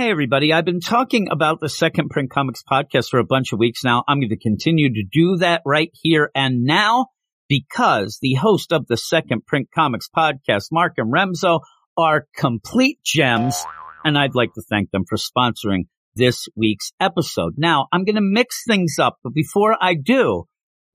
[0.00, 0.50] Hey, everybody.
[0.50, 4.02] I've been talking about the Second Print Comics podcast for a bunch of weeks now.
[4.08, 7.08] I'm going to continue to do that right here and now
[7.50, 11.60] because the host of the Second Print Comics podcast, Mark and Remzo,
[11.98, 13.62] are complete gems.
[14.02, 15.82] And I'd like to thank them for sponsoring
[16.14, 17.56] this week's episode.
[17.58, 20.44] Now, I'm going to mix things up, but before I do,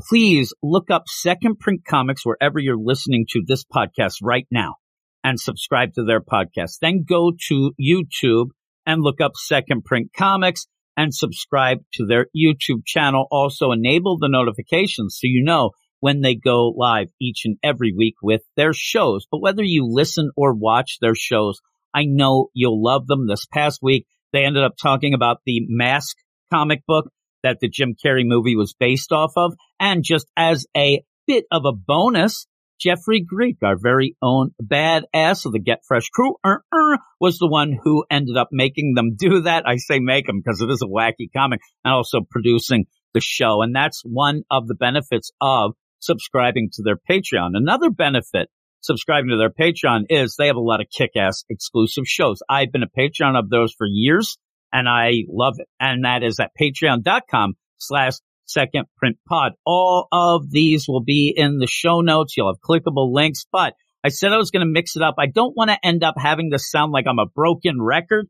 [0.01, 4.77] please look up Second Print Comics wherever you're listening to this podcast right now
[5.23, 6.79] and subscribe to their podcast.
[6.81, 8.47] Then go to YouTube
[8.85, 10.67] and look up Second Print Comics
[10.97, 13.27] and subscribe to their YouTube channel.
[13.31, 18.15] Also enable the notifications so you know when they go live each and every week
[18.21, 19.25] with their shows.
[19.29, 21.59] But whether you listen or watch their shows,
[21.93, 23.27] I know you'll love them.
[23.27, 26.15] This past week, they ended up talking about the Mask
[26.53, 27.09] comic book
[27.43, 29.55] that the Jim Carrey movie was based off of.
[29.79, 32.47] And just as a bit of a bonus,
[32.79, 37.47] Jeffrey Greek, our very own badass of the Get Fresh crew, uh, uh, was the
[37.47, 39.67] one who ended up making them do that.
[39.67, 43.61] I say make them because it is a wacky comic and also producing the show.
[43.61, 47.51] And that's one of the benefits of subscribing to their Patreon.
[47.53, 48.49] Another benefit
[48.81, 52.39] subscribing to their Patreon is they have a lot of kick-ass exclusive shows.
[52.49, 54.37] I've been a Patreon of those for years
[54.71, 55.67] and I love it.
[55.79, 58.13] And that is at patreon.com slash
[58.45, 59.53] second print pod.
[59.65, 62.35] All of these will be in the show notes.
[62.35, 65.15] You'll have clickable links, but I said I was going to mix it up.
[65.17, 68.27] I don't want to end up having this sound like I'm a broken record.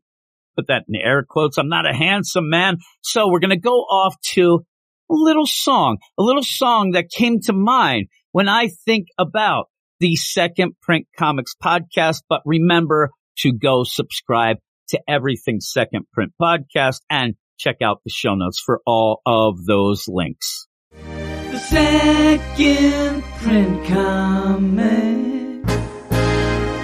[0.56, 1.58] Put that in air quotes.
[1.58, 2.78] I'm not a handsome man.
[3.02, 4.64] So we're going to go off to
[5.10, 9.66] a little song, a little song that came to mind when I think about
[10.00, 12.22] the second print comics podcast.
[12.28, 14.56] But remember to go subscribe
[14.88, 20.04] to everything second print podcast and check out the show notes for all of those
[20.08, 20.66] links.
[20.92, 25.62] The second print comic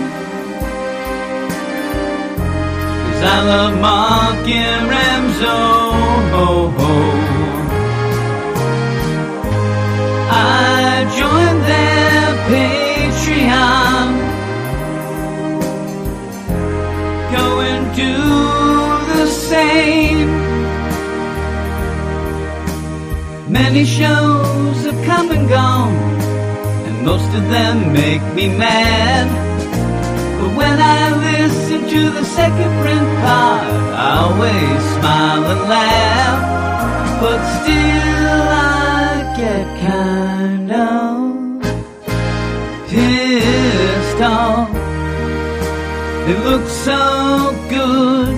[3.05, 5.84] Cause I love Mark and Ramzo.
[10.27, 14.07] I joined their Patreon.
[17.35, 18.15] Go and do
[19.13, 20.29] the same.
[23.51, 25.95] Many shows have come and gone,
[26.87, 29.54] and most of them make me mad.
[30.45, 33.65] But when I listen to the second print pod,
[33.97, 36.39] I always smile and laugh.
[37.19, 41.61] But still, I get kind of
[42.89, 44.69] pissed off.
[46.29, 47.01] It looks so
[47.67, 48.35] good.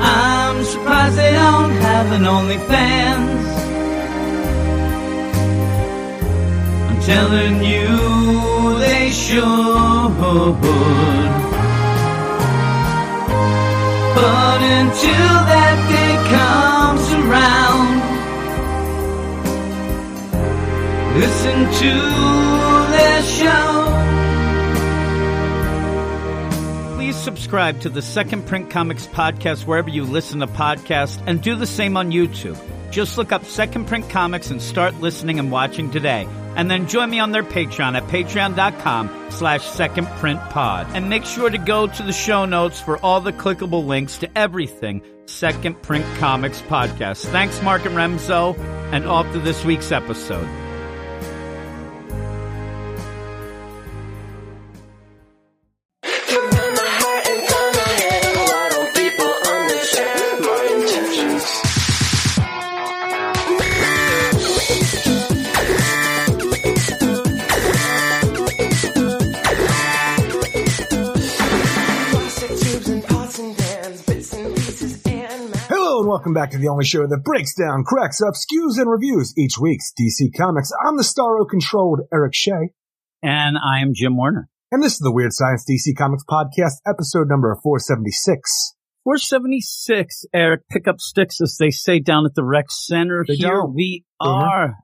[0.00, 3.51] I'm surprised they don't have an OnlyFans.
[7.06, 9.42] Telling you, they should.
[14.14, 18.02] But until that day comes around,
[21.18, 21.92] listen to
[22.92, 23.68] their show.
[26.96, 31.56] Please subscribe to the Second Print Comics podcast wherever you listen to podcasts and do
[31.56, 32.58] the same on YouTube.
[32.92, 36.28] Just look up Second Print Comics and start listening and watching today.
[36.54, 40.86] And then join me on their Patreon at patreon.com slash second print pod.
[40.94, 44.38] And make sure to go to the show notes for all the clickable links to
[44.38, 47.24] everything Second Print Comics podcast.
[47.26, 48.58] Thanks, Mark and Remzo,
[48.92, 50.46] and off to this week's episode.
[76.22, 79.58] Welcome back to the only show that breaks down, cracks up, skews, and reviews each
[79.60, 80.70] week's DC Comics.
[80.86, 82.70] I'm the Starro controlled Eric Shea,
[83.24, 84.48] And I am Jim Warner.
[84.70, 88.76] and this is the Weird Science DC Comics podcast, episode number 476.
[89.02, 93.24] 476, Eric, pick up sticks, as they say down at the rec center.
[93.26, 93.74] They Here don't.
[93.74, 94.76] we are.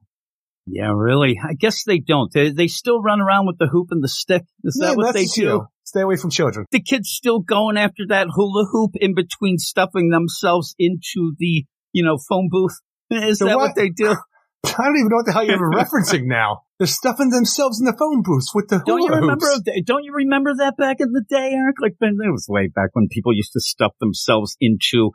[0.66, 1.38] Yeah, really.
[1.40, 2.32] I guess they don't.
[2.32, 4.42] They, they still run around with the hoop and the stick.
[4.64, 5.40] Is that what they do?
[5.40, 6.66] you know, stay away from children.
[6.70, 12.04] the kids still going after that hula hoop in between stuffing themselves into the, you
[12.04, 12.76] know, phone booth.
[13.10, 14.14] Is So that why- what they do?
[14.66, 16.62] I don't even know what the hell you're referencing now.
[16.78, 19.46] They're stuffing themselves in the phone booths with the Don't you remember?
[19.46, 19.62] hoops.
[19.84, 21.76] Don't you remember that back in the day, Eric?
[21.80, 25.10] Like it was way back when people used to stuff themselves into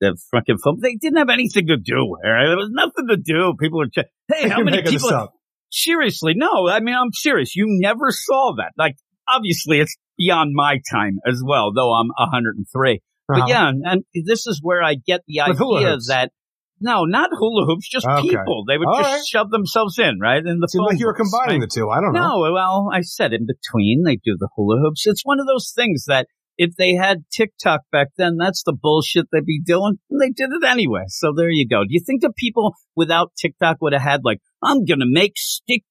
[0.00, 0.78] the fucking phone.
[0.80, 2.16] They didn't have anything to do.
[2.24, 2.48] Eric.
[2.48, 3.54] There was nothing to do.
[3.60, 5.28] People were, just, hey, how many people?
[5.70, 6.68] Seriously, no.
[6.68, 7.54] I mean, I'm serious.
[7.54, 8.72] You never saw that.
[8.78, 8.96] Like,
[9.28, 13.00] obviously, it's beyond my time as well, though I'm 103.
[13.28, 13.46] But Uh-huh.
[13.48, 16.30] yeah, and this is where I get the With idea that
[16.78, 18.28] no, not hula hoops, just Okay.
[18.28, 18.64] people.
[18.68, 19.26] They would All just right.
[19.26, 20.44] shove themselves in, right?
[20.44, 21.68] In the Seemed like you were combining right?
[21.70, 21.88] the two.
[21.88, 22.44] I don't know.
[22.44, 25.06] No, well, I said in between they do the hula hoops.
[25.06, 29.26] It's one of those things that if they had TikTok back then, that's the bullshit
[29.30, 29.98] they'd be doing.
[30.10, 31.04] And They did it anyway.
[31.08, 31.82] So there you go.
[31.82, 35.32] Do you think that people without TikTok would have had like, I'm going to make
[35.36, 35.82] sticky,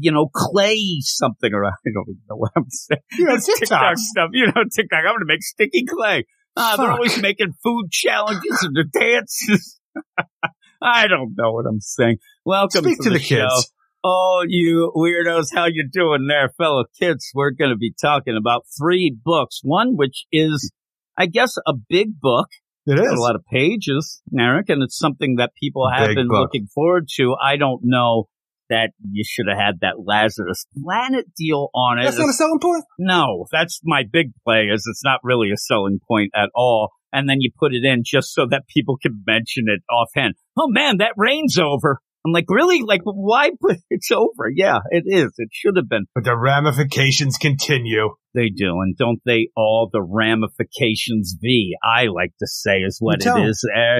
[0.00, 3.00] you know, clay something or I don't even know what I'm saying.
[3.18, 3.98] You know, TikTok TikTok.
[3.98, 4.30] stuff.
[4.32, 5.00] You know, TikTok.
[5.00, 6.24] I'm going to make sticky clay.
[6.56, 9.78] Ah, they're always making food challenges and the dances.
[10.82, 12.18] I don't know what I'm saying.
[12.44, 13.72] Welcome Speak to, to the, the kids.
[14.08, 17.28] Oh, you weirdos, how you doing there, fellow kids?
[17.34, 19.58] We're going to be talking about three books.
[19.64, 20.70] One, which is,
[21.18, 22.46] I guess, a big book.
[22.86, 26.28] It Got a lot of pages, Eric, and it's something that people have Big been
[26.28, 26.42] book.
[26.42, 27.34] looking forward to.
[27.42, 28.28] I don't know
[28.70, 32.04] that you should have had that Lazarus Planet deal on it.
[32.04, 32.84] That's not a selling point.
[33.00, 36.90] No, that's my big play is it's not really a selling point at all.
[37.12, 40.34] And then you put it in just so that people can mention it offhand.
[40.56, 42.00] Oh man, that rain's over.
[42.26, 42.82] I'm like, really?
[42.82, 44.50] Like, why put it's over?
[44.52, 45.32] Yeah, it is.
[45.38, 46.06] It should have been.
[46.14, 48.14] But the ramifications continue.
[48.34, 48.80] They do.
[48.80, 49.88] And don't they all?
[49.92, 53.46] The ramifications V, I like to say is what You it don't.
[53.48, 53.68] is.
[53.74, 53.98] Eh,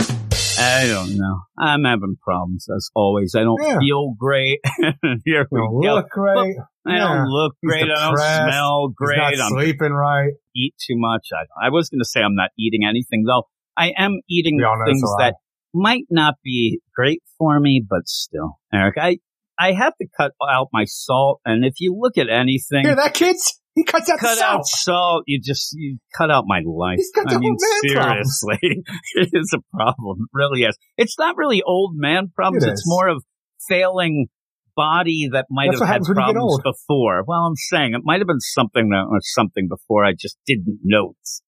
[0.59, 1.41] I don't know.
[1.59, 3.35] I'm having problems as always.
[3.37, 3.79] I don't Yeah.
[3.79, 4.59] feel great.
[5.25, 5.95] Here we You go.
[5.95, 6.57] look great.
[6.87, 6.99] I Yeah.
[7.15, 7.83] don't look He's great.
[7.85, 9.19] I don't smell He's great.
[9.19, 10.33] not I'm sleeping right.
[10.55, 11.29] eat too much.
[11.33, 13.45] I, I was going to say I'm not eating anything though.
[13.77, 15.35] I am eating We all know that's things that
[15.77, 19.19] might not be great for me, but still, Eric, I,
[19.59, 21.41] I have to cut out my salt.
[21.45, 23.61] And if you look at anything, Hear that, kids?
[23.75, 24.55] He cuts out cut salt.
[24.61, 26.97] out salt, you just, you cut out my life.
[26.97, 28.41] He's got I mean, old man problems.
[28.41, 28.83] seriously,
[29.15, 30.19] it is a problem.
[30.23, 30.79] It really is.
[30.97, 32.65] It's not really old man problems.
[32.65, 33.23] It it's more of
[33.69, 34.29] failing
[34.75, 37.25] body that might That's have had happens when you get problems before.
[37.27, 40.81] Well, I'm saying it might have been something that was something before I just didn't
[40.83, 41.43] notice.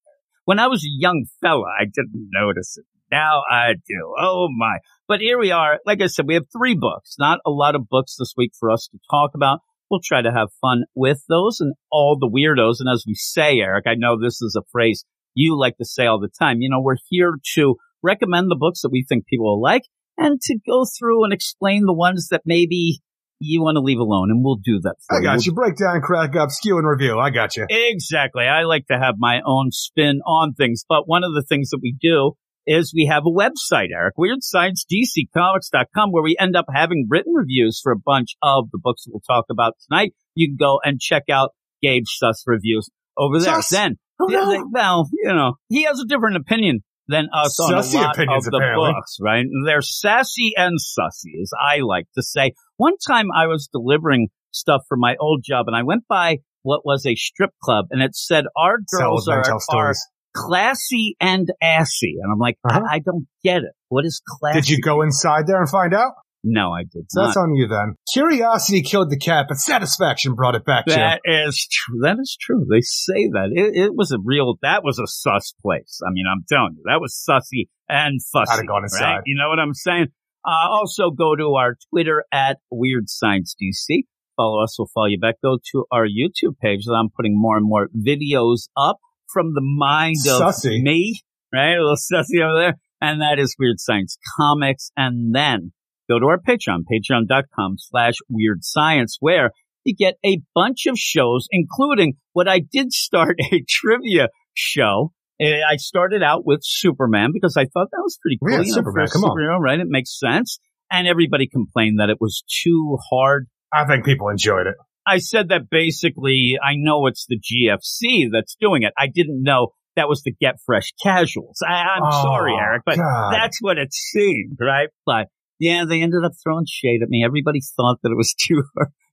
[0.45, 2.85] When I was a young fella, I didn't notice it.
[3.11, 4.15] Now I do.
[4.19, 4.77] Oh my.
[5.07, 5.79] But here we are.
[5.85, 8.69] Like I said, we have three books, not a lot of books this week for
[8.69, 9.59] us to talk about.
[9.89, 12.75] We'll try to have fun with those and all the weirdos.
[12.79, 15.03] And as we say, Eric, I know this is a phrase
[15.33, 16.57] you like to say all the time.
[16.61, 19.83] You know, we're here to recommend the books that we think people will like
[20.17, 23.01] and to go through and explain the ones that maybe
[23.39, 24.29] you want to leave alone.
[24.29, 25.23] And we'll do that for I you.
[25.23, 25.53] got We'll you.
[25.53, 27.17] Breakdown, crack up, skew, and review.
[27.17, 27.65] I got you.
[27.69, 28.43] Exactly.
[28.43, 30.83] I like to have my own spin on things.
[30.87, 32.33] But one of the things that we do
[32.71, 37.91] is we have a website, Eric, WeirdScienceDCComics.com, where we end up having written reviews for
[37.91, 40.13] a bunch of the books that we'll talk about tonight.
[40.35, 41.49] You can go and check out
[41.81, 43.55] Gabe's Sus reviews over there.
[43.55, 43.69] Sus?
[43.69, 44.67] Then, Oh, no.
[44.71, 48.51] well, you know, he has a different opinion than us on a lot opinions, of
[48.51, 48.91] the apparently.
[48.91, 49.45] books, right?
[49.65, 52.53] They're sassy and sussy, as I like to say.
[52.77, 56.85] One time I was delivering stuff for my old job and I went by what
[56.85, 59.93] was a strip club and it said our girls are, are.
[60.35, 62.15] Classy and assy.
[62.21, 62.81] And I'm like, Uh-huh.
[62.89, 63.73] I, I don't get it.
[63.89, 64.61] What is classy?
[64.61, 66.13] Did you go inside there and find out?
[66.41, 67.27] No, I did So not.
[67.27, 67.95] that's on you then.
[68.13, 70.97] Curiosity killed the cat, but satisfaction brought it back, Jim.
[70.97, 71.99] That is true.
[72.03, 72.65] That is true.
[72.71, 73.49] They say that.
[73.53, 75.99] It, it was a real, that was a sus place.
[76.07, 78.51] I mean, I'm telling you, that was sussy and fussy.
[78.53, 79.15] I'd have gone inside.
[79.15, 79.21] right?
[79.25, 80.07] You know what I'm saying?
[80.47, 84.03] Uh, also go to our Twitter at Weird Science DC.
[84.37, 84.77] Follow us.
[84.79, 85.35] We'll follow you back.
[85.43, 88.99] Go to our YouTube page that I'm putting more and more videos up
[89.31, 90.81] from the mind of Sussy.
[90.81, 91.21] me,
[91.53, 91.75] right?
[91.75, 92.73] A little sussy over there.
[93.01, 94.91] And that is Weird Science Comics.
[94.97, 95.71] And then
[96.09, 99.51] go to our Patreon, patreon.com slash weird science, where
[99.85, 105.13] you get a bunch of shows, including what I did start a trivia show.
[105.39, 108.51] Eh, I started out with Superman because I thought that was pretty cool.
[108.51, 109.37] Yeah, you know, Superman, come on.
[109.37, 109.79] superhero, right?
[109.79, 110.59] It makes sense.
[110.91, 113.47] And everybody complained that it was too hard.
[113.71, 114.75] I think people enjoyed it.
[115.09, 118.93] I said that basically, I know it's the GFC that's doing it.
[118.97, 121.57] I didn't know that was the Get Fresh Casuals.
[121.67, 123.33] I, I'm Oh, sorry, Eric, but God.
[123.33, 124.89] that's what it seemed, right?
[125.05, 125.27] But
[125.59, 127.23] yeah, they ended up throwing shade at me.
[127.25, 128.63] Everybody thought that it was too.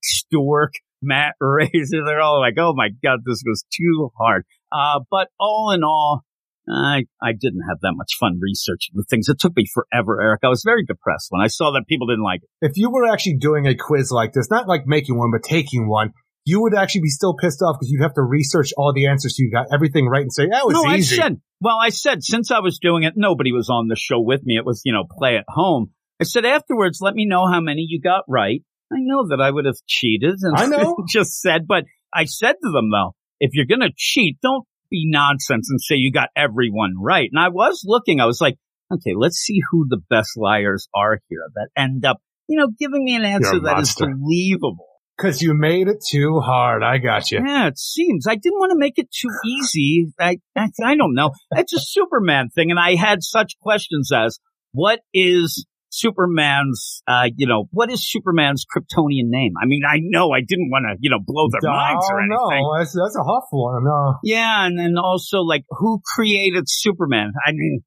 [0.02, 4.44] Stork, Matt Razor, they're all like, oh my God, this was too hard.
[4.70, 6.22] Uh, but all in all,
[6.68, 9.28] I, I didn't have that much fun researching the things.
[9.28, 10.40] It took me forever, Eric.
[10.44, 12.48] I was very depressed when I saw that people didn't like it.
[12.60, 15.88] If you were actually doing a quiz like this, not like making one, but taking
[15.88, 16.12] one,
[16.44, 19.36] you would actually be still pissed off because you'd have to research all the answers
[19.36, 21.16] so you got everything right and say, that was no, easy.
[21.16, 24.20] I said, well, I said since I was doing it, nobody was on the show
[24.20, 24.56] with me.
[24.56, 25.90] It was, you know, play at home.
[26.20, 28.62] I said afterwards, let me know how many you got right.
[28.92, 30.96] I know that I would have cheated and I know.
[31.08, 35.04] just said, but I said to them though, if you're going to cheat, don't be
[35.08, 37.28] nonsense and say you got everyone right.
[37.32, 38.56] And I was looking, I was like,
[38.92, 43.04] okay, let's see who the best liars are here that end up, you know, giving
[43.04, 44.86] me an answer that is believable.
[45.18, 46.82] Cause you made it too hard.
[46.82, 47.40] I got you.
[47.44, 48.26] Yeah, it seems.
[48.28, 50.12] I didn't want to make it too easy.
[50.20, 51.30] I, I, I don't know.
[51.52, 52.70] It's a Superman thing.
[52.70, 54.38] And I had such questions as,
[54.72, 55.64] what is
[55.96, 59.52] Superman's, uh, you know, what is Superman's Kryptonian name?
[59.62, 62.24] I mean, I know I didn't want to, you know, blow their minds or Oh,
[62.24, 62.62] anything.
[62.62, 63.84] no, that's, that's a tough one.
[63.84, 64.14] No.
[64.22, 67.32] Yeah, and then also like who created Superman?
[67.46, 67.80] I mean,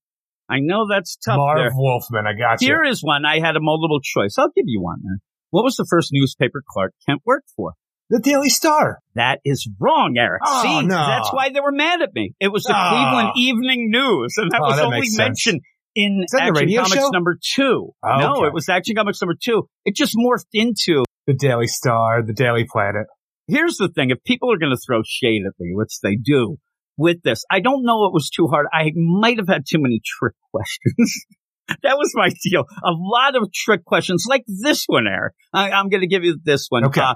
[0.50, 1.38] I know that's tough.
[1.38, 1.72] Marv there.
[1.74, 2.68] Wolfman, I got you.
[2.70, 3.26] Here is one.
[3.26, 4.36] I had a multiple choice.
[4.38, 5.00] I'll give you one.
[5.52, 7.74] What was the first newspaper Clark Kent worked for?
[8.12, 8.98] The Daily Star.
[9.14, 10.42] That is wrong, Eric.
[10.44, 10.96] Oh, See, no.
[10.96, 12.34] that's why they were mad at me.
[12.40, 12.90] It was the Oh.
[12.90, 15.62] Cleveland Evening News, and that Oh, was that only mentioned
[15.96, 17.10] in Is that the Action Comics show?
[17.10, 17.90] number two.
[18.04, 18.48] Oh, No, okay.
[18.48, 19.68] it was Action Comics number two.
[19.86, 21.04] It just morphed into.
[21.28, 23.06] The Daily Star, the Daily Planet.
[23.48, 26.58] Here's the thing: if people are going to throw shade at me, which they do
[26.98, 28.68] with this, I don't know it was too hard.
[28.74, 31.26] I might have had too many trick questions.
[31.84, 32.66] that was my deal.
[32.84, 35.34] A lot of trick questions, like this one, Eric.
[35.54, 36.86] I, I'm going to give you this one.
[36.86, 37.02] Okay.
[37.02, 37.16] Uh,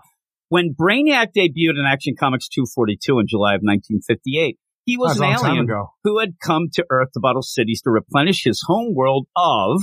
[0.49, 5.41] when Brainiac debuted in Action Comics 242 in July of 1958, he was an was
[5.41, 8.61] a long time alien who had come to Earth to battle cities to replenish his
[8.65, 9.81] home world of,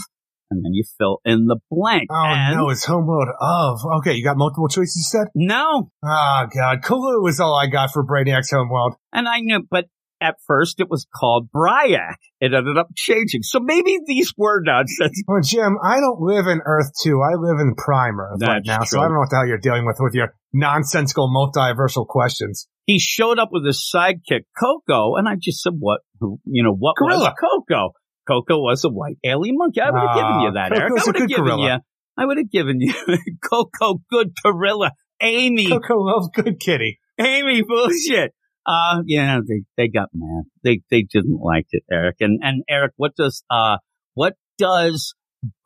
[0.51, 2.09] and then you fill in the blank.
[2.11, 3.81] Oh and no, it's homeworld of.
[3.99, 5.29] Okay, you got multiple choices you said?
[5.35, 8.95] no, Oh god, Colu was all I got for Brainiac's homeworld.
[9.13, 9.87] and I knew, but
[10.21, 12.17] at first it was called Bryac.
[12.41, 13.43] It ended up changing.
[13.43, 15.23] So maybe these were nonsense.
[15.27, 17.21] Well, Jim, I don't live in Earth 2.
[17.21, 19.01] I live in Prime Earth right That's now, so.
[19.01, 22.69] I don't know what the hell you're dealing with with your nonsensical multiversal questions.
[22.91, 26.01] He showed up with his sidekick Koko, and I just said, "What?
[26.19, 26.41] Who?
[26.45, 27.93] You know what was Koko?
[28.27, 29.81] Koko was a white alien monkey.
[29.81, 30.85] I would have given you that, Ah, Eric.
[30.85, 31.69] I Koko's a would have good given gorilla.
[31.75, 31.79] you.
[32.17, 32.93] I would have given you
[33.49, 34.91] Koko, good gorilla.
[35.23, 36.99] Amy, Koko loves good kitty.
[37.21, 38.33] Amy, bullshit.
[38.67, 40.45] Uh, yeah, they, they got mad.
[40.65, 42.17] They, they didn't like it, Eric.
[42.21, 43.79] And, and Eric, what does, uh,
[44.15, 45.15] what does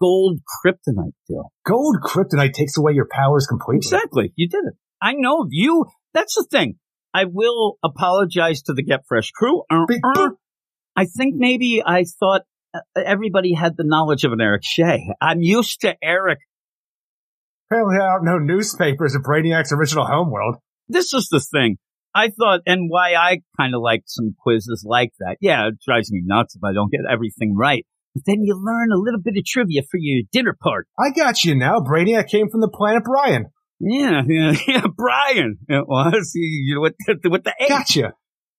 [0.01, 1.45] gold kryptonite do?
[1.67, 3.79] Gold kryptonite takes away your powers completely.
[3.79, 4.33] Exactly.
[4.37, 4.75] You did it.
[5.03, 5.87] I know you.
[6.13, 6.77] That's the thing.
[7.15, 9.63] I will apologize to the Get Fresh crew.
[9.71, 10.31] Uh, uh.
[10.97, 12.43] I think maybe I thought
[12.75, 15.13] uh, everybody had the knowledge of an Eric Shea.
[15.21, 16.41] I'm used to Eric.
[17.71, 20.57] Apparently, I don't know newspapers of Brainiac's original homeworld.
[20.89, 21.79] This is the thing.
[22.15, 25.37] I thought, and why I kind of like some quizzes like that.
[25.41, 27.87] Yeah, it drives me nuts if I don't get everything right.
[28.15, 30.89] But then you learn a little bit of trivia for your dinner party.
[30.99, 31.81] I got you now.
[31.81, 33.47] Brainiac came from the planet Brian.
[33.81, 34.87] Yeah, yeah, yeah.
[34.97, 37.53] Brian, it was you know, with the, with the.
[37.69, 38.15] Gotcha.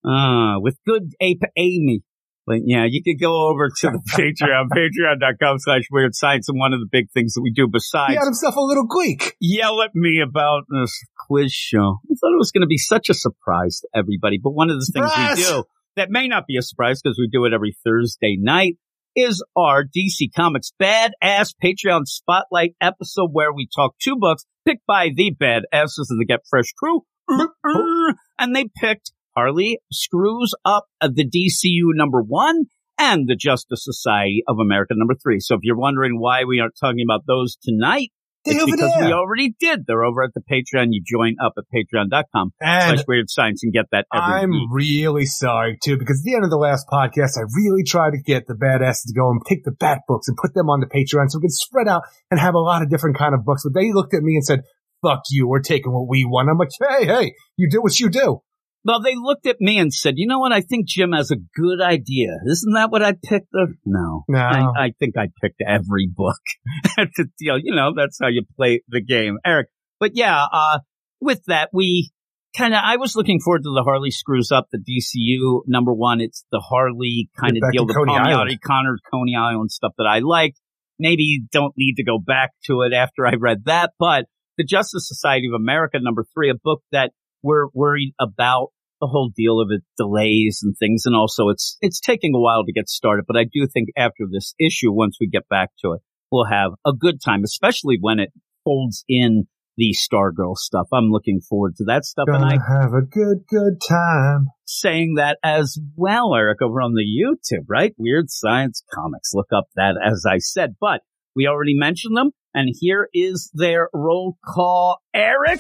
[0.05, 2.03] Ah, with good ape Amy.
[2.48, 6.48] But yeah, you could go over to the Patreon, patreon.com slash weird science.
[6.48, 8.86] And one of the big things that we do besides He had himself a little
[8.86, 9.36] Greek.
[9.39, 10.91] yell at me about this
[11.27, 14.39] quiz show, I thought it was going to be such a surprise to everybody.
[14.41, 15.63] But one of the things we do
[15.95, 18.77] that may not be a surprise because we do it every Thursday night
[19.15, 25.10] is our DC Comics Badass Patreon Spotlight episode where we talk two books picked by
[25.15, 27.01] the badasses of the Get Fresh crew.
[28.38, 32.65] And they picked Harley Screws Up uh, the DCU number one
[32.98, 35.39] and the Justice Society of America number three.
[35.39, 38.12] So if you're wondering why we aren't talking about those tonight,
[38.46, 39.08] It's because there.
[39.08, 39.86] we already did.
[39.88, 40.88] They're over at the Patreon.
[40.92, 44.70] You join up at patreon.com And slash weird science and get that I'm week.
[44.72, 48.22] really sorry too, because at the end of the last podcast, I really tried to
[48.22, 50.88] get the badasses to go and take the bat books and put them on the
[50.88, 53.64] Patreon so we could spread out and have a lot of different kind of books.
[53.64, 54.62] But they looked at me and said,
[55.02, 56.50] fuck you, we're taking what we want.
[56.50, 58.42] I'm like, hey, hey, you do what you do.
[58.86, 60.54] Well, they looked at me and said, you know what?
[60.54, 62.38] I think Jim has a good idea.
[62.46, 63.48] Isn't that what I picked?
[63.84, 64.24] No.
[64.27, 64.39] No.
[64.39, 66.39] I, I think I picked every book
[66.98, 67.58] to deal.
[67.58, 69.70] You know, that's how you play the game, Eric.
[70.00, 70.80] But yeah, uh,
[71.20, 72.12] with that, we
[72.56, 76.22] kind of, I was looking forward to the Harley screws up the DCU number one.
[76.22, 78.60] It's the Harley kind of deal, the Coney Island.
[78.63, 80.60] Connor, Coney Island stuff that I liked.
[81.00, 84.25] Maybe don't need to go back to it after I read that, but
[84.58, 87.12] the Justice Society of America number three, a book that
[87.42, 88.70] we're worried about
[89.06, 91.04] the whole deal of it delays and things.
[91.06, 94.26] And also it's, it's taking a while to get started, but I do think after
[94.30, 98.20] this issue, once we get back to it, we'll have a good time, especially when
[98.20, 98.32] it
[98.64, 99.46] folds in
[99.78, 100.88] the Stargirl stuff.
[100.94, 102.26] I'm looking forward to that stuff.
[102.28, 104.48] And I have a good, good time.
[104.66, 107.94] saying that as well, Eric, over on the YouTube, right?
[107.98, 109.32] Weird Science Comics.
[109.34, 111.02] Look up that as I said, but
[111.36, 112.32] we already mentioned them.
[112.54, 115.00] And here is their roll call.
[115.14, 115.60] Eric,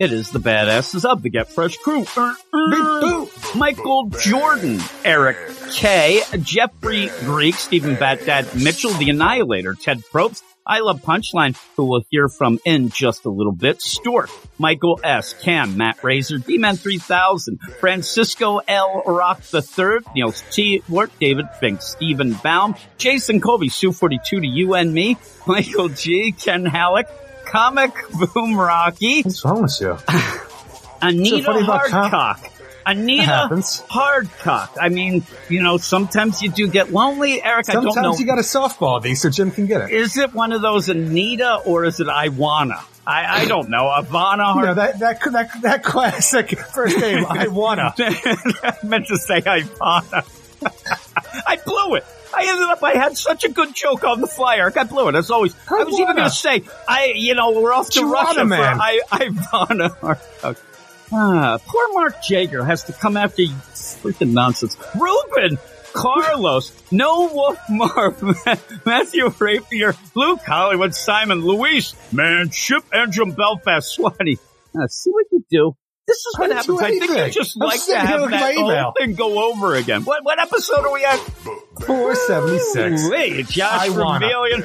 [0.00, 2.04] It is the badasses of the Get Fresh crew.
[3.54, 5.36] Michael Jordan, Eric
[5.70, 12.02] K, Jeffrey Greek, Stephen Batdad Mitchell, the Annihilator, Ted Probst, I Love Punchline, who we'll
[12.10, 17.58] hear from in just a little bit, Stuart, Michael S, Cam, Matt Razor, D-Man 3000,
[17.78, 19.02] Francisco L.
[19.06, 20.82] Rock III, Niels T.
[20.88, 26.32] Wart, David Fink, Stephen Baum, Jason Colby, Sue 42 to you and me, Michael G,
[26.32, 27.08] Ken Halleck,
[27.46, 27.92] Comic
[28.34, 29.96] Boom Rocky, What's wrong with you?
[31.02, 32.50] Anita funny about Hardcock.
[32.86, 33.82] Anita happens.
[33.88, 34.70] Hardcock.
[34.80, 37.68] I mean, you know, sometimes you do get lonely, Eric.
[37.70, 37.90] I don't know.
[37.92, 39.90] Sometimes you got a softball these so Jim can get it.
[39.90, 42.82] is it one of those Anita or is it Iwana?
[43.06, 43.84] I, I don't know.
[43.84, 47.94] Ivana You know, Hard- that, that, that, that classic first name, I wanna.
[47.98, 50.24] I meant to say Ivana.
[51.46, 52.04] I blew it.
[52.36, 54.72] I ended up, I had such a good joke on the flyer.
[54.74, 55.14] I blew it.
[55.14, 58.44] As always, I was even going to say, I, you know, we're off to Russia
[58.44, 58.76] man.
[58.76, 60.60] for I, Ivana Hardcock.
[61.12, 63.54] Ah, poor Mark Jager has to come after you.
[63.74, 64.76] Freaking nonsense.
[64.94, 65.58] Ruben
[65.94, 68.20] Carlos, No Wolf Marv,
[68.84, 74.38] Matthew Rapier, Luke Hollywood, Simon Luis, Manship, Andrew Belfast, Swati.
[74.76, 75.76] Uh, see what you do.
[76.14, 76.80] This is what I happens.
[76.80, 80.04] I think you just I'm like to have that whole thing go over again.
[80.04, 81.18] What, what episode are we at?
[81.18, 83.08] 476.
[83.08, 84.28] Hey, Josh I from wanna.
[84.28, 84.64] Million,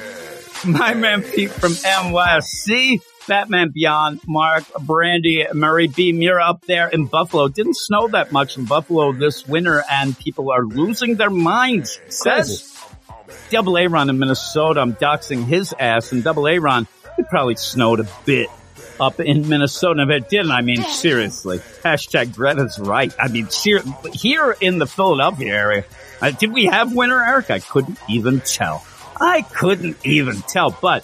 [0.68, 6.12] my man Pete from NYC, Batman Beyond, Mark, Brandy, Murray B.
[6.12, 7.48] Mira up there in Buffalo.
[7.48, 12.00] Didn't snow that much in Buffalo this winter, and people are losing their minds.
[12.10, 12.80] Says
[13.50, 14.82] Double A Ron in Minnesota.
[14.82, 16.88] I'm doxing his ass, and Double A Ron,
[17.18, 18.50] it probably snowed a bit
[19.00, 20.04] up in Minnesota.
[20.04, 21.60] If it didn't, I mean, seriously.
[21.84, 23.14] Hashtag Greta's right.
[23.20, 25.86] I mean, ser- here in the Philadelphia area,
[26.22, 27.50] uh, did we have winter, Eric?
[27.50, 28.86] I couldn't even tell.
[29.20, 31.04] I couldn't even tell, but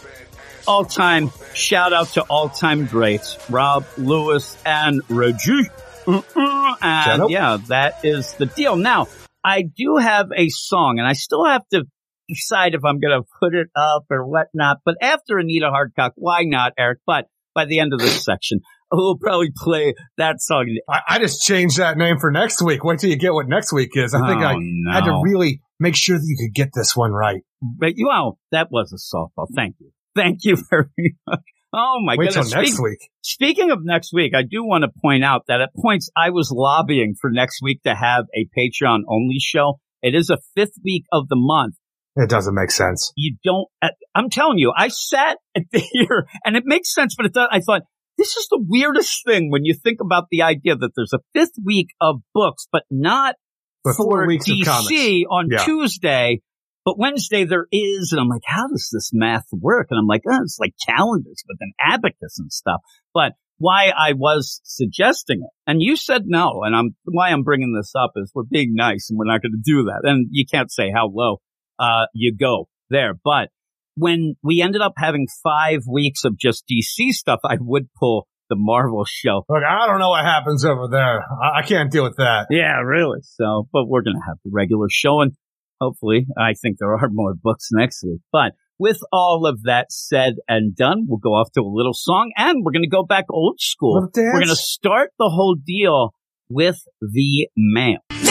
[0.68, 5.70] all time shout out to all time greats, Rob Lewis and Reggie.
[6.06, 6.75] Mm-mm.
[6.82, 8.75] And yeah, that is the deal.
[8.75, 9.08] Now,
[9.44, 11.86] I do have a song and I still have to
[12.28, 14.78] decide if I'm going to put it up or whatnot.
[14.86, 17.00] But after Anita Hardcock, why not, Eric?
[17.06, 18.60] But by the end of this section,
[18.92, 20.68] oh, we'll probably play that song.
[20.90, 22.84] I, I just changed that name for next week.
[22.84, 24.14] Wait till you get what next week is.
[24.14, 24.92] I think Oh, I no.
[24.92, 27.42] had to really make sure that you could get this one right.
[27.62, 29.48] But you know, that was a softball.
[29.56, 29.91] Thank you.
[30.15, 31.39] Thank you very much.
[31.74, 32.54] Oh my Wait till goodness.
[32.56, 33.10] next Speak- week.
[33.22, 36.52] Speaking of next week, I do want to point out that at points I was
[36.56, 39.80] lobbying for next week to have a Patreon only show.
[40.02, 41.76] It is a fifth week of the month.
[42.15, 43.12] It doesn't make sense.
[43.15, 47.15] You don't, uh, I'm telling you, I sat at the here and it makes sense,
[47.15, 47.84] but it does, I thought,
[48.17, 51.56] this is the weirdest thing when you think about the idea that there's a fifth
[51.63, 53.36] week of books, but not
[53.84, 54.56] But four for weeks of.
[54.56, 55.58] DC on Yeah.
[55.65, 56.39] Tuesday,
[56.86, 59.88] but Wednesday there is, and I'm like, how does this math work?
[59.89, 62.80] And I'm like, oh, it's like calendars with an abacus and stuff.
[63.13, 67.73] But why I was suggesting it, and you said no, and I'm why I'm bringing
[67.73, 70.45] this up is we're being nice and we're not going to do that, and you
[70.49, 71.41] can't say how low
[71.80, 73.50] uh you go there, but.
[73.98, 78.56] When we ended up having five weeks of just DC stuff, I would pull the
[78.58, 81.24] Marvel show Look, I don't know what happens over there.
[81.42, 82.48] I, I can't deal with that.
[82.50, 83.20] yeah, really.
[83.24, 85.32] So, but we're going to have the regular show and
[85.80, 88.22] hopefully I think there are more books next week.
[88.32, 92.32] But with all of that said and done, we'll go off to a little song
[92.36, 94.10] and we're going to go back old school.
[94.16, 96.14] We're going to start the whole deal
[96.50, 98.00] with the mail.
[98.12, 98.26] Mail,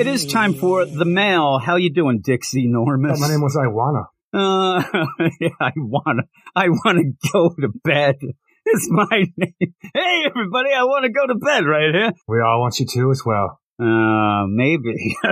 [0.01, 1.59] It is time for the mail.
[1.59, 3.19] How you doing, Dixie Normus?
[3.19, 4.07] my name was Iwana.
[4.33, 4.83] Uh,
[5.41, 6.23] yeah, I wanna,
[6.55, 8.17] I wanna go to bed.
[8.65, 9.55] It's my name.
[9.59, 12.13] Hey, everybody, I want to go to bed right here.
[12.29, 13.59] We all want you to as well.
[13.81, 15.17] Uh, maybe.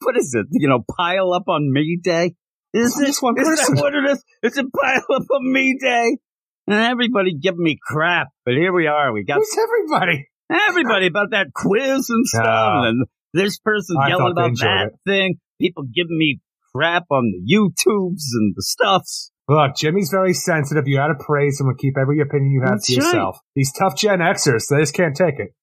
[0.00, 0.46] what is it?
[0.50, 2.34] You know, pile up on me day?
[2.74, 3.06] Is it?
[3.06, 4.22] just one is that what it is?
[4.42, 6.18] It's a pile up on me day.
[6.66, 8.28] And everybody giving me crap.
[8.44, 9.12] But here we are.
[9.12, 10.28] We got Who's everybody?
[10.50, 12.44] everybody about that quiz and stuff.
[12.44, 12.88] Yeah.
[12.88, 15.36] And this person I yelling about that thing.
[15.60, 16.40] People giving me
[16.74, 19.30] crap on the YouTubes and the stuffs.
[19.48, 20.84] Look, Jimmy's very sensitive.
[20.88, 23.04] You gotta praise him and keep every opinion you have That's to right.
[23.06, 23.38] yourself.
[23.54, 25.54] These tough Gen Xers, they just can't take it.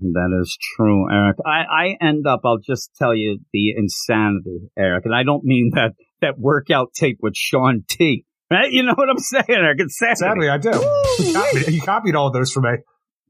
[0.00, 1.36] That is true, Eric.
[1.46, 5.06] I, I end up, I'll just tell you the insanity, Eric.
[5.06, 8.24] And I don't mean that, that workout tape with Shaun T.
[8.50, 8.72] Right?
[8.72, 10.16] You know what I'm saying, I can insanity.
[10.16, 10.70] Sadly, I do.
[11.22, 12.78] You copied, you copied all those from me.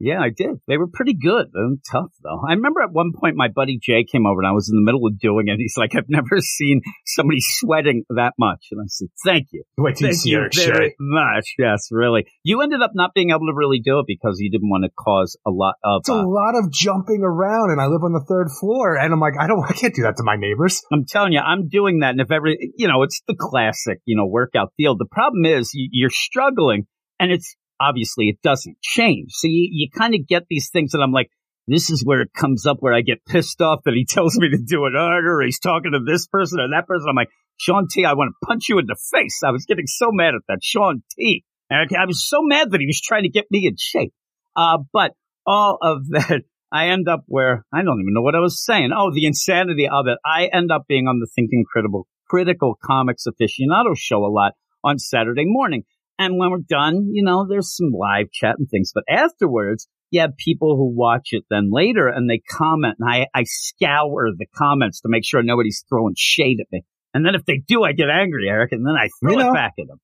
[0.00, 0.61] Yeah, I did.
[0.66, 1.46] They were pretty good.
[1.52, 2.40] They're tough though.
[2.48, 4.84] I remember at one point my buddy Jay came over and I was in the
[4.84, 5.58] middle of doing it.
[5.58, 8.66] He's like, I've never seen somebody sweating that much.
[8.70, 9.64] And I said, thank you.
[9.76, 11.54] Wait till you Thank see you very much.
[11.58, 12.26] Yes, really.
[12.44, 14.90] You ended up not being able to really do it because you didn't want to
[14.90, 16.00] cause a lot of.
[16.02, 19.12] It's a Uh, lot of jumping around, and I live on the third floor, and
[19.12, 20.82] I'm like, I don't, I can't do that to my neighbors.
[20.92, 22.11] I'm telling you, I'm doing that.
[22.11, 24.96] And if every, you know, it's the classic, you know, workout deal.
[24.96, 26.87] The problem is you're struggling
[27.20, 29.32] and it's obviously it doesn't change.
[29.32, 31.30] So you, you kind of get these things that I'm like,
[31.66, 34.50] this is where it comes up where I get pissed off that he tells me
[34.50, 37.08] to do it harder or he's talking to this person or that person.
[37.08, 39.40] I'm like, Shaun T, I want to punch you in the face.
[39.44, 41.44] I was getting so mad at that Shaun T.
[41.70, 44.14] And I I was so mad that he was trying to get me in shape.
[44.56, 45.12] Uh, but
[45.46, 48.90] all of that, I end up where I don't even know what I was saying.
[48.96, 50.18] Oh, the insanity of it.
[50.24, 54.52] I end up being on the Thinking Critical, Critical Comics Aficionado show a lot
[54.84, 55.84] on Saturday morning.
[56.18, 58.92] And when we're done, you know, there's some live chat and things.
[58.94, 63.26] But afterwards, you have people who watch it then later and they comment and I,
[63.35, 66.83] I scour the comments to make sure nobody's throwing shade at me.
[67.14, 69.50] And then if they do, I get angry, Eric, and then I throw You know.
[69.50, 69.98] it back at them.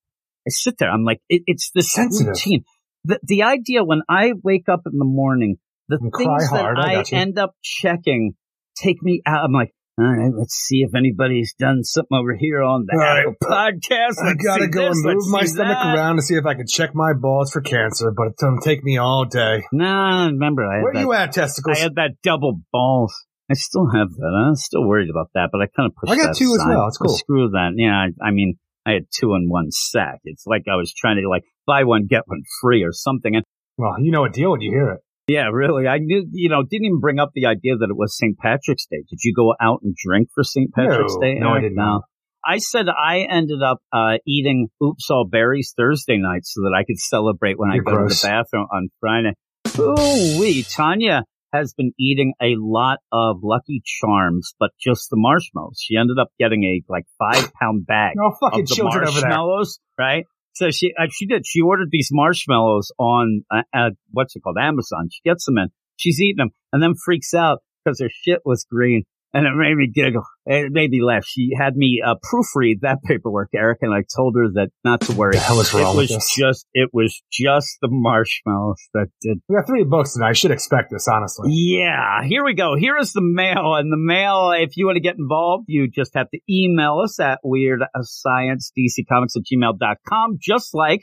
[0.47, 0.91] I sit there.
[0.91, 2.29] I'm like, it, it's this Sensitive.
[2.29, 2.65] routine.
[3.05, 5.57] The, the idea when I wake up in the morning,
[5.89, 8.35] the And things cry hard, that I I, end up checking
[8.77, 9.45] take me out.
[9.45, 13.27] I'm like, all right, let's see if anybody's done something over here on the right.
[13.41, 14.19] Podcast.
[14.21, 15.95] I Let's gotta go this, and move my stomach that.
[15.95, 18.83] around to see if I can check my balls for cancer, but it's gonna take
[18.83, 19.63] me all day.
[19.73, 21.79] Nah, remember I had Where that, you at, testicles?
[21.79, 23.15] I had that double balls.
[23.49, 24.45] I still have that.
[24.49, 26.89] I'm still worried about that, but I kind of pushed I got two as well.
[26.89, 27.17] It's cool.
[27.17, 27.75] Screw that.
[27.77, 30.21] Yeah, I, I mean, I had two in one sack.
[30.25, 33.37] It's like I was trying to like buy one get one free or something.
[33.37, 33.45] And
[33.77, 35.01] well, you know a deal when you hear it.
[35.29, 36.27] Yeah, really, I knew.
[36.33, 38.37] You know, didn't even bring up the idea that it was St.
[38.39, 39.05] Patrick's Day.
[39.09, 40.73] Did you go out and drink for St.
[40.73, 41.35] Patrick's No, Day?
[41.39, 42.03] no, I did not.
[42.47, 46.85] I said I ended up uh, eating oops all berries Thursday night so that I
[46.85, 48.21] could celebrate when You're I go gross.
[48.21, 49.33] to the bathroom on Friday.
[49.79, 55.79] Ooh wee, Tanya has been eating a lot of Lucky Charms, but just the marshmallows.
[55.81, 59.21] She ended up getting a like five pound bag No fucking of the children over
[59.21, 59.31] there.
[59.31, 60.25] marshmallows, right?
[60.55, 61.47] So she uh, she did.
[61.47, 65.09] She ordered these marshmallows on uh, what's it called, Amazon.
[65.11, 65.69] She gets them in.
[65.97, 69.05] She's eating them and then freaks out because her shit was green.
[69.37, 70.23] And it made me giggle.
[70.47, 71.25] It made me laugh.
[71.27, 75.13] She had me uh, proofread that paperwork, Eric, and I told her that not to
[75.13, 75.33] worry.
[75.33, 76.35] The hell is wrong it was this?
[76.39, 80.29] just it was just the marshmallows that did We got three books tonight.
[80.29, 81.51] I should expect this, honestly.
[81.51, 82.77] yeah, here we go.
[82.77, 83.75] Here is the mail.
[83.75, 87.19] And the mail, if you want to get involved, you just have to email us
[87.19, 91.01] at weirdsciencedccomics at gmail.com, just like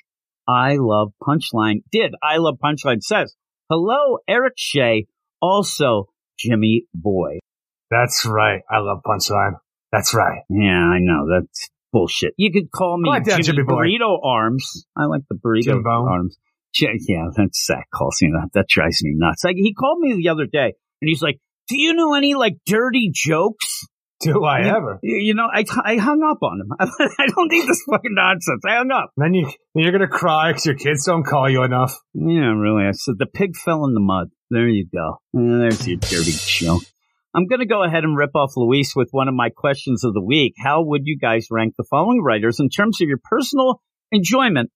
[0.47, 2.13] I Love Punchline did.
[2.23, 3.35] I Love Punchline says,
[3.69, 5.07] Hello, Eric Shea,
[5.41, 7.39] also Jimmy Boy.
[7.91, 8.61] That's right.
[8.69, 9.57] I love Punchline.
[9.91, 10.39] That's right.
[10.49, 11.25] Yeah, I know.
[11.29, 12.33] That's bullshit.
[12.37, 14.85] You could call me like that, Jimmy, Jimmy Burrito Arms.
[14.97, 16.07] I like the burrito Jim Bone.
[16.07, 16.37] arms.
[16.79, 18.51] Yeah, that's Zach calls me that.
[18.53, 19.43] That drives me nuts.
[19.43, 22.55] Like he called me the other day and he's like, do you know any like
[22.65, 23.85] dirty jokes?
[24.21, 24.99] Do I You- ever?
[25.03, 26.71] You, know, I, I hung up on him.
[26.79, 28.61] I don't need this fucking nonsense.
[28.65, 29.11] I hung up.
[29.17, 31.97] Then you then you're gonna cry because your kids don't call you enough.
[32.13, 32.85] Yeah, really.
[32.85, 34.29] I said the pig fell in the mud.
[34.49, 35.19] There you go.
[35.33, 36.83] There's your dirty joke.
[37.33, 40.13] I'm going to go ahead and rip off Luis with one of my questions of
[40.13, 40.53] the week.
[40.57, 44.69] How would you guys rank the following writers in terms of your personal enjoyment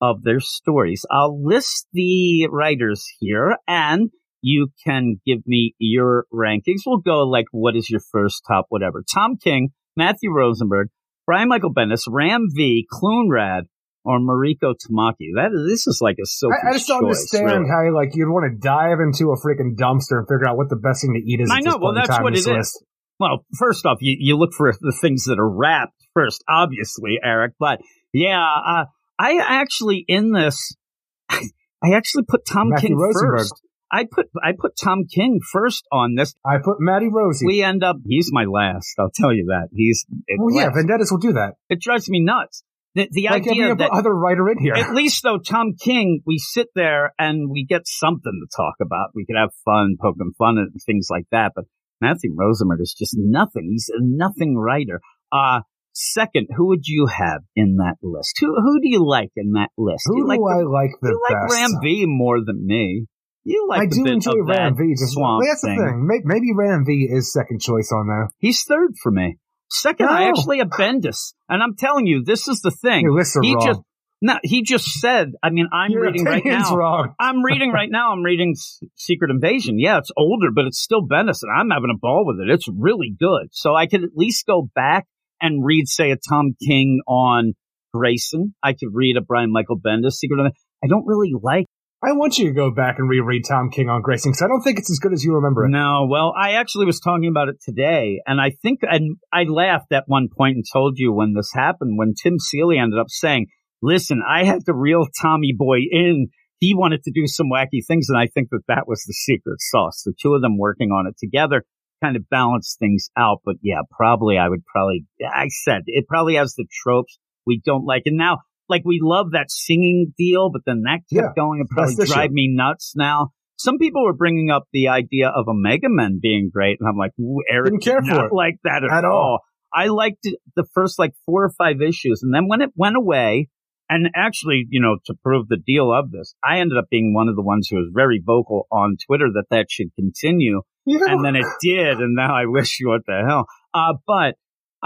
[0.00, 1.04] of their stories?
[1.10, 4.10] I'll list the writers here and
[4.42, 6.82] you can give me your rankings.
[6.86, 9.02] We'll go like, what is your first top, whatever.
[9.12, 10.90] Tom King, Matthew Rosenberg,
[11.26, 13.62] Brian Michael Bendis, Ram V, Cloonrad,
[14.04, 15.34] or Mariko Tamaki.
[15.34, 17.90] That is, this is like a Sophie's I, I just don't choice, understand really.
[17.90, 20.76] how like you'd want to dive into a freaking dumpster and figure out what the
[20.76, 21.50] best thing to eat is.
[21.50, 22.82] I know, well, that's what it is.
[23.20, 27.54] Well, first off, you, you look for the things that are wrapped first, obviously, Eric.
[27.58, 27.80] But
[28.12, 28.84] yeah, uh,
[29.18, 30.76] I actually in this,
[31.30, 33.38] I actually put Tom Matthew King Rosenberg.
[33.40, 33.62] first.
[33.90, 36.34] I put I put Tom King first on this.
[36.44, 37.46] I put Matty Rosie.
[37.46, 37.96] We end up.
[38.06, 38.94] He's my last.
[38.98, 39.68] I'll tell you that.
[39.72, 40.04] He's.
[40.38, 40.68] Well, yeah.
[40.74, 41.54] Vendettas will do that.
[41.70, 42.62] it drives me nuts.
[42.94, 44.74] The, the Like idea every that other writer in here.
[44.74, 49.10] at least though Tom King, we sit there and we get something to talk about.
[49.14, 51.52] We could have fun, poking fun and things like that.
[51.54, 51.66] But
[52.00, 53.68] Matthew Rosenberg is just nothing.
[53.70, 55.00] He's a nothing writer.
[55.30, 55.60] Uh,
[55.92, 58.36] second, who would you have in that list?
[58.40, 60.04] Who, who do you like in that list?
[60.06, 61.54] Who you do like I the, like the you like best?
[61.54, 63.06] Ram V more than me.
[63.44, 64.92] You like I the do enjoy Ram V.
[64.92, 65.78] Just, swamp well, that's the thing.
[65.78, 66.22] thing.
[66.24, 68.28] Maybe Ram V is second choice on there.
[68.38, 69.38] He's third for me.
[69.70, 71.34] Second, I actually have Bendis.
[71.48, 73.02] And I'm telling you, this is the thing.
[73.02, 73.66] Your lists are he wrong.
[73.66, 73.80] just,
[74.20, 76.74] no, he just said, I mean, I'm Your reading right now.
[76.74, 77.14] wrong.
[77.20, 78.12] I'm reading right now.
[78.12, 79.78] I'm reading S- Secret Invasion.
[79.78, 82.50] Yeah, it's older, but it's still Bendis, and I'm having a ball with it.
[82.52, 83.48] It's really good.
[83.52, 85.06] So I could at least go back
[85.40, 87.52] and read, say, a Tom King on
[87.94, 88.54] Grayson.
[88.62, 90.54] I could read a Brian Michael Bendis Secret Invasion.
[90.82, 91.66] I don't really like
[92.00, 94.62] I want you to go back and reread Tom King on Grayson because I don't
[94.62, 95.70] think it's as good as you remember it.
[95.70, 99.90] No, well, I actually was talking about it today, and I think, and I laughed
[99.92, 103.48] at one point and told you when this happened, when Tim Seeley ended up saying,
[103.82, 106.28] listen, I had the real Tommy Boy in.
[106.60, 109.56] He wanted to do some wacky things, and I think that that was the secret
[109.58, 110.02] sauce.
[110.04, 111.64] The two of them working on it together
[112.02, 113.40] kind of balanced things out.
[113.44, 117.84] But yeah, probably I would probably, I said, it probably has the tropes we don't
[117.84, 118.02] like.
[118.06, 121.60] And now, like we love that singing deal, but then that kept Yeah, going.
[121.60, 123.28] and probably drive me nuts now.
[123.56, 127.12] Some people were bringing up the idea of Omega Men being great, and I'm like,
[127.50, 128.32] Eric Didn't care did for it.
[128.32, 129.40] like that at, At all.
[129.74, 130.26] I liked
[130.56, 133.48] the first like four or five issues, and then when it went away,
[133.90, 137.28] and actually, you know, to prove the deal of this, I ended up being one
[137.28, 140.98] of the ones who was very vocal on Twitter that that should continue Yeah.
[141.08, 143.46] and then it did, and now I wish you what the hell.
[143.74, 144.36] Uh, but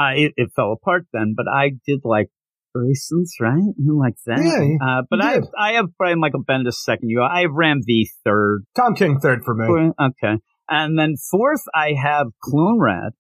[0.01, 1.35] uh, it, it fell apart then.
[1.37, 2.29] But I did like
[2.75, 3.61] Grayson's, right?
[3.79, 4.39] You like that?
[4.43, 5.45] Yeah, Uh, but I did.
[5.59, 7.09] I have Brian Michael Bendis second.
[7.09, 8.65] You, I have Ram V third.
[8.75, 9.93] Tom King third for me.
[10.01, 13.11] Okay, and then fourth I have Cloonrad.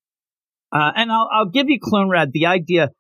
[0.73, 2.91] Uh, and I'll I'll give you Cloonrad the idea.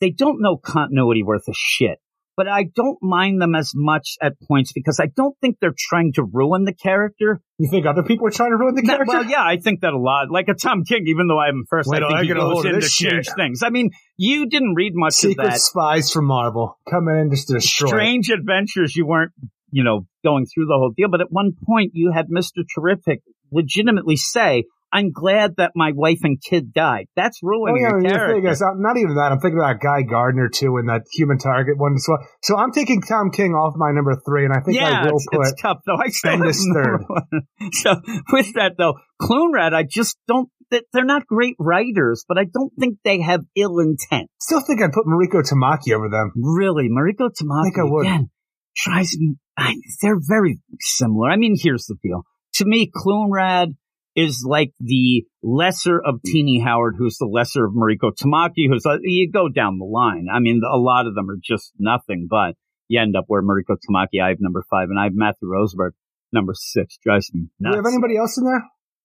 [0.00, 1.98] They don't know continuity worth a shit.
[2.34, 6.14] But I don't mind them as much at points because I don't think they're trying
[6.14, 7.42] to ruin the character.
[7.58, 9.04] You think other people are trying to ruin the character?
[9.06, 10.30] well, yeah, I think that a lot.
[10.30, 12.42] Like a Tom King, even though I'm first, Wait I think I he a goes
[12.44, 13.34] hold of in to change shit.
[13.36, 13.62] things.
[13.62, 15.60] I mean, you didn't read much Secret of that.
[15.60, 17.88] spies from Marvel coming in just to destroy.
[17.88, 18.96] Strange adventures.
[18.96, 19.32] You weren't,
[19.70, 21.08] you know, going through the whole deal.
[21.10, 23.20] But at one point, you had Mister Terrific
[23.52, 28.02] legitimately say, "I'm glad that my wife and kid died." That's Oh ruining yeah, your
[28.02, 28.48] character.
[28.50, 29.32] is, not even that.
[29.32, 32.18] I'm thinking about Guy Gardner too, and that Human Target one as well.
[32.42, 35.16] So I'm taking Tom King off my number three, and I think yeah, I will
[35.16, 35.40] it's, put.
[35.42, 35.96] it's tough though.
[35.96, 37.04] I still have number.
[37.72, 37.94] So
[38.32, 40.48] with that though, Cloonrad, I just don't.
[40.70, 44.30] They're not great writers, but I don't think they have ill intent.
[44.40, 46.32] Still think I'd put Mariko Tamaki over them.
[46.34, 48.06] Really, Mariko Tamaki think I would.
[48.06, 48.30] again
[48.76, 49.36] drives me.
[49.56, 51.28] I, they're very similar.
[51.28, 52.22] I mean, here's the deal.
[52.54, 53.74] To me, Cloonrad
[54.14, 58.98] is like the lesser of Tini Howard, who's the lesser of Mariko Tamaki, who's uh,
[59.02, 60.26] you go down the line.
[60.32, 62.54] I mean, a lot of them are just nothing, but
[62.88, 65.94] you end up where Mariko Tamaki, I have number five, and I have Matthew Rosenberg
[66.32, 66.98] number six.
[67.02, 68.64] Drives me Do you have anybody else in there?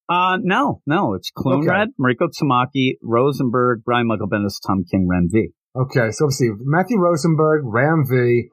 [0.09, 5.49] Uh, no, no, it's Cloonrad, Mariko Tamaki, Rosenberg, Brian Michael Bendis, Tom King, Ren V.
[5.75, 6.49] Okay, so let's see.
[6.61, 8.49] Matthew Rosenberg, Ram V.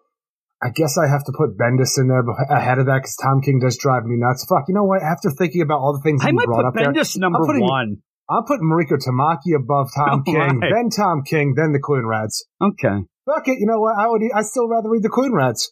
[0.64, 3.61] I guess I have to put Bendis in there ahead of that because Tom King
[3.61, 4.46] does drive me nuts.
[4.48, 5.03] Fuck, you know what?
[5.03, 7.38] After thinking about all the things I you might brought put up there, Bendis number
[7.40, 7.96] I'm putting- one.
[8.31, 10.70] I'm putting Mariko Tamaki above Tom Oh, King, my.
[10.72, 12.44] then Tom King, then the Cloonrads.
[12.59, 13.05] Okay.
[13.27, 13.94] Fuck it, you know what?
[13.98, 14.22] I would.
[14.35, 15.68] I still rather read the Cloonrads.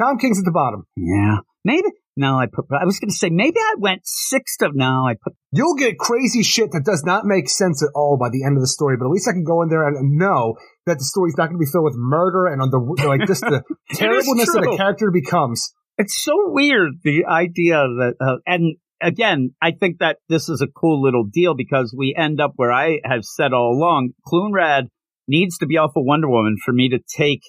[0.00, 0.86] Tom King's at the bottom.
[0.96, 1.88] Yeah, maybe.
[2.16, 2.64] No, I put.
[2.72, 4.74] I was going to say maybe I went sixth of.
[4.74, 5.34] No, I put.
[5.52, 8.62] You'll get crazy shit that does not make sense at all by the end of
[8.62, 11.36] the story, but at least I can go in there and know that the story's
[11.36, 14.68] not going to be filled with murder and on the like just the terribleness that
[14.72, 15.72] a character becomes.
[15.98, 20.66] It's so weird the idea that, uh, and again, I think that this is a
[20.66, 24.88] cool little deal because we end up where I have said all along, Cloonrad
[25.28, 27.42] needs to be off of Wonder Woman for me to take.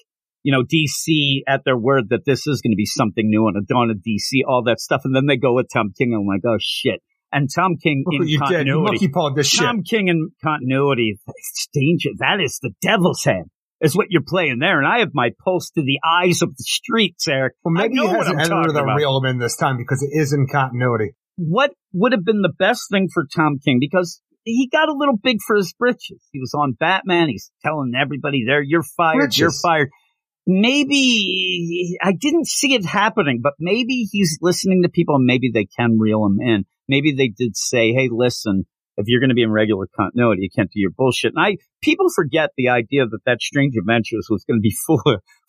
[0.46, 3.56] You know, DC at their word that this is going to be something new and
[3.56, 5.00] a dawn of DC, all that stuff.
[5.04, 6.12] And then they go with Tom King.
[6.12, 7.00] And I'm like, oh shit.
[7.34, 8.48] And Tom King in you did.
[8.48, 8.80] Continuity.
[8.80, 9.60] monkey pawed this shit.
[9.60, 11.18] Tom King in continuity.
[11.26, 12.10] It's danger.
[12.18, 13.46] That is the devil's hand.
[13.80, 16.62] Is what you're playing there, and I have my pulse to the eyes of the
[16.62, 17.54] streets, Eric.
[17.64, 18.96] Well, maybe he hasn't about.
[18.96, 21.10] reel him in this time because it is in continuity.
[21.36, 25.18] What would have been the best thing for Tom King because he got a little
[25.20, 26.22] big for his britches.
[26.32, 27.28] He was on Batman.
[27.28, 29.36] He's telling everybody there, "You're fired.
[29.36, 29.90] You're fired."
[30.46, 35.66] Maybe I didn't see it happening, but maybe he's listening to people, and maybe they
[35.66, 36.64] can reel him in.
[36.88, 38.64] Maybe they did say, "Hey, listen."
[38.96, 41.32] If you're going to be in regular continuity, you can't do your bullshit.
[41.34, 45.02] And I, people forget the idea that that Strange Adventures was going to be full,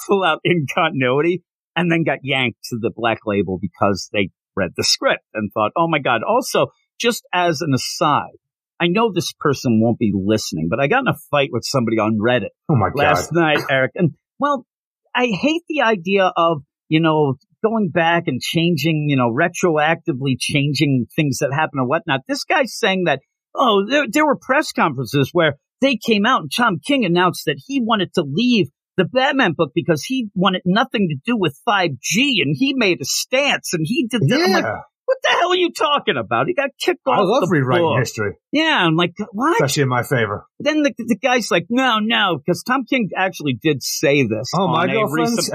[0.07, 1.43] full out in continuity
[1.75, 5.71] and then got yanked to the black label because they read the script and thought,
[5.77, 6.21] oh my God.
[6.27, 6.69] Also,
[6.99, 8.39] just as an aside,
[8.79, 11.97] I know this person won't be listening, but I got in a fight with somebody
[11.97, 13.39] on Reddit Oh my last god!
[13.39, 13.91] night, Eric.
[13.95, 14.65] And well,
[15.13, 17.35] I hate the idea of, you know,
[17.65, 22.21] going back and changing, you know, retroactively changing things that happen or whatnot.
[22.27, 23.21] This guy's saying that,
[23.55, 27.61] oh, there, there were press conferences where they came out and Tom King announced that
[27.65, 32.41] he wanted to leave the Batman book because he wanted nothing to do with 5G
[32.41, 34.41] and he made a stance and he did that.
[34.41, 36.47] I'm like, Yeah, what the hell are you talking about?
[36.47, 37.99] He got kicked off I love the rewriting book.
[37.99, 39.53] history, Yeah, I'm like, what?
[39.53, 40.45] especially in my favor.
[40.59, 44.49] then the, the guy's like, no, no, because Tom King actually did say this.
[44.57, 45.51] Oh, my on a girlfriends.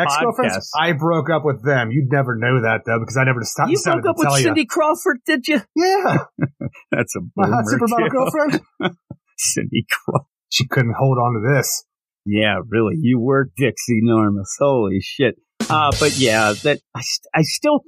[0.79, 1.91] I broke up with them.
[1.91, 3.71] You'd never know that though because I never stopped.
[3.71, 5.61] You broke up with Cindy Crawford, did you?
[5.75, 6.07] you.
[6.07, 6.19] Yeah,
[6.91, 8.61] That's a my hot supermodel girlfriend.
[9.37, 10.27] Cindy Crawford.
[10.51, 11.85] She couldn't hold on to this.
[12.27, 14.49] Yeah, really, you were Dixie Normus.
[14.59, 15.37] Holy shit.
[15.69, 17.81] Uh, but yeah, that I, st- I still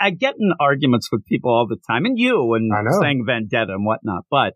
[0.00, 3.86] I get in arguments with people all the time, and you and saying vendetta and
[3.86, 4.24] whatnot.
[4.30, 4.54] But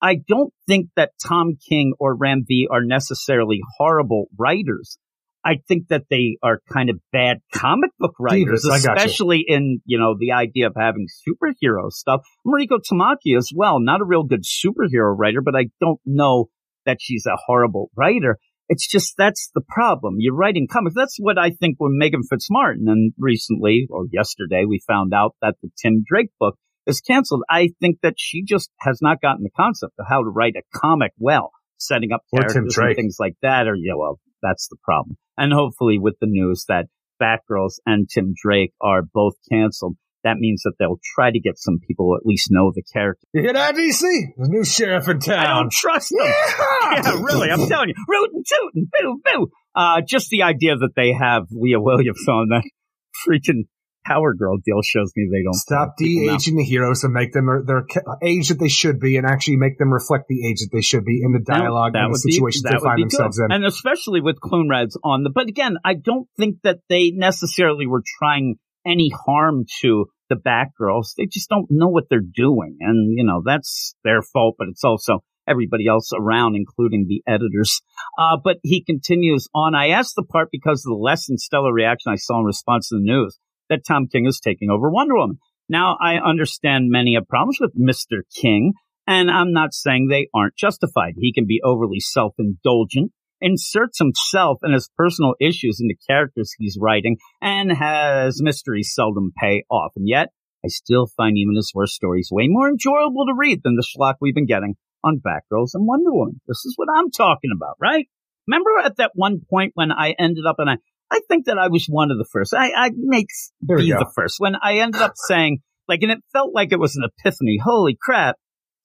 [0.00, 4.98] I don't think that Tom King or Ram V are necessarily horrible writers.
[5.44, 8.92] I think that they are kind of bad comic book writers, got you.
[8.94, 12.22] especially in, you know, the idea of having superhero stuff.
[12.46, 16.46] Mariko Tamaki as well, not a real good superhero writer, but I don't know
[16.86, 18.38] that she's a horrible writer.
[18.68, 20.16] It's just that's the problem.
[20.18, 20.94] You're writing comics.
[20.96, 25.56] That's what I think when Meghan Fitzmartin and recently or yesterday we found out that
[25.62, 27.42] the Tim Drake book is canceled.
[27.50, 30.78] I think that she just has not gotten the concept of how to write a
[30.78, 33.66] comic well, setting up characters and things like that.
[33.66, 35.16] Or yeah, well, that's the problem.
[35.36, 36.86] And hopefully with the news that
[37.20, 41.78] Batgirls and Tim Drake are both canceled, that means that they'll try to get some
[41.86, 43.26] people who at least know the character.
[43.32, 44.02] You hear that, DC?
[44.38, 45.46] A new sheriff in town.
[45.46, 46.26] I don't trust them.
[46.26, 47.50] yeah, really.
[47.50, 49.48] I'm telling you, rootin' tootin', boo boo.
[49.74, 52.62] Uh, just the idea that they have Leah Williams on that
[53.28, 53.64] freaking
[54.06, 57.86] Power Girl deal shows me they don't Stop de-aging the heroes and make them their
[58.22, 61.04] age that they should be, and actually make them reflect the age that they should
[61.06, 63.46] be in the dialogue That and the be- situations they find themselves good.
[63.46, 63.52] in.
[63.52, 68.02] And especially with Cloonrads on the, but again, I don't think that they necessarily were
[68.18, 68.56] trying
[68.86, 72.76] any harm to the Batgirls, they just don't know what they're doing.
[72.80, 77.80] And, you know, that's their fault, but it's also everybody else around, including the editors.
[78.18, 79.74] Uh, but he continues on.
[79.74, 82.88] I asked the part because of the less than stellar reaction I saw in response
[82.88, 85.38] to the news that Tom King is taking over Wonder Woman.
[85.68, 88.20] Now, I understand many have problems with Mr.
[88.34, 88.74] King,
[89.06, 91.14] and I'm not saying they aren't justified.
[91.18, 93.12] He can be overly self-indulgent,
[93.44, 99.64] inserts himself and his personal issues into characters he's writing, and has mysteries seldom pay
[99.70, 99.92] off.
[99.96, 100.30] And yet,
[100.64, 104.14] I still find even his worst stories way more enjoyable to read than the schlock
[104.20, 106.40] we've been getting on Batgirls and Wonder Woman.
[106.48, 108.08] This is what I'm talking about, right?
[108.48, 110.76] Remember at that one point when I ended up and I,
[111.10, 112.54] I think that I was one of the first.
[112.54, 113.26] I, I make
[113.60, 116.72] There we be the first when I ended up saying like, and it felt like
[116.72, 117.58] it was an epiphany.
[117.62, 118.36] Holy crap.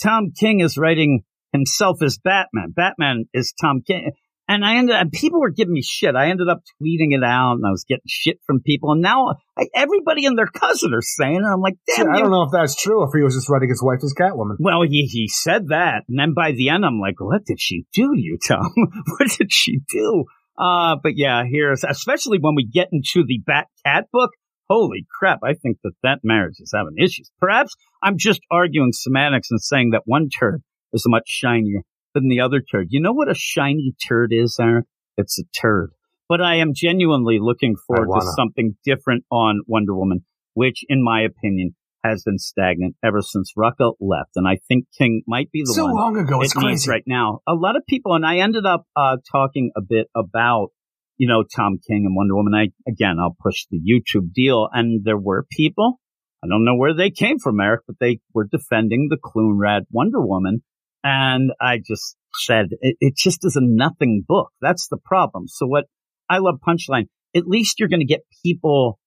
[0.02, 2.74] Tom King is writing himself as Batman.
[2.76, 4.12] Batman is Tom King.
[4.50, 6.16] And I ended and people were giving me shit.
[6.16, 8.92] I ended up tweeting it out and I was getting shit from people.
[8.92, 11.48] And now I, everybody and their cousin are saying, it.
[11.48, 13.84] I'm like, damn, I don't know if that's true, if he was just writing his
[13.84, 14.56] wife as Catwoman.
[14.58, 16.02] well, he, he said that.
[16.10, 18.74] And then by the end, I'm like, what did she do to you, Tom?
[19.20, 20.26] what did she do?
[20.58, 24.32] Uh, but yeah, here's, especially when we get into the Bat Cat book.
[24.68, 25.40] Holy crap.
[25.44, 27.32] I think that that marriage is having issues.
[27.40, 31.82] Perhaps I'm just arguing semantics and saying that one turd is much shinier
[32.14, 32.88] than the other turd.
[32.90, 34.86] You know what a shiny turd is, Eric?
[35.18, 35.92] It's a turd.
[36.28, 41.22] But I am genuinely looking forward to something different on Wonder Woman, which in my
[41.22, 44.32] opinion has been stagnant ever since Rucka left.
[44.36, 46.90] And I think King might be the So one So long ago, it's it crazy.
[46.90, 47.40] right now.
[47.48, 50.70] A lot of people, and I ended up uh, talking a bit about,
[51.18, 52.54] you know, Tom King and Wonder Woman.
[52.54, 56.00] I again, I'll push the YouTube deal, and there were people.
[56.44, 60.22] I don't know where they came from, Eric, but they were defending the Cloonrad Wonder
[60.26, 60.64] Woman,
[61.04, 64.52] and I just said it, it just is a nothing book.
[64.62, 65.48] That's the problem.
[65.48, 65.86] So what
[66.30, 67.08] I love Punchline.
[67.36, 69.00] At least you're going to get people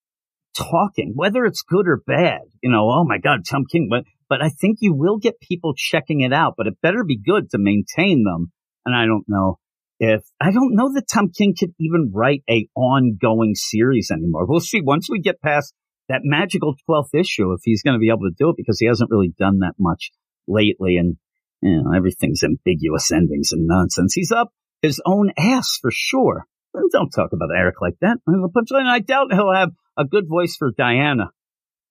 [0.57, 2.43] talking, whether it's good or bad.
[2.63, 5.75] You know, oh my God, Tom King, but but I think you will get people
[5.77, 6.55] checking it out.
[6.57, 8.53] But it better be good to maintain them.
[8.85, 9.59] And I don't know
[9.99, 14.47] if I don't know that Tom King could even write a ongoing series anymore.
[14.47, 15.75] We'll see once we get past
[16.09, 18.87] that magical twelfth issue if he's going to be able to do it because he
[18.87, 20.11] hasn't really done that much
[20.49, 21.17] lately, and
[21.63, 24.15] you know everything's ambiguous endings and nonsense.
[24.15, 26.47] He's up his own ass for sure.
[26.91, 28.19] Don't talk about Eric like that.
[28.27, 31.31] I doubt he'll have a good voice for Diana.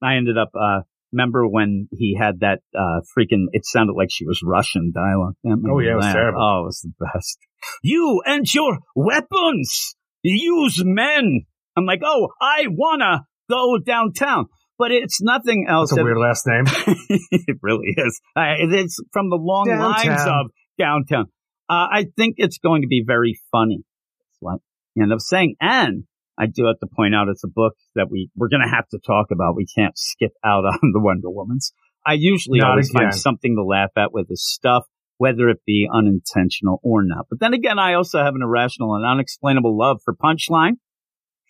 [0.02, 0.82] I ended up, uh,
[1.12, 5.36] remember when he had that, uh, freaking, it sounded like she was Russian dialogue.
[5.46, 6.42] Oh, yeah, it was terrible.
[6.42, 7.38] Oh, it was the best.
[7.84, 9.96] You and your weapons!
[10.24, 11.46] Use men!
[11.78, 14.48] I'm like, oh, I wanna go downtown.
[14.82, 15.92] But it's nothing else.
[15.92, 16.66] That's a that- weird last name.
[17.32, 18.20] it really is.
[18.36, 20.48] Uh, it's from the long lines of
[20.80, 21.26] downtown.
[21.70, 23.84] Uh, I think it's going to be very funny.
[24.18, 24.60] That's what
[24.98, 25.56] I end up saying.
[25.62, 28.76] And I do have to point out it's a book that we, we're going to
[28.76, 29.56] have to talk about.
[29.56, 31.74] We can't skip out on the Wonder Woman's.
[32.04, 33.12] I usually Not always again.
[33.12, 34.86] find something to laugh at with his stuff,
[35.20, 37.28] whether it be unintentional or not.
[37.30, 40.78] But then again, I also have an irrational and unexplainable love for Punchline.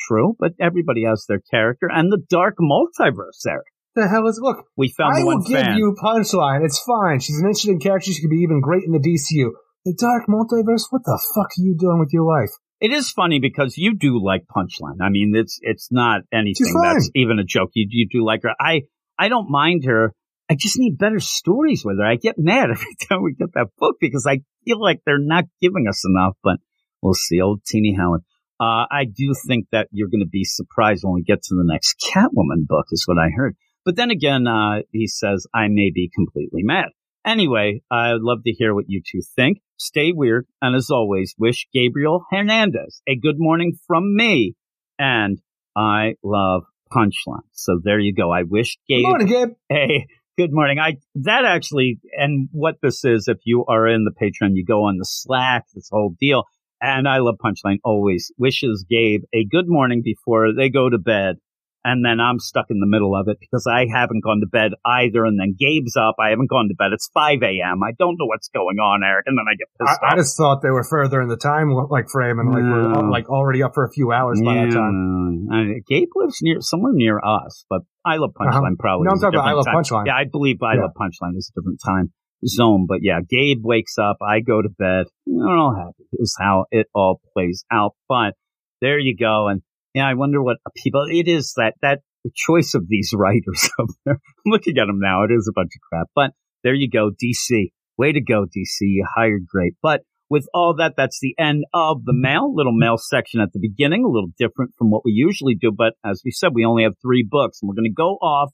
[0.07, 3.63] True, but everybody has their character and the dark multiverse there.
[3.95, 4.65] the hell is look?
[4.77, 5.77] We found I will give fan.
[5.77, 6.63] you punchline.
[6.63, 7.19] It's fine.
[7.19, 8.11] She's an interesting character.
[8.11, 9.51] She could be even great in the DCU.
[9.85, 10.85] The Dark Multiverse.
[10.91, 12.51] What the fuck are you doing with your life?
[12.79, 15.01] It is funny because you do like Punchline.
[15.01, 17.69] I mean, it's it's not anything that's even a joke.
[17.73, 18.51] You you do like her.
[18.59, 18.81] I
[19.17, 20.13] I don't mind her.
[20.49, 22.05] I just need better stories with her.
[22.05, 25.45] I get mad every time we get that book because I feel like they're not
[25.61, 26.35] giving us enough.
[26.43, 26.57] But
[27.01, 27.39] we'll see.
[27.39, 28.21] Old Tini Howard.
[28.61, 31.65] Uh, I do think that you're going to be surprised when we get to the
[31.65, 33.55] next Catwoman book, is what I heard.
[33.83, 36.89] But then again, uh, he says, I may be completely mad.
[37.25, 39.61] Anyway, I'd love to hear what you two think.
[39.77, 40.45] Stay weird.
[40.61, 44.55] And as always, wish Gabriel Hernandez a good morning from me.
[44.99, 45.39] And
[45.75, 47.47] I love punchline.
[47.53, 48.31] So there you go.
[48.31, 49.49] I wish Gabe Good morning, Gabe.
[49.71, 50.07] a
[50.37, 50.77] good morning.
[50.77, 54.83] I, that actually, and what this is, if you are in the Patreon, you go
[54.83, 56.43] on the Slack, this whole deal.
[56.81, 61.35] And I love punchline always wishes Gabe a good morning before they go to bed.
[61.83, 64.73] And then I'm stuck in the middle of it because I haven't gone to bed
[64.85, 65.25] either.
[65.25, 66.13] And then Gabe's up.
[66.19, 66.93] I haven't gone to bed.
[66.93, 67.81] It's 5 a.m.
[67.81, 69.25] I don't know what's going on, Eric.
[69.25, 71.71] And then I get pissed I, I just thought they were further in the time
[71.89, 73.09] like frame and like we're No.
[73.09, 75.47] like already up for a few hours by that time.
[75.49, 78.75] Yeah, I- Gabe lives near somewhere near us, but I love Punchline Uh-huh.
[78.77, 79.05] probably.
[79.05, 79.75] No, I'm talking about I Love time.
[79.75, 80.05] Punchline.
[80.05, 80.81] Yeah, I believe I Yeah.
[80.81, 82.11] love Punchline is a different time
[82.45, 85.05] zone, but yeah, Gabe wakes up, I go to bed.
[85.27, 87.95] I'm all happy is how it all plays out.
[88.07, 88.33] But
[88.81, 89.61] there you go, and
[89.93, 91.05] yeah, I wonder what people.
[91.09, 91.99] It is that that
[92.35, 94.15] choice of these writers up there.
[94.15, 95.23] I'm looking at them now.
[95.23, 96.31] It is a bunch of crap, but
[96.63, 97.71] there you go, DC.
[97.97, 98.79] Way to go, DC.
[98.81, 102.55] You hired great, but with all that, that's the end of the mail.
[102.55, 105.73] Little mail section at the beginning, a little different from what we usually do.
[105.77, 108.49] But as we said, we only have three books and we're going to go off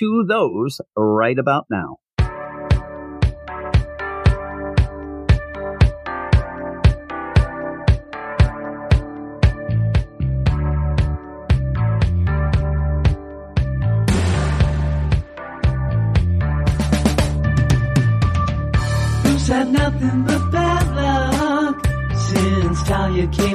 [0.00, 1.98] to those right about now.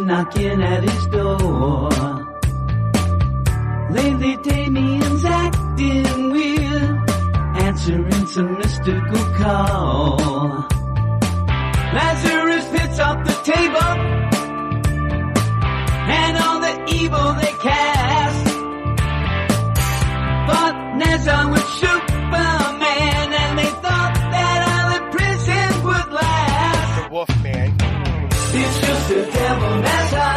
[0.08, 1.89] Knocking at his door?
[3.91, 7.10] Lately, Damian's acting weird,
[7.58, 10.66] answering some mystical call.
[11.97, 13.93] Lazarus fits off the table,
[16.20, 18.45] and all the evil they cast.
[20.47, 21.51] But Nezza
[28.60, 30.36] It's just the devil Nezza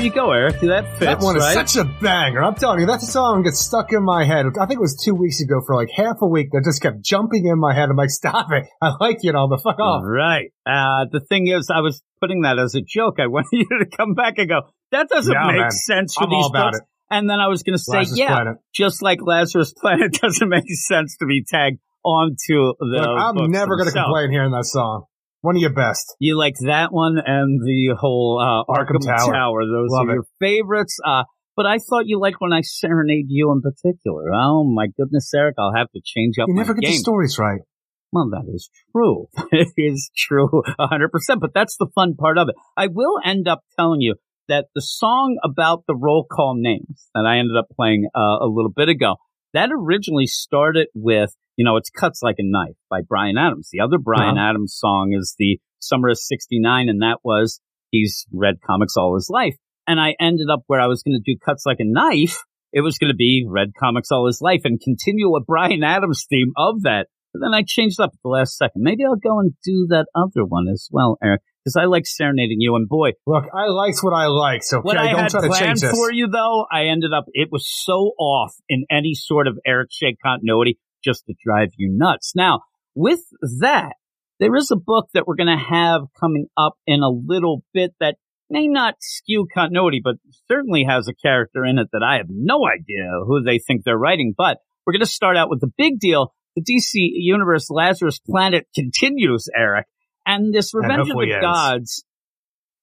[0.00, 0.60] There you go, Eric.
[0.60, 1.68] That fits, That one is right?
[1.68, 2.42] such a banger.
[2.42, 4.46] I'm telling you, that song gets stuck in my head.
[4.58, 7.02] I think it was two weeks ago for like half a week that just kept
[7.04, 7.90] jumping in my head.
[7.90, 8.64] I'm like, stop it.
[8.80, 10.02] I like you know, the fuck off.
[10.02, 10.52] Right.
[10.64, 13.16] Uh, the thing is, I was putting that as a joke.
[13.20, 15.70] I wanted you to come back and go, that doesn't Yeah, make man.
[15.70, 16.78] sense for I'm these all about books.
[16.78, 16.84] it.
[17.14, 18.56] And then I was going to say, Lazarus yeah, Planet.
[18.74, 23.04] just like Lazarus Planet doesn't make sense to be tagged onto the.
[23.04, 25.04] Look, I'm never going to complain hearing that song.
[25.42, 26.14] One of your best.
[26.18, 29.32] You like that one and the whole uh, Arkham, Arkham Tower.
[29.32, 29.60] Tower.
[29.64, 30.14] Those Love are it.
[30.14, 30.98] your favorites.
[31.04, 31.24] Uh,
[31.56, 34.32] but I thought you liked when I serenade you in particular.
[34.34, 36.92] Oh my goodness, Eric, I'll have to change up You never get game.
[36.92, 37.60] the stories right.
[38.12, 39.26] Well, that is true.
[39.52, 41.08] It is true 100%,
[41.40, 42.54] but that's the fun part of it.
[42.76, 44.16] I will end up telling you
[44.48, 48.46] that the song about the roll call names that I ended up playing uh, a
[48.46, 49.16] little bit ago,
[49.54, 53.68] that originally started with, you know, it's Cuts Like a Knife by Bryan Adams.
[53.70, 54.48] The other Bryan Uh-huh.
[54.48, 59.28] Adams song is the Summer of 69, and that was, he's read comics all his
[59.28, 59.56] life.
[59.86, 62.38] And I ended up where I was going to do Cuts Like a Knife.
[62.72, 66.24] It was going to be read comics all his life and continue a Bryan Adams
[66.30, 67.08] theme of that.
[67.34, 68.80] But then I changed up at the last second.
[68.82, 72.56] Maybe I'll go and do that other one as well, Eric, because I like serenading
[72.60, 72.74] you.
[72.74, 75.40] And boy, Look, I liked what I liked, so what okay, I don't had try
[75.42, 75.90] to planned change this.
[75.92, 79.90] for you, though, I ended up, it was so off in any sort of Eric
[79.92, 82.32] Shea continuity just to drive you nuts.
[82.34, 82.60] Now,
[82.94, 83.20] with
[83.60, 83.94] that,
[84.38, 87.92] there is a book that we're going to have coming up in a little bit
[88.00, 88.16] that
[88.48, 90.16] may not skew continuity, but
[90.48, 93.96] certainly has a character in it that I have no idea who they think they're
[93.96, 94.34] writing.
[94.36, 96.34] But we're going to start out with the big deal.
[96.56, 99.86] The DC Universe Lazarus Planet continues, Eric.
[100.26, 101.42] And this And Revenge of the ends.
[101.42, 102.04] Gods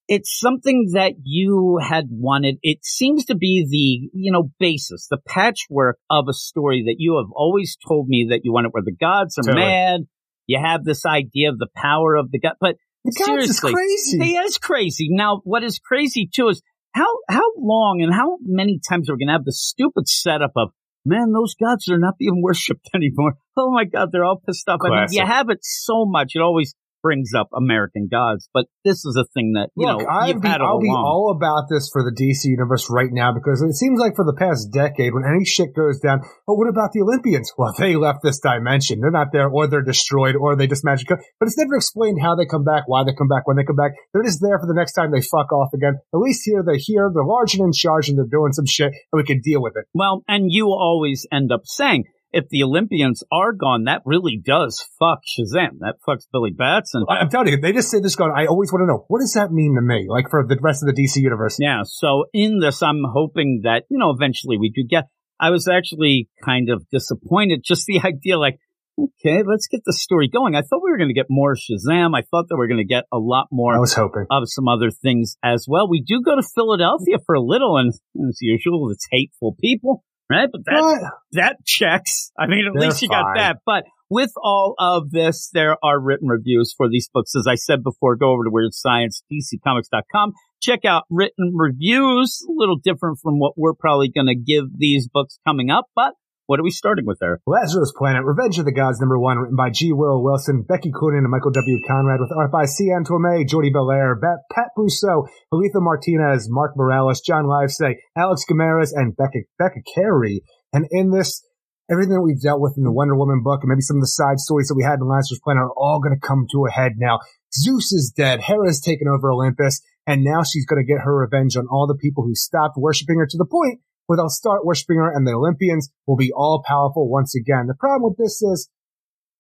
[0.07, 2.57] it's something that you had wanted.
[2.63, 7.17] It seems to be the, you know, basis, the patchwork of a story that you
[7.17, 9.65] have always told me that you want it where the gods are Totally.
[9.65, 10.01] mad.
[10.45, 13.25] You have this idea of the power of the god, but The gods is
[13.59, 14.23] seriously, crazy.
[14.23, 15.07] he is crazy.
[15.09, 16.61] Now, what is crazy too is
[16.93, 20.53] how, how long and how many times are we going to have the stupid setup
[20.55, 20.69] of,
[21.05, 23.33] man, those gods are not being worshipped anymore.
[23.57, 24.79] Oh my God, they're all pissed off.
[24.85, 26.31] I mean, you have it so much.
[26.35, 26.75] It always
[27.07, 30.47] brings up American gods, but this is a thing that you Look, know you've be,
[30.49, 33.97] had I'll be all about this for the DC universe right now because it seems
[33.97, 37.53] like for the past decade, when any shit goes down, oh, what about the Olympians?
[37.57, 38.99] Well, they left this dimension.
[39.01, 41.07] They're not there, or they're destroyed, or they just magic.
[41.07, 43.75] But it's never explained how they come back, why they come back, when they come
[43.75, 43.93] back.
[44.13, 45.95] They're just there for the next time they fuck off again.
[46.13, 48.91] At least here they're here, they're large and in charge, and they're doing some shit,
[48.93, 49.85] and we can deal with it.
[49.93, 54.85] Well, and you always end up saying, if the Olympians are gone, that really does
[54.99, 55.79] fuck Shazam.
[55.79, 57.05] That fucks Billy Batson.
[57.09, 58.33] I'm telling you, they just say this going.
[58.35, 60.83] I always want to know what does that mean to me, like for the rest
[60.83, 61.57] of the DC universe.
[61.59, 61.81] Yeah.
[61.85, 65.05] So in this, I'm hoping that, you know, eventually we do get,
[65.39, 67.61] I was actually kind of disappointed.
[67.63, 68.59] Just the idea, like,
[68.99, 70.55] okay, let's get the story going.
[70.55, 72.17] I thought we were going to get more Shazam.
[72.17, 74.25] I thought that we were going to get a lot more I was hoping.
[74.29, 75.89] of some other things as well.
[75.89, 77.93] We do go to Philadelphia for a little, and
[78.27, 80.49] as usual, it's hateful people, right?
[80.51, 81.01] But that What?
[81.33, 82.31] that checks.
[82.37, 83.57] I mean, at They're least you got that.
[83.65, 87.33] But with all of this, there are written reviews for these books.
[87.35, 90.33] As I said before, go over to Weird Science, DCComics.com.
[90.61, 92.45] Check out written reviews.
[92.47, 95.85] A little different from what we're probably going to give these books coming up.
[95.95, 96.13] But
[96.47, 97.41] what are we starting with there?
[97.45, 99.91] Lazarus Planet, Revenge of the Gods, number one, written by G.
[99.91, 101.79] Willow Wilson, Becky Cloonan, and Michael W.
[101.85, 102.89] Conrad, with art by C.
[102.89, 108.91] Ann Torme, Jordie Bellaire, Bat, Pat Brosseau, Alitha Martinez, Mark Morales, John Livesay, Alex Guimarães,
[108.95, 110.41] and Becca, Becca Carey.
[110.71, 111.45] And in this,
[111.91, 114.07] everything that we've dealt with in the Wonder Woman book, and maybe some of the
[114.07, 116.71] side stories that we had in Lazarus Planet are all going to come to a
[116.71, 117.19] head now.
[117.53, 121.57] Zeus is dead, Hera's taken over Olympus, and now she's going to get her revenge
[121.57, 124.97] on all the people who stopped worshiping her to the point where they'll start worshiping
[124.97, 127.67] her and the Olympians will be all powerful once again.
[127.67, 128.69] The problem with this is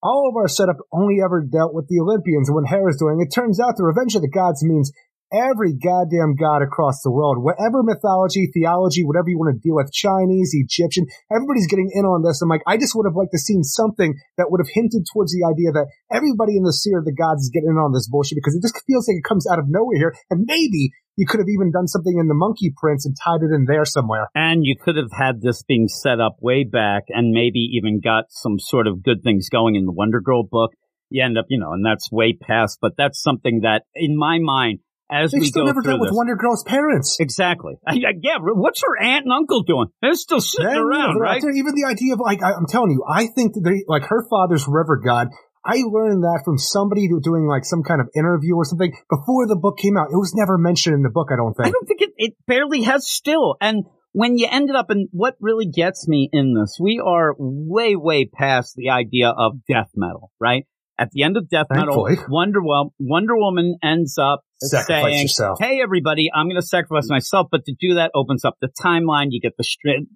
[0.03, 3.19] all of our setup only ever dealt with the Olympians and what Hera's doing.
[3.19, 4.91] It turns out the Revenge of the Gods means
[5.33, 9.91] every goddamn god across the world, whatever mythology, theology, whatever you want to deal with,
[9.91, 12.41] Chinese, Egyptian, everybody's getting in on this.
[12.41, 15.33] I'm like, I just would have liked to seen something that would have hinted towards
[15.33, 18.07] the idea that everybody in the Seer of the Gods is getting in on this
[18.07, 20.15] bullshit because it just feels like it comes out of nowhere here.
[20.29, 23.53] And maybe you could have even done something in the Monkey Prince and tied it
[23.53, 24.27] in there somewhere.
[24.35, 28.25] And you could have had this being set up way back and maybe even got
[28.29, 30.71] some sort of good things going in the Wonder Girl book.
[31.09, 34.37] You end up, you know, and that's way past, but that's something that in my
[34.39, 37.17] mind, as They've we still go never dealt with Wonder Girl's parents.
[37.19, 37.75] Exactly.
[37.87, 38.37] I, I, yeah.
[38.41, 39.87] What's her aunt and uncle doing?
[40.01, 41.41] They're still sitting around, right?
[41.41, 44.27] Even the idea of like, I, I'm telling you, I think that they, like her
[44.29, 45.29] father's river god.
[45.67, 49.57] I learned that from somebody doing like some kind of interview or something before the
[49.57, 50.07] book came out.
[50.13, 51.67] It was never mentioned in the book, I don't think.
[51.67, 53.57] I don't think it, it barely has still.
[53.59, 57.97] And when you ended up in what really gets me in this, we are way,
[57.97, 60.65] way past the idea of death metal, right?
[60.97, 62.13] At the end of death Thankfully.
[62.15, 65.59] metal, Wonder, Wo- Wonder Woman ends up Sacrifice saying, yourself.
[65.61, 69.27] "Hey, everybody, I'm going to sacrifice myself." But to do that opens up the timeline.
[69.29, 70.07] You get the stri-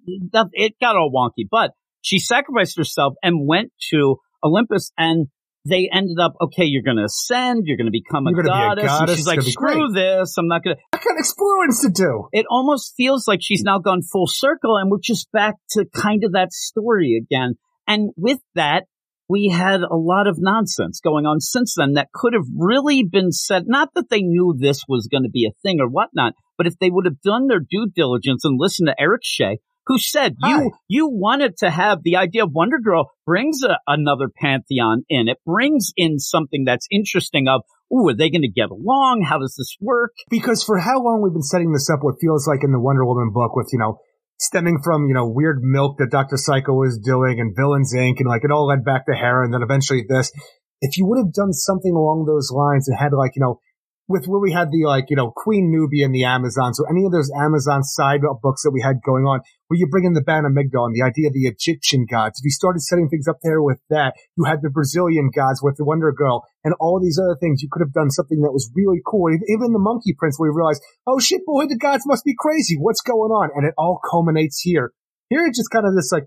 [0.52, 5.28] It got all wonky, but she sacrificed herself and went to Olympus, and
[5.64, 8.42] they ended up, okay, you're going to ascend, you're going to become a be a
[8.42, 8.90] goddess.
[8.90, 10.82] and she's like, screw this, I'm not going to.
[10.92, 12.28] I got explorers to do.
[12.32, 16.24] It almost feels like she's now gone full circle, and we're just back to kind
[16.24, 17.54] of that story again.
[17.86, 18.84] And with that,
[19.28, 23.30] we had a lot of nonsense going on since then that could have really been
[23.30, 23.64] said.
[23.66, 26.78] Not that they knew this was going to be a thing or whatnot, but if
[26.78, 30.50] they would have done their due diligence and listened to Eric Shea, who said Hi.
[30.50, 35.28] you you wanted to have the idea of Wonder Girl brings a, another pantheon in.
[35.28, 37.48] It brings in something that's interesting.
[37.48, 37.62] Of
[37.92, 39.26] ooh, are they going to get along?
[39.28, 40.12] How does this work?
[40.30, 43.04] Because for how long we've been setting this up, what feels like in the Wonder
[43.04, 43.98] Woman book with, you know,
[44.38, 46.36] stemming from, you know, weird milk that Dr.
[46.36, 48.16] Psycho was doing and Villains Inc.
[48.18, 50.32] and like it all led back to Hera and then eventually this.
[50.80, 53.60] If you would have done something along those lines and had like, you know,
[54.08, 57.06] with where we had the like, you know, Queen Nubia and the Amazons or any
[57.06, 60.20] of those Amazon side books that we had going on, where you bring in the
[60.20, 62.40] Ban and the idea of the Egyptian gods.
[62.40, 65.76] If you started setting things up there with that, you had the Brazilian gods with
[65.76, 67.62] the Wonder Girl and all these other things.
[67.62, 69.32] You could have done something that was really cool.
[69.32, 72.76] Even the Monkey Prince, where you realize, oh shit, boy, the gods must be crazy.
[72.76, 73.50] What's going on?
[73.54, 74.92] And it all culminates here.
[75.30, 76.26] Here it's just kind of this like,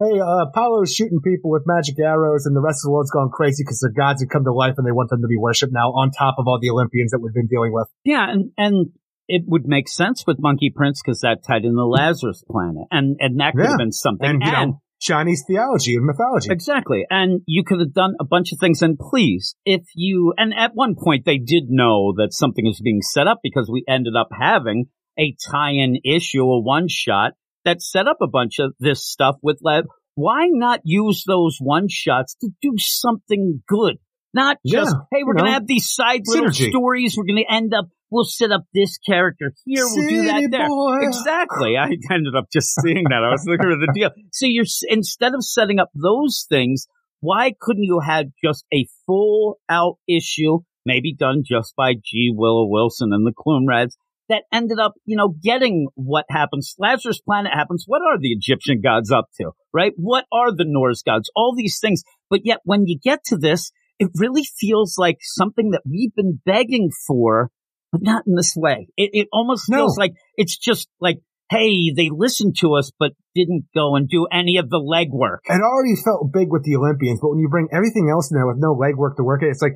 [0.00, 3.30] hey, uh, Apollo's shooting people with magic arrows and the rest of the world's gone
[3.30, 5.72] crazy because their gods have come to life and they want them to be worshipped
[5.72, 7.86] now on top of all the Olympians that we've been dealing with.
[8.04, 8.90] Yeah, and and
[9.28, 13.16] it would make sense with Monkey Prince because that tied in the Lazarus planet, and
[13.20, 13.68] and that could Yeah.
[13.70, 14.28] have been something.
[14.28, 16.50] And, you know, Chinese theology and mythology.
[16.50, 18.82] exactly, and you could have done a bunch of things.
[18.82, 23.00] And please, if you and at one point they did know that something was being
[23.02, 24.86] set up because we ended up having
[25.18, 27.32] a tie-in issue, a one-shot
[27.70, 29.84] that set up a bunch of this stuff with Lab.
[30.14, 33.96] Why not use those one-shots to do something good?
[34.34, 36.70] Not just, Yeah, hey, we're going to have these side little synergy.
[36.70, 37.16] stories.
[37.16, 39.82] We're going to end up, we'll set up this character here.
[39.84, 40.68] We'll do that there.
[40.68, 40.98] boy.
[41.02, 41.76] Exactly.
[41.76, 43.24] I ended up just seeing that.
[43.24, 44.10] I was looking at the deal.
[44.32, 46.86] So you're, instead of setting up those things,
[47.20, 52.32] why couldn't you have just a full out issue, maybe done just by G.
[52.34, 53.94] Willow Wilson and the Cloonrads,
[54.30, 56.74] that ended up, you know, getting what happens.
[56.78, 57.84] Lazarus Planet happens.
[57.86, 59.92] What are the Egyptian gods up to, right?
[59.96, 61.30] What are the Norse gods?
[61.36, 62.02] All these things.
[62.30, 66.40] But yet when you get to this, it really feels like something that we've been
[66.46, 67.50] begging for,
[67.92, 68.88] but not in this way.
[68.96, 69.78] It, it almost No.
[69.78, 71.18] feels like it's just like,
[71.50, 75.38] hey, they listened to us, but didn't go and do any of the legwork.
[75.44, 78.46] It already felt big with the Olympians, but when you bring everything else in there
[78.46, 79.74] with no legwork to work it, it's like,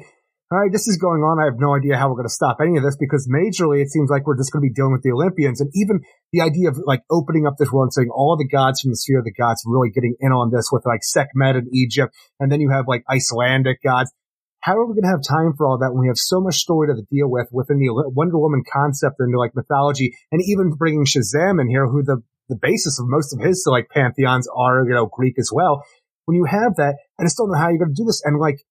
[0.55, 1.43] all right, this is going on.
[1.43, 3.91] I have no idea how we're going to stop any of this because majorly it
[3.91, 5.59] seems like we're just going to be dealing with the Olympians.
[5.59, 5.99] And even
[6.31, 8.97] the idea of like opening up this world and saying all the gods from the
[8.97, 12.15] sphere of the gods really getting in on this with like Sekhmet in Egypt.
[12.39, 14.15] And then you have like Icelandic gods.
[14.63, 16.63] How are we going to have time for all that when we have so much
[16.63, 21.05] story to deal with within the Wonder Woman concept into like mythology and even bringing
[21.05, 24.95] Shazam in here, who the, the basis of most of his like pantheons are, you
[24.95, 25.83] know, Greek as well.
[26.27, 28.23] When you have that, I just don't know how you're going to do this.
[28.25, 28.63] And like,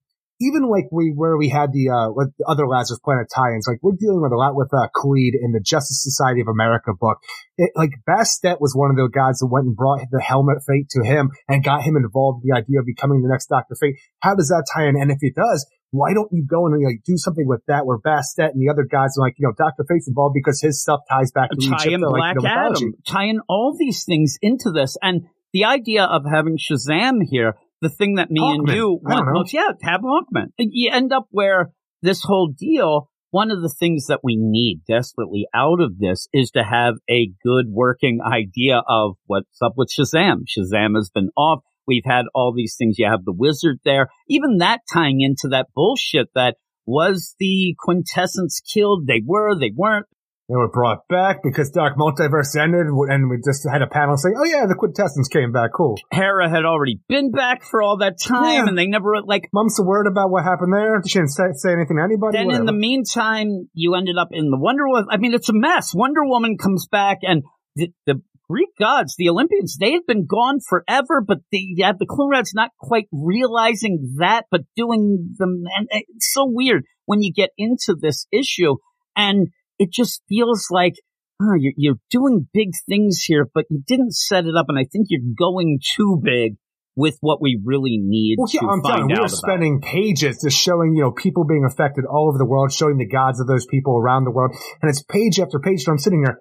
[0.44, 3.80] even like we where we had the uh with the other Lazarus Planet tie-ins, like
[3.82, 7.18] we're dealing with a lot with uh Creed in the Justice Society of America book.
[7.58, 10.89] It, like Bastet was one of the guys that went and brought the helmet fate
[10.91, 13.96] to him and got him involved in the idea of becoming the next Doctor Fate.
[14.20, 14.96] How does that tie in?
[15.00, 18.00] And if it does, why don't you go and like do something with that where
[18.00, 21.02] Bastet and the other guys are like, you know, Doctor Fate's involved because his stuff
[21.08, 22.50] ties back to tie Egypt, in like, Black you know.
[22.50, 24.98] Adam, tie in all these things into this.
[25.02, 27.54] And the idea of having Shazam here,
[27.84, 30.48] the thing that me and you want most, yeah, have Hawkman.
[30.58, 31.72] You end up where
[32.02, 36.52] this whole deal, one of the things that we need desperately out of this is
[36.52, 40.46] to have a good working idea of what's up with Shazam.
[40.48, 41.60] Shazam has been off.
[41.86, 42.98] We've had all these things.
[42.98, 44.08] You have the wizard there.
[44.30, 46.56] Even that tying into that bullshit that
[46.86, 49.08] was the quintessence killed?
[49.08, 50.08] They were, they weren't.
[50.50, 54.36] They were brought back because Dark Multiverse ended, and we just had a panel saying,
[54.38, 55.72] "Oh yeah, the quintessence came back.
[55.74, 58.68] Cool." Hera had already been back for all that time, Yeah.
[58.68, 59.50] and they never like.
[59.54, 61.02] Mom's a word about what happened there.
[61.08, 62.38] She didn't say, say anything to anybody.
[62.38, 65.08] Then in the meantime, you ended up in the Wonder Woman.
[65.10, 65.94] I mean, it's a mess.
[65.96, 67.44] Wonder Woman comes back, and
[67.78, 72.06] the, the Greek gods, the Olympians, they had been gone forever, but the had the
[72.06, 77.52] Cloonrads not quite realizing that, but doing them, and it's so weird when you get
[77.58, 78.76] into this issue,
[79.16, 79.48] and
[79.84, 80.94] it just feels like.
[81.42, 84.86] Oh, you're, you're doing big things here, but you didn't set it up, and I
[84.90, 86.56] think you're going too big
[86.96, 90.96] with what we really need Well, yeah, I'm find telling we're spending pages just showing,
[90.96, 93.98] you know, people being affected all over the world, showing the gods of those people
[93.98, 94.56] around the world.
[94.82, 95.84] And it's page after page.
[95.86, 96.40] And I'm sitting here.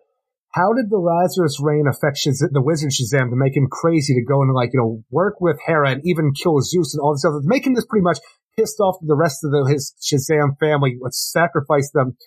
[0.52, 4.22] How did the Lazarus reign affect Shaz- the wizard Shazam to make him crazy to
[4.22, 7.22] go and like, you know, work with Hera and even kill Zeus and all this
[7.22, 7.40] stuff?
[7.44, 8.18] Making this pretty much
[8.58, 12.18] pissed off the rest of the, his Shazam family, sacrifice them,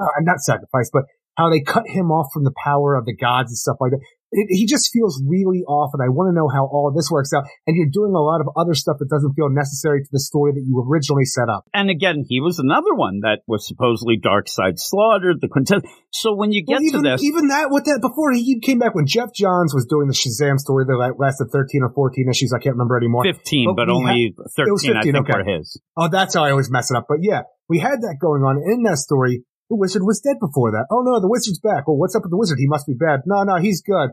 [0.00, 1.04] uh, not sacrifice, but
[1.36, 4.00] how they cut him off from the power of the gods and stuff like that.
[4.32, 7.32] It, he just feels really off, and I want to know how all this works
[7.34, 7.42] out.
[7.66, 10.52] And you're doing a lot of other stuff that doesn't feel necessary to the story
[10.52, 11.66] that you originally set up.
[11.74, 15.82] and again, he was another one that was supposedly Darkseid slaughtered, the quintet.
[16.12, 18.78] So when you get Well, even, to this, even that, with that, before he came
[18.78, 22.52] back, when Geoff Johns was doing the Shazam story that lasted 13 or 14 issues,
[22.54, 23.24] I can't remember anymore.
[23.24, 25.38] 15, But but only 13, was I 15, think, okay.
[25.38, 25.80] were his.
[25.96, 27.06] Oh, that's how I always mess it up.
[27.08, 29.42] But yeah, we had that going on in that story.
[29.70, 30.86] The wizard was dead before that.
[30.90, 31.86] Oh no, the wizard's back.
[31.86, 32.58] Well, what's up with the wizard?
[32.58, 33.20] He must be bad.
[33.24, 34.10] No, no, he's good.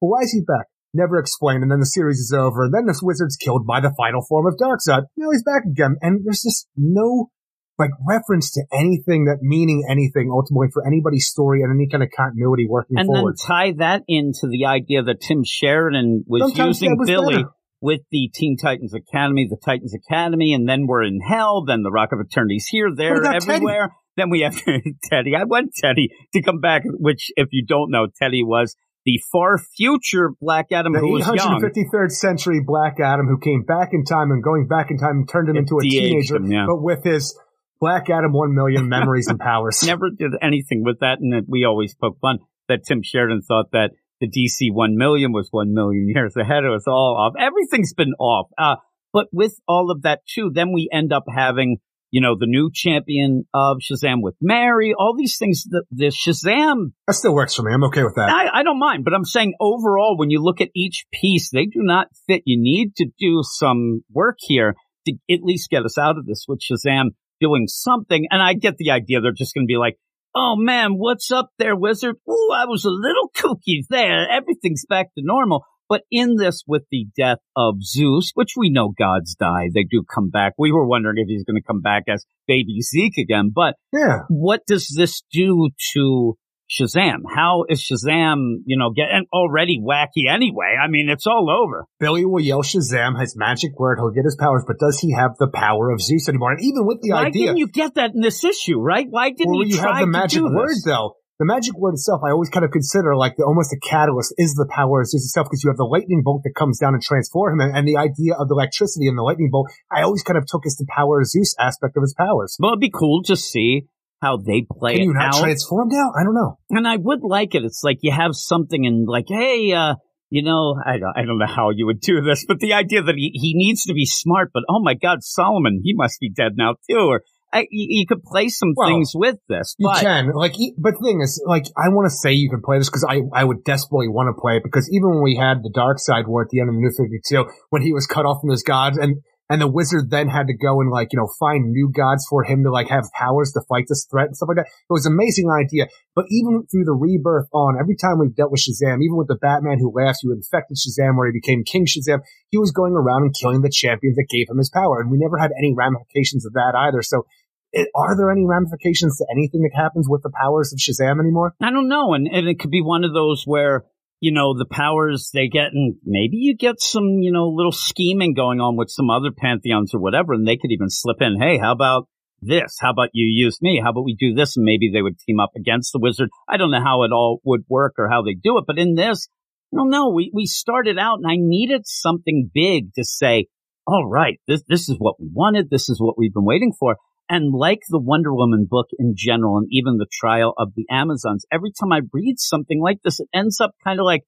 [0.00, 0.66] But why is he back?
[0.94, 1.62] Never explained.
[1.62, 2.64] And then the series is over.
[2.64, 5.04] And then this wizard's killed by the final form of Darkseid.
[5.16, 5.96] Now he's back again.
[6.02, 7.30] And there's just no
[7.78, 12.10] like reference to anything that meaning anything ultimately for anybody's story and any kind of
[12.14, 13.34] continuity working And forward.
[13.38, 17.48] then tie that into the idea that Tim Sheridan was Sometimes using was Billy better.
[17.80, 21.90] with the Teen Titans Academy, the Titans Academy, and then we're in hell, then the
[21.90, 23.88] Rock of Eternity's here, there, everywhere.
[23.88, 23.92] Teddy?
[24.16, 24.54] Then we have
[25.04, 25.34] Teddy.
[25.36, 29.58] I want Teddy to come back, which if you don't know, Teddy was the far
[29.58, 31.60] future Black Adam the who was young.
[31.60, 35.28] 853rd century Black Adam who came back in time and going back in time and
[35.28, 36.66] turned him It into a teenager, him, yeah.
[36.66, 37.38] but with his
[37.80, 39.82] Black Adam 1 million memories and powers.
[39.86, 42.38] never did anything with that, and we always poke fun
[42.68, 43.90] that Tim Sheridan thought that
[44.20, 46.62] the DC one million was one million years ahead.
[46.62, 47.34] It was all off.
[47.36, 48.46] Everything's been off.
[48.56, 48.76] Uh,
[49.12, 51.78] but with all of that too, then we end up having
[52.12, 54.94] you know the new champion of Shazam with Mary.
[54.96, 55.64] All these things.
[55.64, 56.92] The, the Shazam.
[57.08, 57.72] That still works for me.
[57.72, 58.28] I'm okay with that.
[58.28, 61.64] I, I don't mind, but I'm saying overall, when you look at each piece, they
[61.64, 62.42] do not fit.
[62.44, 66.44] You need to do some work here to at least get us out of this
[66.46, 67.10] with Shazam
[67.40, 68.26] doing something.
[68.30, 69.96] And I get the idea they're just going to be like,
[70.34, 72.16] oh man, what's up there, wizard?
[72.28, 74.30] Ooh, I was a little kooky there.
[74.30, 75.64] Everything's back to normal.
[75.92, 80.02] But in this, with the death of Zeus, which we know gods die, they do
[80.02, 80.54] come back.
[80.56, 83.52] We were wondering if he's going to come back as baby Zeke again.
[83.54, 84.20] But Yeah.
[84.30, 86.38] what does this do to
[86.72, 87.18] Shazam.
[87.28, 90.74] How is Shazam, you know, getting already wacky anyway?
[90.82, 91.84] I mean, it's all over.
[92.00, 95.32] Billy will yell Shazam, his magic word, he'll get his powers, but does he have
[95.38, 96.52] the power of Zeus anymore?
[96.52, 99.06] And even with the Why idea, didn't you get that in this issue, right?
[99.10, 101.16] Why didn't well, you you have the magic word though.
[101.42, 104.54] The magic word itself, I always kind of consider like the, almost a catalyst is
[104.54, 107.02] the power of Zeus itself because you have the lightning bolt that comes down and
[107.02, 110.22] transforms him, and, and the idea of the electricity and the lightning bolt, I always
[110.22, 112.56] kind of took as the power of Zeus aspect of his powers.
[112.60, 113.88] Well, it'd be cool to see
[114.20, 115.40] how they play Can you it not out.
[115.42, 116.12] transform now?
[116.14, 116.60] I don't know.
[116.70, 117.64] and I would like it.
[117.64, 119.96] It's like you have something and like, hey, uh,
[120.30, 123.02] you know, I don't, I don't know how you would do this, but the idea
[123.02, 126.30] that he, he needs to be smart, but oh my God, Solomon, he must be
[126.30, 126.98] dead now too.
[126.98, 127.22] Or
[127.52, 131.20] I, you, could play some Well, things with this, You can, like, but the thing
[131.20, 134.08] is, like, I want to say you can play this because I, I would desperately
[134.08, 136.70] want to play it because even when we had the Darkseid War at the end
[136.70, 139.20] of the New 52, when he was cut off from his gods and,
[139.52, 142.42] and the wizard then had to go and like, you know, find new gods for
[142.42, 144.72] him to like have powers to fight this threat and stuff like that.
[144.72, 145.88] It was an amazing idea.
[146.16, 149.36] But even through the rebirth on, every time we've dealt with Shazam, even with the
[149.36, 153.28] Batman who laughs, who infected Shazam where he became King Shazam, he was going around
[153.28, 155.00] and killing the champions that gave him his power.
[155.00, 157.02] And we never had any ramifications of that either.
[157.02, 157.26] So
[157.72, 161.54] it, are there any ramifications to anything that happens with the powers of Shazam anymore?
[161.60, 162.14] I don't know.
[162.14, 163.84] And, and it could be one of those where,
[164.20, 168.34] you know, the powers they get and maybe you get some, you know, little scheming
[168.34, 170.34] going on with some other pantheons or whatever.
[170.34, 172.08] And they could even slip in, Hey, how about
[172.42, 172.76] this?
[172.80, 173.80] How about you use me?
[173.82, 174.56] How about we do this?
[174.56, 176.28] And maybe they would team up against the wizard.
[176.48, 178.94] I don't know how it all would work or how they do it, but in
[178.94, 179.28] this,
[179.74, 180.10] don't know.
[180.10, 183.46] We, we started out and I needed something big to say,
[183.86, 185.70] all right, this, this is what we wanted.
[185.70, 186.96] This is what we've been waiting for.
[187.32, 191.46] And like the Wonder Woman book in general, and even the trial of the Amazons,
[191.50, 194.24] every time I read something like this, it ends up kind of like,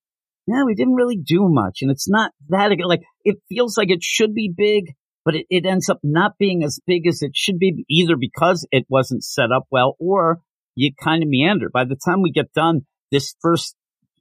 [0.46, 1.80] yeah, we didn't really do much.
[1.82, 5.66] And it's not that, like, it feels like it should be big, but it, it
[5.66, 9.52] ends up not being as big as it should be, either because it wasn't set
[9.55, 10.40] up well or
[10.74, 11.68] you kind of meander.
[11.70, 13.76] By the time we get done, this first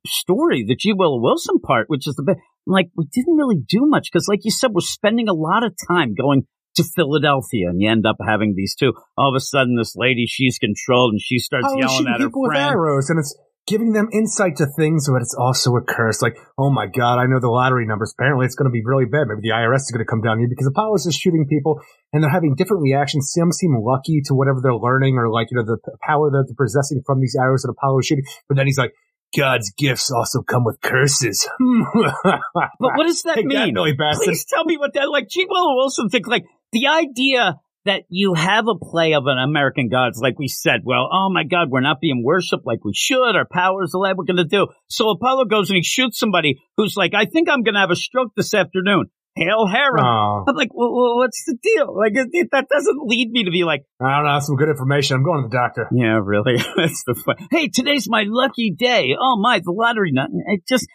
[0.05, 0.91] story, the G.
[0.91, 4.43] Willow Wilson part, which is the best, like, we didn't really do much because, like
[4.43, 8.17] you said, we're spending a lot of time going to Philadelphia, and you end up
[8.25, 8.93] having these two.
[9.17, 12.27] All of a sudden, this lady, she's controlled, and she starts Oh, yelling at her
[12.27, 16.21] people with arrows, and it's giving them insight to things, but it's also a curse.
[16.21, 18.13] Like, oh my god, I know the lottery numbers.
[18.17, 19.27] Apparently, it's going to be really bad.
[19.27, 21.79] Maybe the IRS is going to come down here because Apollo's is shooting people,
[22.11, 23.31] and they're having different reactions.
[23.33, 26.65] Some seem lucky to whatever they're learning, or like you know the power that they're
[26.65, 28.25] possessing from these arrows that Apollo is shooting.
[28.47, 28.93] But then he's like.
[29.35, 31.49] God's gifts also come with curses.
[31.63, 33.73] But what does that Take mean?
[33.73, 34.25] Bastard.
[34.25, 35.27] Please tell me what that like.
[35.27, 35.47] G.
[35.49, 36.43] Willow Wilson think like
[36.73, 37.55] the idea
[37.85, 40.81] that you have a play of an American gods, like we said.
[40.85, 43.35] Well, oh my God, we're not being worshipped like we should.
[43.35, 44.67] Our powers are what we're going to do.
[44.87, 47.91] So Apollo goes and he shoots somebody who's like, I think I'm going to have
[47.91, 49.07] a stroke this afternoon.
[49.35, 49.99] Hail Hera.
[50.01, 51.93] Oh, I'm like, well, well, what's the deal?
[51.97, 54.39] Like, it, it- that doesn't lead me to be like, I don't know.
[54.39, 55.17] Some good information.
[55.17, 55.87] I'm going to the doctor.
[55.91, 56.55] yeah, really.
[56.77, 57.35] That's the fun.
[57.51, 59.15] Hey, today's my lucky day.
[59.19, 60.29] Oh my, the lottery nut.
[60.47, 60.87] It just,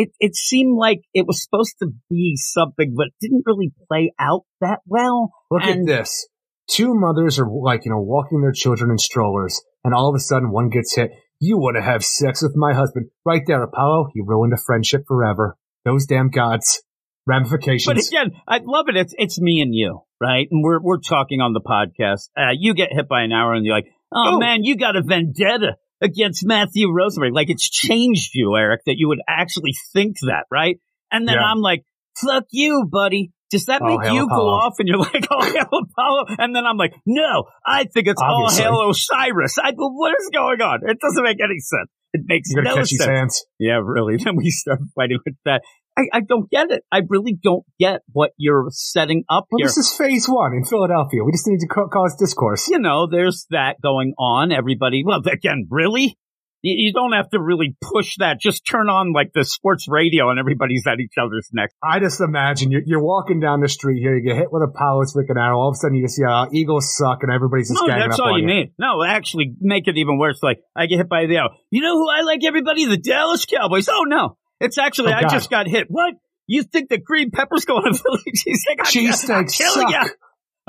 [0.00, 4.12] it, it seemed like it was supposed to be something, but it didn't really play
[4.18, 5.32] out that well.
[5.50, 6.26] Look And- at this.
[6.70, 10.20] Two mothers are like, you know, walking their children in strollers, and all of a
[10.20, 11.10] sudden one gets hit.
[11.40, 13.06] You want to have sex with my husband.
[13.24, 14.08] Right there, Apollo.
[14.14, 15.56] You ruined a friendship forever.
[15.86, 16.82] Those damn gods.
[17.26, 17.86] Ramifications.
[17.86, 18.96] But again, I love it.
[18.96, 20.46] It's, it's me and you, right?
[20.50, 22.30] And we're, we're talking on the podcast.
[22.36, 24.38] Uh, you get hit by an arrow and you're like, oh Oh.
[24.38, 27.30] man, you got a vendetta against Matthew Rosemary.
[27.32, 30.76] Like it's changed you, Eric, that you would actually think that, right?
[31.10, 31.42] And then Yeah.
[31.42, 31.84] I'm like,
[32.20, 33.30] fuck you, buddy.
[33.50, 34.74] Does that Oh, make you go off?
[34.78, 36.36] And you're like, oh, hail Apollo.
[36.38, 38.64] And then I'm like, no, I think it's Obviously.
[38.66, 39.56] all hail Osiris.
[39.58, 40.80] I, what is going on?
[40.86, 41.88] It doesn't make any sense.
[42.12, 43.44] It makes no sense.
[43.58, 44.16] Yeah, really.
[44.22, 45.62] Then we start fighting with that.
[45.98, 46.84] I, I don't get it.
[46.92, 49.66] I really don't get what you're setting up Well, here.
[49.66, 51.24] this is phase one in Philadelphia.
[51.24, 52.68] We just need to ca- cause discourse.
[52.68, 54.52] you know, there's that going on.
[54.52, 56.16] Everybody, well, again, really?
[56.62, 58.40] You, you don't have to really push that.
[58.40, 61.70] Just turn on like the sports radio and everybody's at each other's neck.
[61.82, 64.66] I just imagine you're, you're walking down the street here, you get hit with a
[64.66, 67.68] Apollo's freaking arrow, all of a sudden you just see uh, Eagles suck and everybody's
[67.70, 68.54] just No, ganging that's up all on you you.
[68.54, 68.72] need.
[68.78, 70.42] No, actually make it even worse.
[70.42, 71.50] Like I get hit by the arrow.
[71.70, 72.86] You know who I like everybody?
[72.86, 73.88] The Dallas Cowboys.
[73.88, 74.36] Oh no.
[74.60, 75.86] It's actually, Oh, I just got hit.
[75.88, 76.14] What?
[76.46, 78.80] You think the green pepper's going to Philly cheesesteak?
[78.86, 80.04] Cheesesteaks killing ya.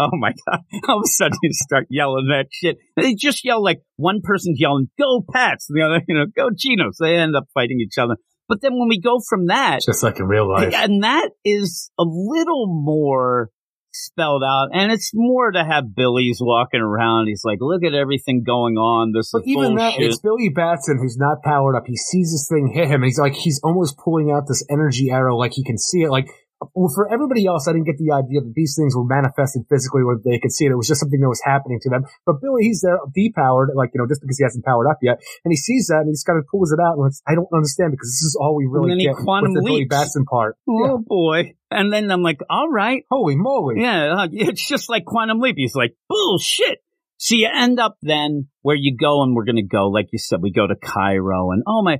[0.01, 0.59] Oh my god!
[0.87, 2.77] All of a sudden you start yelling that shit.
[2.95, 6.97] They just yell like one person's yelling "Go Pats," the other, you know, "Go Chinos."
[7.01, 8.15] They end up fighting each other.
[8.47, 10.73] But then when we go from that, Just like in real life.
[10.73, 13.49] and that is a little more
[13.93, 17.27] spelled out, and it's more to have Billy's walking around.
[17.27, 19.11] He's like, "Look at everything going on.
[19.11, 21.83] This But is even that, it's Billy Batson who's not powered up.
[21.87, 23.01] He sees this thing hit him.
[23.01, 26.09] And he's like, he's almost pulling out this energy arrow, like he can see it.
[26.09, 26.29] Like
[26.75, 30.03] well, for everybody else, I didn't get the idea that these things were manifested physically
[30.03, 30.71] where they could see it.
[30.71, 32.03] It was just something that was happening to them.
[32.25, 35.23] But Billy, he's there depowered, like, you know, just because he hasn't powered up yet.
[35.45, 37.35] And he sees that and he just kind of pulls it out and it's, I
[37.35, 39.95] don't understand because this is all we really then he quantum with the Billy leaps.
[39.95, 40.57] Batson part.
[40.67, 41.55] Oh boy.
[41.71, 43.03] And then I'm like, all right.
[43.09, 43.81] Holy moly.
[43.81, 45.55] Yeah, uh, it's just like Quantum Leap.
[45.57, 46.79] He's like, bullshit.
[47.17, 50.19] So you end up then where you go and we're going to go, like you
[50.19, 51.99] said, we go to Cairo and oh my,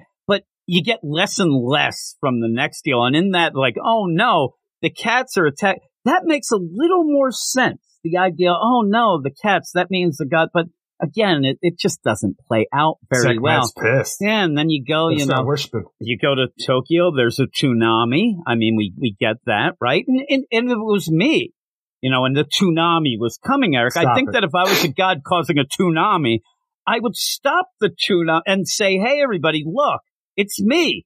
[0.69, 3.03] you get less and less from the next deal.
[3.03, 4.53] And in that, like, oh no,
[4.83, 5.79] the cats are attacked.
[6.05, 7.81] That makes a little more sense.
[8.03, 10.67] The idea, oh no, the cats, that means the god, but
[11.01, 13.71] again, it, it just doesn't play out very Zach well.
[13.81, 14.17] Pissed.
[14.21, 15.43] Yeah, and then you go, They you know,
[15.99, 18.35] you go to Tokyo, there's a tsunami.
[18.45, 20.05] I mean, we, we get that, right?
[20.07, 21.51] And, and, and it was me,
[21.99, 23.97] you know, and the tsunami was coming, Eric.
[23.97, 24.33] I think it.
[24.33, 26.41] that if I was a god causing a tsunami,
[26.85, 30.01] I would stop the tsunami and say, hey, everybody, look,
[30.39, 31.05] it's me.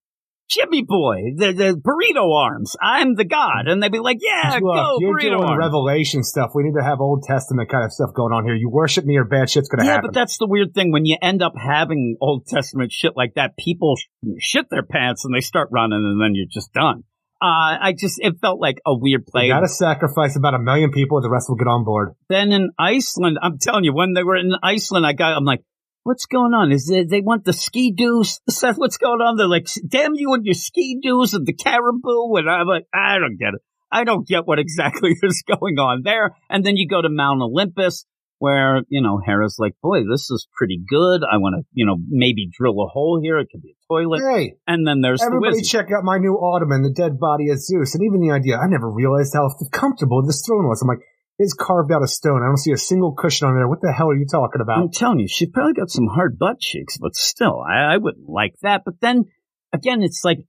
[0.49, 2.75] Jimmy Boy, the, the burrito arms.
[2.79, 3.65] I'm the god.
[3.67, 5.59] And they'd be like, yeah, Look, go, you're burrito doing arms.
[5.59, 6.51] Revelation stuff.
[6.53, 8.53] We need to have Old Testament kind of stuff going on here.
[8.53, 10.09] You worship me or bad shit's going to Yeah, happen.
[10.09, 10.91] but that's the weird thing.
[10.91, 13.95] When you end up having Old Testament shit like that, people
[14.39, 17.03] shit their pants and they start running and then you're just done.
[17.41, 19.47] Uh, I just, it felt like a weird play.
[19.47, 21.19] you got to sacrifice about a million people.
[21.21, 22.13] The rest will get on board.
[22.29, 25.61] Then in Iceland, I'm telling you, when they were in Iceland, I got, I'm like,
[26.03, 26.71] what's going on?
[26.71, 28.39] Is it, they want the ski doos?
[28.49, 29.37] Seth, what's going on?
[29.37, 32.35] They're like, damn you and your ski doos and the caribou.
[32.35, 33.61] And I'm like, I don't get it.
[33.91, 36.35] I don't get what exactly is going on there.
[36.49, 38.05] And then you go to Mount Olympus
[38.39, 41.21] where, you know, Hera's like, boy, this is pretty good.
[41.23, 43.37] I want to, you know, maybe drill a hole here.
[43.37, 44.19] It could be a toilet.
[44.19, 45.71] Hey, And then there's everybody wizard.
[45.71, 47.95] check out my new Ottoman, the dead body of Zeus.
[47.95, 50.81] And even the idea, I never realized how comfortable this throne was.
[50.81, 51.05] I'm like,
[51.39, 52.41] it's carved out of stone.
[52.43, 53.67] I don't see a single cushion on there.
[53.67, 54.79] What the hell are you talking about?
[54.79, 58.29] I'm telling you, she probably got some hard butt cheeks, but still, I, I wouldn't
[58.29, 58.83] like that.
[58.85, 59.25] But then
[59.73, 60.45] again, it's like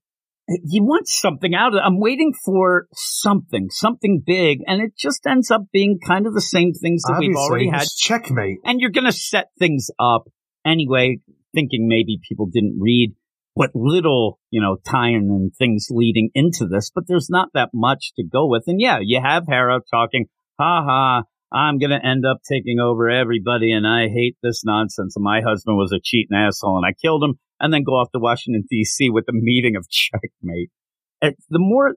[0.46, 5.50] you want something out of I'm waiting for something, something big, and it just ends
[5.50, 7.86] up being kind of the same things that we've already had.
[7.88, 8.58] checkmate.
[8.64, 10.24] And you're going to set things up
[10.66, 11.20] anyway,
[11.54, 13.14] thinking maybe people didn't read
[13.54, 18.12] what little, you know, time and things leading into this, but there's not that much
[18.16, 18.64] to go with.
[18.66, 20.26] And yeah, you have Hera talking,
[20.58, 25.14] ha ha, I'm going to end up taking over everybody and I hate this nonsense.
[25.16, 28.18] My husband was a cheating asshole and I killed him and then go off to
[28.18, 30.70] Washington DC with a meeting of checkmate.
[31.20, 31.94] It's the more,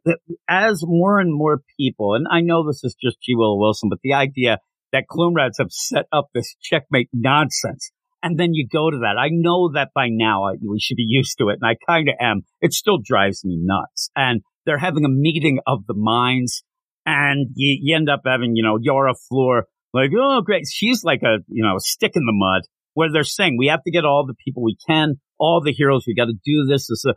[0.47, 3.35] as more and more people, and I know this is just G.
[3.35, 4.59] Willow Wilson, but the idea
[4.93, 7.91] that Cloonrads have set up this checkmate nonsense.
[8.23, 9.17] And then you go to that.
[9.19, 12.09] I know that by now I, we should be used to it, and I kind
[12.09, 12.41] of am.
[12.61, 14.09] It still drives me nuts.
[14.15, 16.63] And they're having a meeting of the minds,
[17.07, 20.65] and you, you end up having, you know, Yara Flor, like, oh, great.
[20.69, 23.91] She's like a, you know, stick in the mud, where they're saying we have to
[23.91, 26.03] get all the people we can, all the heroes.
[26.05, 26.87] We got to do this.
[26.87, 27.13] this uh,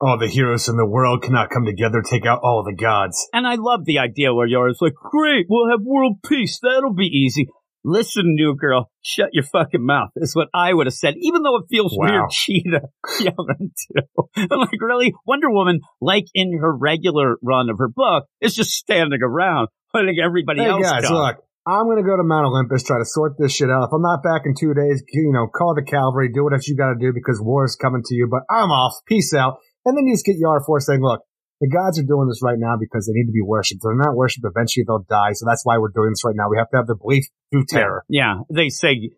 [0.00, 3.28] All the heroes in the world cannot come together, take out all the gods.
[3.34, 6.58] And I love the idea where Yara's like, great, we'll have world peace.
[6.62, 7.48] That'll be easy.
[7.84, 11.56] Listen, new girl, shut your fucking mouth is what I would have said, even though
[11.58, 12.06] it feels Wow.
[12.08, 12.80] weird Cheetah
[13.20, 14.24] yelling too.
[14.50, 15.12] I'm like, really?
[15.26, 20.16] Wonder Woman, like in her regular run of her book, is just standing around letting
[20.24, 21.14] everybody Hey else guys, go.
[21.14, 23.84] look, I'm gonna go to Mount Olympus, try to sort this shit out.
[23.84, 26.76] If I'm not back in two days, you know, call the cavalry, do whatever you
[26.76, 28.94] gotta do because war is coming to you, but I'm off.
[29.06, 29.58] Peace out.
[29.84, 31.20] And then you just get Yara Flor saying, look,
[31.64, 33.80] the gods are doing this right now because they need to be worshipped.
[33.80, 35.32] If they're not worshipped, eventually they'll die.
[35.32, 36.50] So that's why we're doing this right now.
[36.50, 38.04] We have to have the belief through terror.
[38.06, 39.10] Yeah, they say you,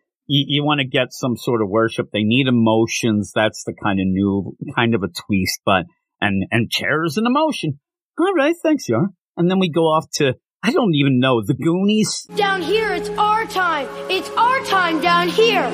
[0.47, 2.11] you want to get some sort of worship.
[2.13, 3.33] They need emotions.
[3.35, 5.87] That's the kind of new, kind of a twist, but,
[6.21, 7.81] and, and terror is an emotion.
[8.17, 9.09] All right, thanks, Yar.
[9.37, 12.29] And then we go off to, I don't even know, the Goonies.
[12.37, 13.89] Down here, it's our time.
[14.09, 15.69] It's our time down here.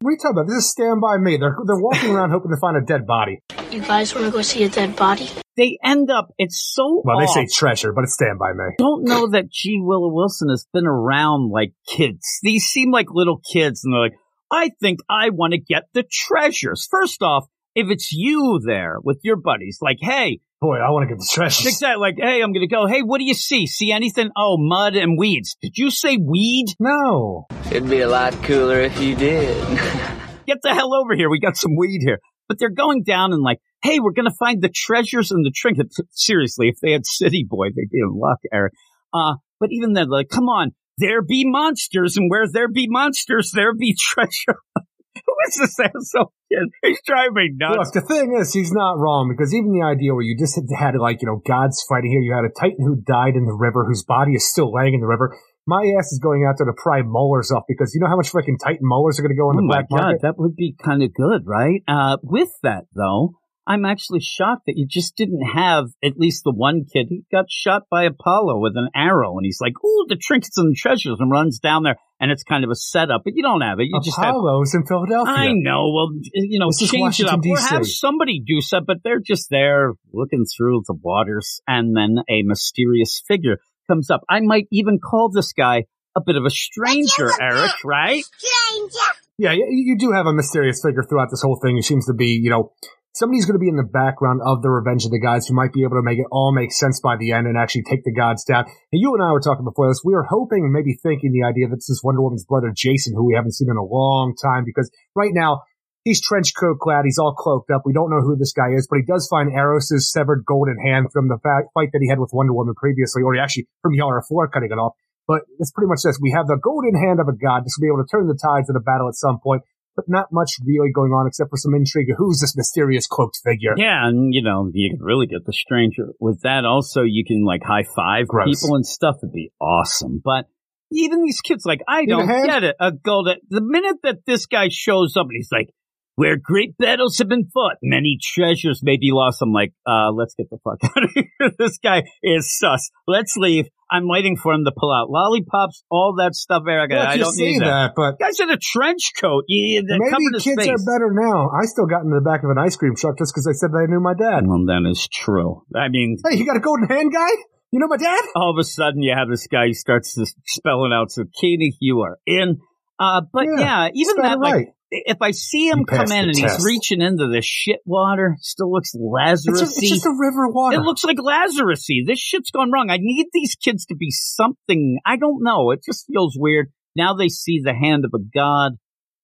[0.00, 0.46] What are you talking about?
[0.46, 1.36] This is Stand By Me.
[1.36, 3.40] They're, they're walking around hoping to find a dead body.
[3.72, 5.28] You guys want to go see a dead body?
[5.56, 8.74] They end up, it's so Well, they say treasure, but it's Stand By Me.
[8.78, 9.78] don't know that G.
[9.80, 12.38] Willow Wilson has been around like kids.
[12.42, 14.16] These seem like little kids, and they're like,
[14.50, 16.86] I think I want to get the treasures.
[16.90, 21.14] First off, if it's you there with your buddies, like, hey, Boy, I want to
[21.14, 21.66] get the treasures.
[21.66, 22.86] exactly, like, hey, I'm gonna go.
[22.86, 23.66] Hey, what do you see?
[23.66, 24.30] See anything?
[24.36, 25.56] Oh, mud and weeds.
[25.60, 26.66] Did you say weed?
[26.80, 27.46] No.
[27.70, 29.56] It'd be a lot cooler if you did.
[30.46, 31.28] Get the hell over here.
[31.28, 32.20] We got some weed here.
[32.48, 35.98] But they're going down and like, hey, we're gonna find the treasures and the trinkets.
[36.10, 38.72] Seriously, if they had City Boy, they'd be in luck, Eric.
[39.14, 43.52] Uh, but even then, like, come on, there be monsters, and where there be monsters,
[43.54, 44.58] there be treasure.
[44.76, 46.68] Who is this asshole kid?
[46.84, 47.90] He's driving me nuts.
[47.94, 50.64] Look, the thing is, he's not wrong because even the idea where you just had,
[50.76, 53.56] had like, you know, gods fighting here, you had a titan who died in the
[53.56, 55.36] river, whose body is still laying in the river.
[55.66, 58.30] My ass is going out there to pry molars off because you know how much
[58.30, 60.22] freaking titan molars are going to go in Oh the my black god, market?
[60.22, 61.80] that would be kind of good, right?
[61.88, 63.32] Uh, with that though,
[63.66, 67.06] I'm actually shocked that you just didn't have at least the one kid.
[67.08, 70.76] He got shot by Apollo with an arrow, and he's like, "Ooh, the trinkets and
[70.76, 73.22] treasures," and runs down there, and it's kind of a setup.
[73.24, 73.88] But you don't have it.
[73.90, 74.36] You just have.
[74.36, 75.34] Apollo's in Philadelphia.
[75.34, 75.90] I know.
[75.92, 78.86] Well, you know, This change it up Washington, or have somebody do something.
[78.86, 83.58] But they're just there looking through the waters, and then a mysterious figure
[83.88, 84.22] comes up.
[84.28, 85.84] I might even call this guy
[86.16, 87.72] a bit of a stranger, Eric.
[87.84, 88.22] Right?
[88.24, 89.20] Stranger.
[89.38, 91.76] Yeah, you, you do have a mysterious figure throughout this whole thing.
[91.76, 92.72] It seems to be, you know,
[93.16, 95.72] somebody's going to be in the background of the Revenge of the Gods who might
[95.72, 98.12] be able to make it all make sense by the end and actually take the
[98.12, 98.68] gods down.
[98.92, 100.04] And you and I were talking before this.
[100.04, 103.24] We were hoping maybe thinking the idea that this is Wonder Woman's brother Jason, who
[103.24, 105.62] we haven't seen in a long time, because right now
[106.04, 107.82] he's trench coat clad, he's all cloaked up.
[107.84, 111.08] We don't know who this guy is, but he does find Eros' severed golden hand
[111.12, 114.48] from the fight that he had with Wonder Woman previously, or actually from Yara Flor
[114.48, 114.92] cutting it off.
[115.26, 116.20] But it's pretty much this.
[116.22, 117.64] We have the golden hand of a god.
[117.64, 119.62] This will be able to turn the tides of the battle at some point
[119.96, 122.08] but not much really going on except for some intrigue.
[122.16, 123.74] Who's this mysterious cloaked figure?
[123.76, 126.64] Yeah, and you know, you can really get the stranger with that.
[126.64, 128.60] Also, you can like high five Gross.
[128.60, 129.16] people and stuff.
[129.22, 130.20] It'd be awesome.
[130.22, 130.46] But
[130.92, 132.76] even these kids, like, I don't get it.
[132.78, 133.38] Uh, A golden.
[133.48, 135.70] The minute that this guy shows up and he's like,
[136.16, 140.34] "Where great battles have been fought, many treasures may be lost," I'm like, uh, let's
[140.34, 141.52] get the fuck out of here.
[141.58, 142.90] this guy is sus.
[143.06, 143.66] Let's leave.
[143.90, 146.92] I'm waiting for him to pull out lollipops, all that stuff, Eric.
[146.92, 147.66] I don't need that.
[147.66, 149.44] that, but Guy's in a trench coat.
[149.46, 150.68] That maybe kids face.
[150.68, 151.50] are better now.
[151.50, 153.70] I still got in the back of an ice cream truck just because I said
[153.70, 154.42] that I knew my dad.
[154.46, 155.62] Well, that is true.
[155.74, 157.30] I mean, Hey, you got a golden hand guy?
[157.70, 158.22] You know my dad?
[158.34, 162.18] all of a sudden you have this guy who starts spelling out zucchini, you are
[162.26, 162.58] in.
[162.98, 164.66] Uh, but Yeah, yeah, even that, like, right.
[164.90, 166.56] If I see him come in and test.
[166.56, 169.66] he's reaching into this shit water, still looks It's Lazarus-y.
[169.82, 170.76] it's just a river water.
[170.76, 172.04] It looks like Lazarus-y.
[172.06, 172.90] This shit's gone wrong.
[172.90, 174.98] I need these kids to be something.
[175.04, 175.70] I don't know.
[175.72, 176.70] It just feels weird.
[176.96, 178.72] Now they see the hand of a god.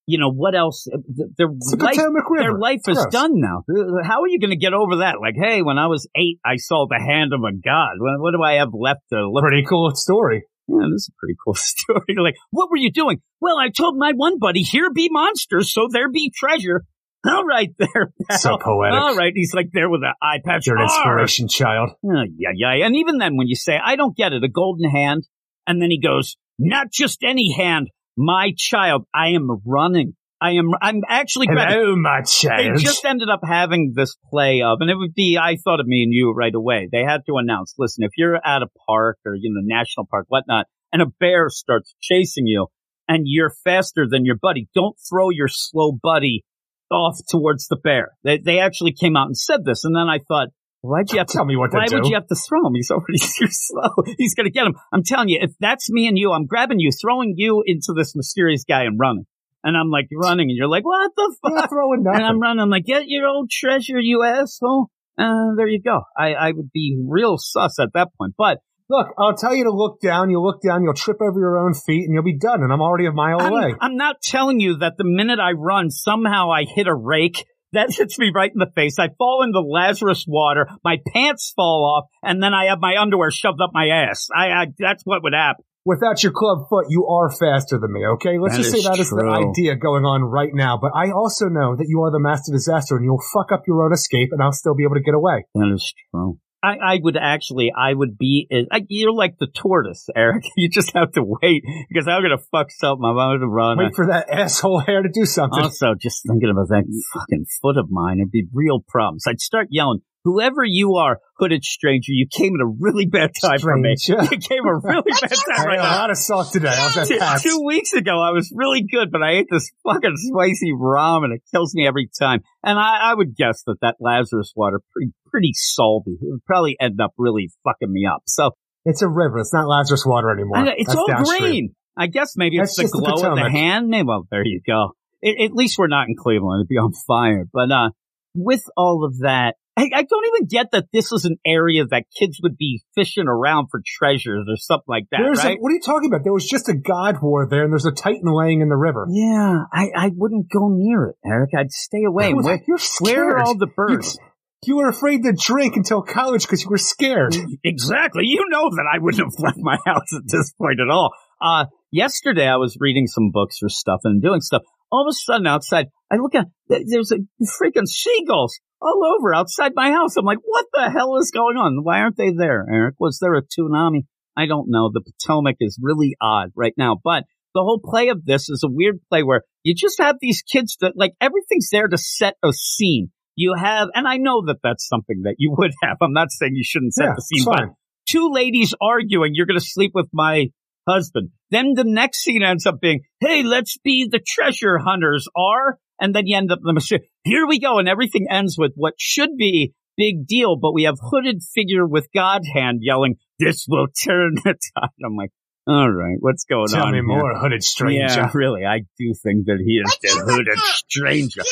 [0.05, 0.89] You know, what else?
[0.93, 0.99] Uh,
[1.39, 2.25] their It's life, River.
[2.41, 3.13] their life It's is gross.
[3.13, 3.63] done now.
[3.71, 5.21] Uh, how are you going to get over that?
[5.21, 7.93] Like, hey, when I was eight, I saw the hand of a god.
[7.99, 10.43] What, what do I have left to look Pretty cool story.
[10.73, 12.17] Yeah, this is a pretty cool story.
[12.19, 13.21] like, what were you doing?
[13.41, 16.85] Well, I told my one buddy, here be monsters, so there be treasure.
[17.27, 18.13] All right, there.
[18.29, 18.39] pal.
[18.39, 18.99] So poetic.
[18.99, 20.67] All right, he's like there with an eye patch.
[20.67, 21.91] You're an inspiration child.
[22.05, 22.85] Oh, yeah, yeah.
[22.85, 25.29] And even then, when you say, I don't get it, a golden hand,
[25.67, 30.15] and then he goes, not just any hand, my child, I am running.
[30.43, 31.47] I am, I'm actually.
[31.49, 32.77] Hello, oh, my child.
[32.77, 35.87] They just ended up having this play of, and it would be, I thought of
[35.87, 36.89] me and you right away.
[36.91, 40.27] They had to announce, listen, if you're at a park or, you know, national park,
[40.29, 42.67] whatnot, and a bear starts chasing you
[43.07, 46.45] and you're faster than your buddy, don't throw your slow buddy
[46.91, 48.11] off towards the bear.
[48.25, 49.85] They, they actually came out and said this.
[49.85, 50.49] And then I thought,
[50.81, 51.97] why'd you have to Tell me what to why do.
[51.97, 52.75] would you have to throw him?
[52.75, 53.91] He's already too slow.
[54.19, 54.75] He's going to get him.
[54.93, 58.17] I'm telling you, if that's me and you, I'm grabbing you, throwing you into this
[58.17, 59.27] mysterious guy and running.
[59.65, 61.53] And I'm like running, and you're like, what the fuck?
[61.55, 62.25] not throwing And.
[62.25, 62.61] I'm running.
[62.61, 64.89] I'm like, get your old treasure, you asshole.
[65.19, 66.01] Uh, there you go.
[66.17, 68.35] I, I would be real sus at that point.
[68.37, 68.59] But
[68.93, 70.29] Look, I'll tell you to look down.
[70.29, 72.63] You look down, you'll trip over your own feet, and you'll be done.
[72.63, 73.73] And I'm already a mile away.
[73.73, 77.45] I'm, I'm not telling you that the minute I run, somehow I hit a rake.
[77.75, 78.99] That hits me right in the face.
[78.99, 80.69] I fall into Lazarus water.
[80.85, 84.29] My pants fall off, and then I have my underwear shoved up my ass.
[84.31, 85.65] I, I that's what would happen.
[85.85, 88.39] Without your club foot, you are faster than me, okay?
[88.39, 90.79] Let's That just is say that is the idea going on right now.
[90.81, 93.85] But I also know that you are the master disaster and you'll fuck up your
[93.85, 95.45] own escape and I'll still be able to get away.
[95.55, 96.39] That is true.
[96.63, 100.45] I, I would actually, I would be, I, you're like the tortoise, Eric.
[100.57, 103.05] You just have to wait because I'm going to fuck something.
[103.05, 103.79] I'm going to run.
[103.79, 105.61] Wait for that asshole hair to do something.
[105.61, 109.25] Also, just thinking about that fucking foot of mine, it'd be real problems.
[109.27, 113.59] I'd start yelling, whoever you are, hooded stranger, you came at a really bad time
[113.59, 113.97] for me.
[113.97, 114.25] Stranger.
[114.33, 115.41] You came a really bad time.
[115.49, 116.69] I time had a lot of salt today.
[116.69, 117.19] I was Two,
[117.51, 121.35] two weeks ago, I was really good, but I ate this fucking spicy ramen.
[121.35, 122.41] It kills me every time.
[122.63, 126.13] And I, I would guess that that Lazarus water pretty pretty salty.
[126.21, 128.23] It would probably end up really fucking me up.
[128.27, 128.51] So
[128.85, 129.39] It's a river.
[129.39, 130.59] It's not Lazarus water anymore.
[130.59, 131.41] I it's That's all downstream.
[131.41, 131.75] green.
[131.97, 133.89] I guess maybe That's it's the just the glow of the hand.
[133.89, 134.93] Maybe, well, there you go.
[135.25, 136.61] At, at least we're not in Cleveland.
[136.61, 137.45] It'd be on fire.
[137.53, 137.91] But uh,
[138.35, 142.05] with all of that, I, I don't even get that this is an area that
[142.19, 145.57] kids would be fishing around for treasures or something like that, right?
[145.57, 146.25] a, what are you talking about?
[146.25, 149.07] There was just a god war there, and there's a titan laying in the river.
[149.11, 151.51] yeah, I, I wouldn't go near it, Eric.
[151.57, 152.35] I'd stay away.
[152.35, 153.43] Well, Where, You're where are scared.
[153.43, 154.19] all the birds?
[154.67, 157.35] You, you were afraid to drink until college because you were scared.
[157.65, 158.25] Exactly.
[158.27, 161.13] You know that I wouldn't have left my house at this point at all.
[161.41, 164.63] Uh, yesterday I was reading some books or stuff and doing stuff.
[164.93, 169.35] All of a sudden outside, I look at, th- there's a freaking seagulls all over
[169.35, 170.17] outside my house.
[170.17, 171.83] I'm like, what the hell is going on?
[171.83, 172.97] Why aren't they there, Eric?
[172.99, 174.03] Was there a tsunami?
[174.37, 174.91] I don't know.
[174.93, 177.25] The Potomac is really odd right now, but
[177.55, 180.77] the whole play of this is a weird play where you just have these kids
[180.81, 183.11] that like everything's there to set a scene.
[183.37, 185.97] you have, and I know that that's something that you would have.
[186.03, 187.71] I'm not saying you shouldn't set Yeah, the scene, but fine.
[188.09, 190.49] two ladies arguing, you're going to sleep with my
[190.89, 191.31] husband.
[191.53, 195.79] Then the next scene ends up being, hey, let's be the treasure hunters are.
[196.01, 197.79] And then you end up, the Mr here we go.
[197.79, 202.09] And everything ends with what should be big deal, but we have hooded figure with
[202.15, 204.89] God hand yelling, this will turn the tide.
[205.05, 205.31] I'm like,
[205.67, 207.07] all right, what's going Tell on Tell me here?
[207.07, 208.21] more, hooded stranger.
[208.21, 211.43] Yeah, really, I do think that he is the hooded stranger.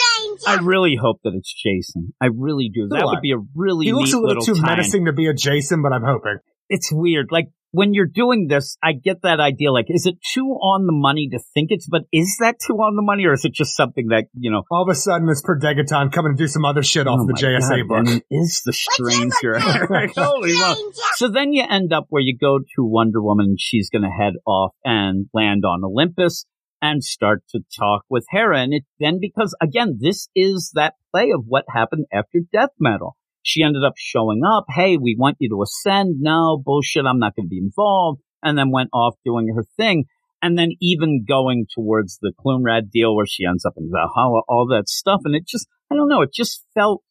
[0.46, 2.12] I really hope that it's Jason.
[2.20, 2.88] I really do.
[2.88, 4.64] That would be a really He looks neat a little too time.
[4.66, 6.38] menacing to be a Jason, but I'm hoping.
[6.68, 7.28] It's weird.
[7.30, 9.72] Like when you're doing this, I get that idea.
[9.72, 11.86] Like, is it too on the money to think it's?
[11.88, 14.62] But is that too on the money, or is it just something that you know?
[14.70, 17.26] All of a sudden, this Per Degaton coming to do some other shit off oh
[17.26, 18.06] the my JSA God, book.
[18.06, 19.58] then he is the stranger?
[20.16, 20.92] Holy moly.
[21.14, 24.08] So then you end up where you go to Wonder Woman and she's going to
[24.08, 26.46] head off and land on Olympus
[26.82, 28.62] and start to talk with Hera.
[28.62, 33.16] And it then because again, this is that play of what happened after Death Metal.
[33.43, 34.66] She ended up showing up.
[34.68, 36.16] Hey, we want you to ascend.
[36.20, 37.05] No bullshit.
[37.07, 38.20] I'm not going to be involved.
[38.43, 40.05] And then went off doing her thing.
[40.43, 44.66] And then even going towards the Cloonrad deal where she ends up in Valhalla, all
[44.70, 45.20] that stuff.
[45.24, 47.03] And it just, I don't know, it just felt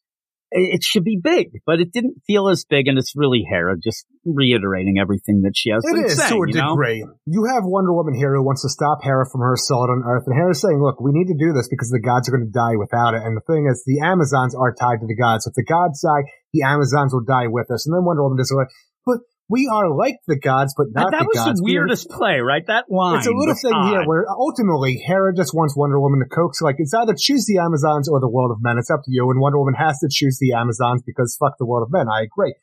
[0.52, 4.04] it should be big, but it didn't feel as big, and it's really Hera just
[4.24, 6.30] reiterating everything that she has It been is saying.
[6.30, 6.74] to a you know?
[6.74, 7.06] degree.
[7.26, 10.24] You have Wonder Woman here who wants to stop Hera from her assault on Earth,
[10.26, 12.52] and Hera's saying, "Look, we need to do this because the gods are going to
[12.52, 15.44] die without it." And the thing is, the Amazons are tied to the gods.
[15.44, 17.86] So if the gods die, the Amazons will die with us.
[17.86, 18.68] And then Wonder Woman is like,
[19.06, 21.34] "But we are like the gods, but not that the gods.
[21.34, 22.64] That was gods." the We are- weirdest play, right?
[22.66, 23.18] That line.
[23.18, 26.62] It's a little thing here where ultimately Hera just wants Wonder Woman to coax.
[26.62, 28.78] Like it's either choose the Amazons or the world of men.
[28.78, 29.28] It's up to you.
[29.30, 32.06] And Wonder Woman has to choose the Amazons because fuck the world of men.
[32.08, 32.54] I agree.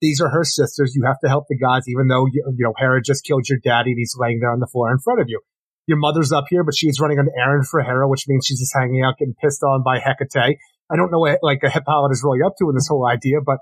[0.00, 0.94] These are her sisters.
[0.94, 3.58] You have to help the gods, even though you, you know Hera just killed your
[3.58, 5.40] daddy and he's laying there on the floor in front of you.
[5.86, 8.74] Your mother's up here, but she's running an errand for Hera, which means she's just
[8.76, 10.58] hanging out, getting pissed on by Hecate.
[10.90, 13.58] I don't know what like Hippolyta is really up to in this whole idea, but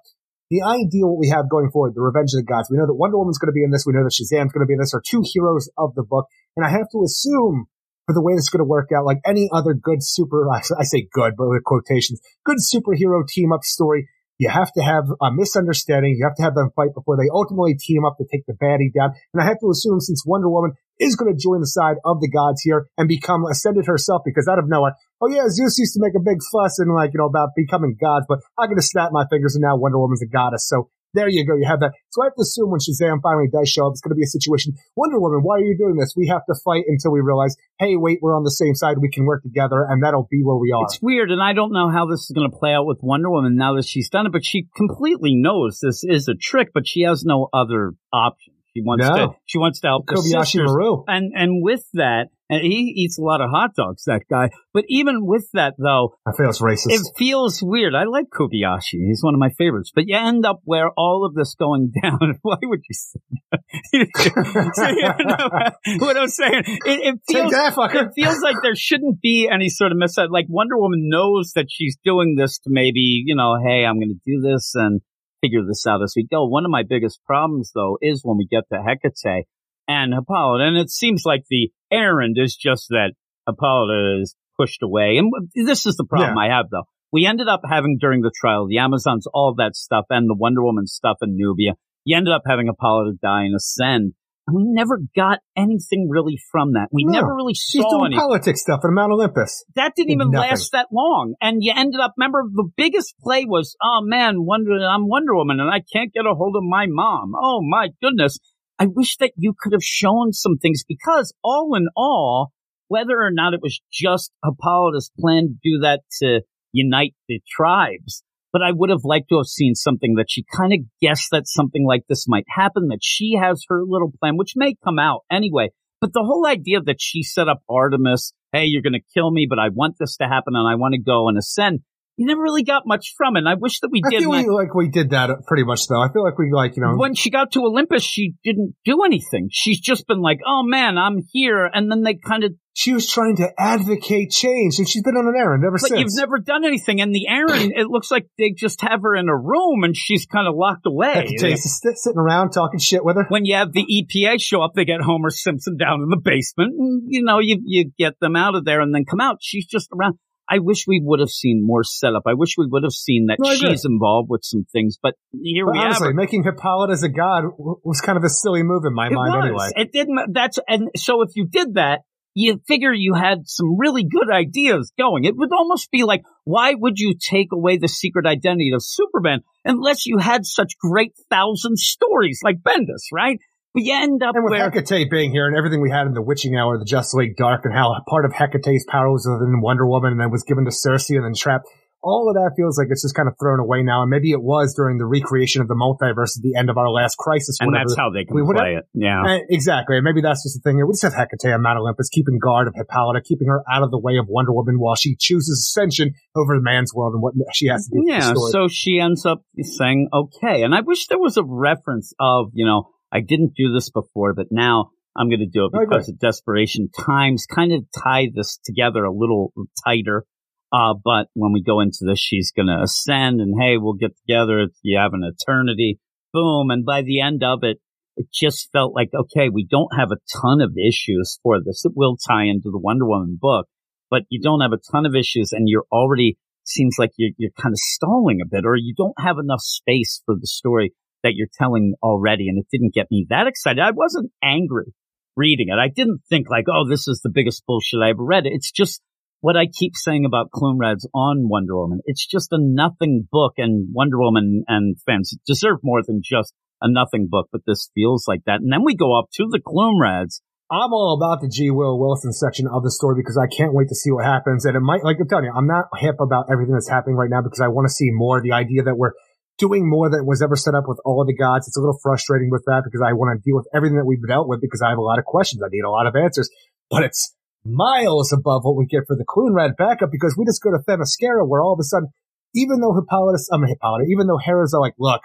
[0.55, 2.71] the idea what we have going forward, the Revenge of the Gods.
[2.71, 3.83] We know that Wonder Woman's going to be in this.
[3.83, 4.95] We know that Shazam's going to be in this.
[4.95, 7.67] Are two heroes of the book, and I have to assume
[8.07, 10.85] for the way this is going to work out, like any other good super, I
[10.85, 14.09] say good, but with quotations, good superhero team up story.
[14.37, 16.17] You have to have a misunderstanding.
[16.19, 18.93] You have to have them fight before they ultimately team up to take the baddie
[18.93, 19.15] down.
[19.33, 22.21] And I have to assume since Wonder Woman is going to join the side of
[22.21, 25.95] the gods here and become ascended herself because out of nowhere, oh yeah, Zeus used
[25.95, 28.77] to make a big fuss and like, you know, about becoming gods, but I'm going
[28.77, 30.69] to snap my fingers and now Wonder Woman's a goddess.
[30.69, 31.55] So there you go.
[31.55, 31.93] You have that.
[32.11, 34.25] So I have to assume when Shazam finally does show up, it's going to be
[34.25, 34.75] a situation.
[34.97, 36.13] Wonder Woman, why are you doing this?
[36.17, 38.99] We have to fight until we realize, hey, wait, we're on the same side.
[39.01, 40.83] We can work together and that'll be where we are.
[40.85, 43.31] It's weird, and I don't know how this is going to play out with Wonder
[43.31, 44.33] Woman now that she's done it.
[44.33, 48.55] But she completely knows this is a trick, but she has no other option.
[48.77, 49.15] She wants No.
[49.15, 49.29] to.
[49.47, 50.67] She wants to help the Kobayashi sisters.
[50.73, 51.05] Maru.
[51.07, 54.05] And and with that, and he eats a lot of hot dogs.
[54.05, 54.51] That guy.
[54.73, 56.91] But even with that, though, I feel it's racist.
[56.91, 57.95] it feels weird.
[57.95, 59.07] I like Kobayashi.
[59.07, 59.93] He's one of my favorites.
[59.95, 62.39] But you end up where all of this going down.
[62.43, 63.61] Why would you say that?
[64.75, 66.63] So, you know, what I'm saying?
[66.67, 70.47] It, it feels that, it feels like there shouldn't be any sort of mis like
[70.49, 74.31] Wonder Woman knows that she's doing this to maybe, you know, hey, I'm going to
[74.31, 75.01] do this and
[75.41, 76.47] figure this out as we go.
[76.47, 79.47] One of my biggest problems though is when we get to Hecate
[79.89, 83.13] and Hippolyta, and it seems like the errand is just that
[83.49, 85.17] Hippolyta is pushed away.
[85.19, 86.85] And this is the problem I have though.
[87.13, 90.63] We ended up having during the trial, the Amazons, all that stuff and the Wonder
[90.65, 91.73] Woman stuff in Nubia.
[92.05, 94.15] You ended up having Hippolyta die and ascend.
[94.47, 96.89] And we never got anything really from that.
[96.93, 97.13] We No.
[97.13, 99.65] never really saw She's doing anything politics stuff at Mount Olympus.
[99.75, 100.51] that didn't even nothing.
[100.51, 101.33] last that long.
[101.41, 105.61] And you ended up, remember, the biggest play was, oh man, Wonder, I'm Wonder Woman
[105.61, 107.33] and I can't get a hold of my mom.
[107.41, 108.39] Oh my goodness.
[108.79, 112.53] I wish that you could have shown some things because all in all,
[112.89, 116.41] whether or not it was just Hippolyta's plan to do that to
[116.73, 120.73] unite the tribes, but I would have liked to have seen something that she kind
[120.73, 124.55] of guessed that something like this might happen, that she has her little plan, which
[124.57, 125.71] may come out anyway.
[126.01, 129.47] But the whole idea that she set up Artemis, hey, you're going to kill me,
[129.49, 131.81] but I want this to happen and I want to go and ascend.
[132.17, 133.41] You never really got much from it.
[133.41, 134.21] And I wish that we I did.
[134.21, 136.01] feel we, like we did that pretty much though.
[136.01, 139.03] I feel like we like, you know, when she got to Olympus, she didn't do
[139.05, 139.49] anything.
[139.51, 141.69] She's just been like, oh man, I'm here.
[141.73, 145.27] And then they kind of, she was trying to advocate change and she's been on
[145.29, 146.01] an errand ever but since.
[146.01, 147.01] you've never done anything.
[147.01, 150.27] And the errand, it looks like they just have her in a room and she's
[150.27, 151.15] kind of locked away.
[151.39, 153.27] Just sitting around talking shit with her.
[153.29, 156.75] when you have the EPA show up, they get Homer Simpson down in the basement,
[156.79, 159.39] and you know you you get them out of there and then come out.
[159.41, 160.19] She's just around.
[160.49, 162.25] I wish we would have seen more setup.
[162.27, 164.99] I wish we would have seen that No, she's involved with some things.
[165.03, 166.15] But here But we honestly, her.
[166.15, 169.33] making Hippolyta as a god was kind of a silly move in my It mind
[169.35, 169.45] was.
[169.45, 169.69] anyway.
[169.77, 170.33] It didn't.
[170.35, 172.01] That's and so if you did that,
[172.37, 175.25] you figure you had some really good ideas going.
[175.25, 179.41] It would almost be like, why would you take away the secret identity of Superman
[179.65, 183.39] unless you had such great thousand stories like Bendis, right?
[183.75, 186.15] But you end up And with where Hecate being here and everything we had in
[186.15, 189.61] the Witching Hour, the Justice League Dark, and how part of Hecate's power was within
[189.61, 191.67] Wonder Woman and then was given to Circe and then trapped.
[192.01, 194.03] All of that feels like it's just kind of thrown away now.
[194.03, 196.91] And maybe it was during the recreation of the multiverse at the end of our
[196.91, 197.57] last crisis.
[197.61, 198.85] and that's how they can we would play it.
[198.93, 199.23] Yeah.
[199.25, 199.97] Uh, exactly.
[199.97, 200.87] And maybe that's just the thing here.
[200.87, 203.91] We just have Hecate on Mount Olympus keeping guard of Hippolyta, keeping her out of
[203.91, 207.33] the way of Wonder Woman while she chooses ascension over the man's world and what
[207.55, 208.03] she has to do.
[208.03, 208.53] for the Yeah, story.
[208.53, 210.63] so she ends up saying, okay.
[210.63, 214.35] And I wish there was a reference of, you know, I didn't do this before,
[214.35, 215.87] but now I'm going to do it agree.
[215.87, 216.91] because of desperation.
[216.91, 219.53] Times kind of tie this together a little
[219.87, 220.25] tighter.
[220.73, 224.17] Uh, but when we go into this, she's going to ascend and hey, we'll get
[224.27, 224.67] together.
[224.83, 226.01] You have an eternity.
[226.33, 226.71] Boom.
[226.71, 227.79] And by the end of it,
[228.17, 231.85] it just felt like, okay, we don't have a ton of issues for this.
[231.85, 233.69] It will tie into the Wonder Woman book,
[234.11, 237.51] but you don't have a ton of issues and you're already seems like you're, you're
[237.61, 240.93] kind of stalling a bit or you don't have enough space for the story
[241.25, 242.49] that you're telling already.
[242.49, 243.81] And it didn't get me that excited.
[243.81, 244.95] I wasn't angry
[245.37, 245.81] reading it.
[245.83, 248.45] I didn't think like, oh, this is the biggest bullshit I ever read.
[248.47, 249.03] It's just
[249.41, 252.01] what I keep saying about Cloonrad's on Wonder Woman.
[252.05, 256.91] It's just a nothing book and Wonder Woman and fans deserve more than just a
[256.91, 258.61] nothing book, but this feels like that.
[258.61, 260.41] And then we go up to the Cloonrads.
[260.71, 261.71] I'm all about the G.
[261.71, 264.65] Willow Wilson section of the story because I can't wait to see what happens.
[264.65, 267.29] And it might, like I'm telling you, I'm not hip about everything that's happening right
[267.29, 268.41] now because I want to see more.
[268.41, 269.13] The idea that we're
[269.59, 271.69] doing more than was ever set up with all of the gods.
[271.69, 274.23] It's a little frustrating with that because I want to deal with everything that we've
[274.27, 275.63] dealt with because I have a lot of questions.
[275.63, 276.51] I need a lot of answers,
[276.91, 280.71] but it's miles above what we get for the Cloonrad backup because we just go
[280.71, 282.09] to Themyscira where all of a sudden,
[282.55, 285.23] even though Hippolytus, I'm mean Hippolyta, even though Hera's are like, look,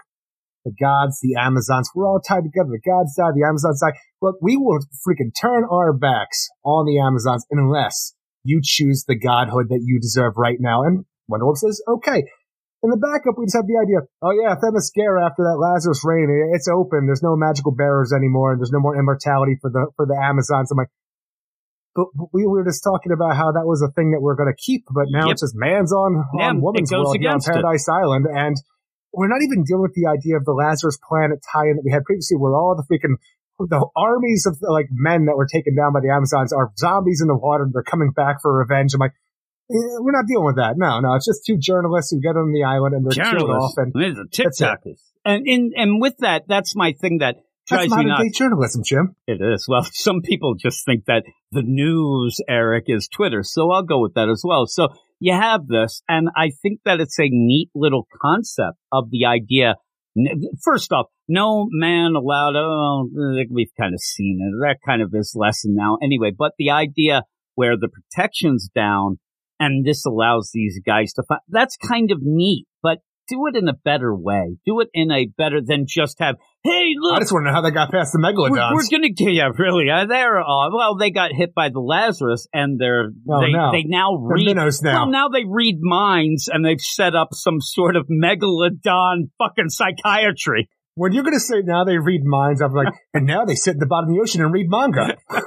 [0.65, 2.69] the gods, the Amazons, we're all tied together.
[2.72, 3.97] The gods die, the Amazons die.
[4.22, 9.68] But we will freaking turn our backs on the Amazons unless you choose the godhood
[9.69, 10.84] that you deserve right now.
[10.84, 12.23] And Wonder Woman says, okay.
[12.81, 16.31] In the backup, we just have the idea, oh yeah, Themyscira after that Lazarus reign,
[16.56, 17.06] it's open.
[17.11, 20.72] There's no magical bearers anymore, and there's no more immortality for the for the Amazons.
[20.72, 20.88] I'm like,
[21.95, 24.56] but we were just talking about how that was a thing that we're going to
[24.56, 25.31] keep, but now Yep.
[25.35, 27.60] it's just man's on, Yeah, on woman's world here on against it.
[27.60, 28.56] Paradise Island, and
[29.11, 32.06] we're not even dealing with the idea of the Lazarus planet tie-in that we had
[32.06, 33.19] previously, where all the freaking
[33.60, 37.27] the armies of like men that were taken down by the Amazons are zombies in
[37.27, 37.64] the water.
[37.68, 38.93] and They're coming back for revenge.
[38.93, 39.11] I'm like,
[39.69, 40.73] we're not dealing with that.
[40.77, 43.73] No, no, it's just two journalists who get on the island and they're killed off,
[43.77, 44.65] and These are That's it.
[44.65, 45.01] TikTokers.
[45.25, 47.35] And in and with that, that's my thing that
[47.67, 49.15] drives that's me modern day journalism, Jim.
[49.27, 49.67] It is.
[49.67, 53.43] Well, some people just think that the news, Eric, is Twitter.
[53.43, 54.65] So I'll go with that as well.
[54.65, 54.89] So
[55.19, 59.75] you have this, and I think that it's a neat little concept of the idea.
[60.63, 62.55] First off, no man allowed.
[62.55, 63.07] Oh,
[63.51, 64.65] we've kind of seen it.
[64.65, 65.97] That kind of is lesson now.
[66.01, 67.23] Anyway, but the idea
[67.55, 69.19] where the protection's down
[69.60, 73.68] and this allows these guys to find, that's kind of neat, but do it in
[73.68, 74.57] a better way.
[74.65, 77.56] Do it in a better than just have, hey, look, I just want to know
[77.56, 79.88] how they got past the we're, we're gonna get yeah, really.
[79.91, 83.72] Uh, they're uh, well, they got hit by the Lazarus, and they're Oh, they no.
[83.72, 84.45] they now They're read.
[84.48, 85.03] minnows now.
[85.03, 90.68] Well, now they read minds, and they've set up some sort of megalodon fucking psychiatry.
[90.95, 93.76] when you're going to say now they read minds, I'm like, and now they sit
[93.76, 95.15] at the bottom of the ocean and read manga.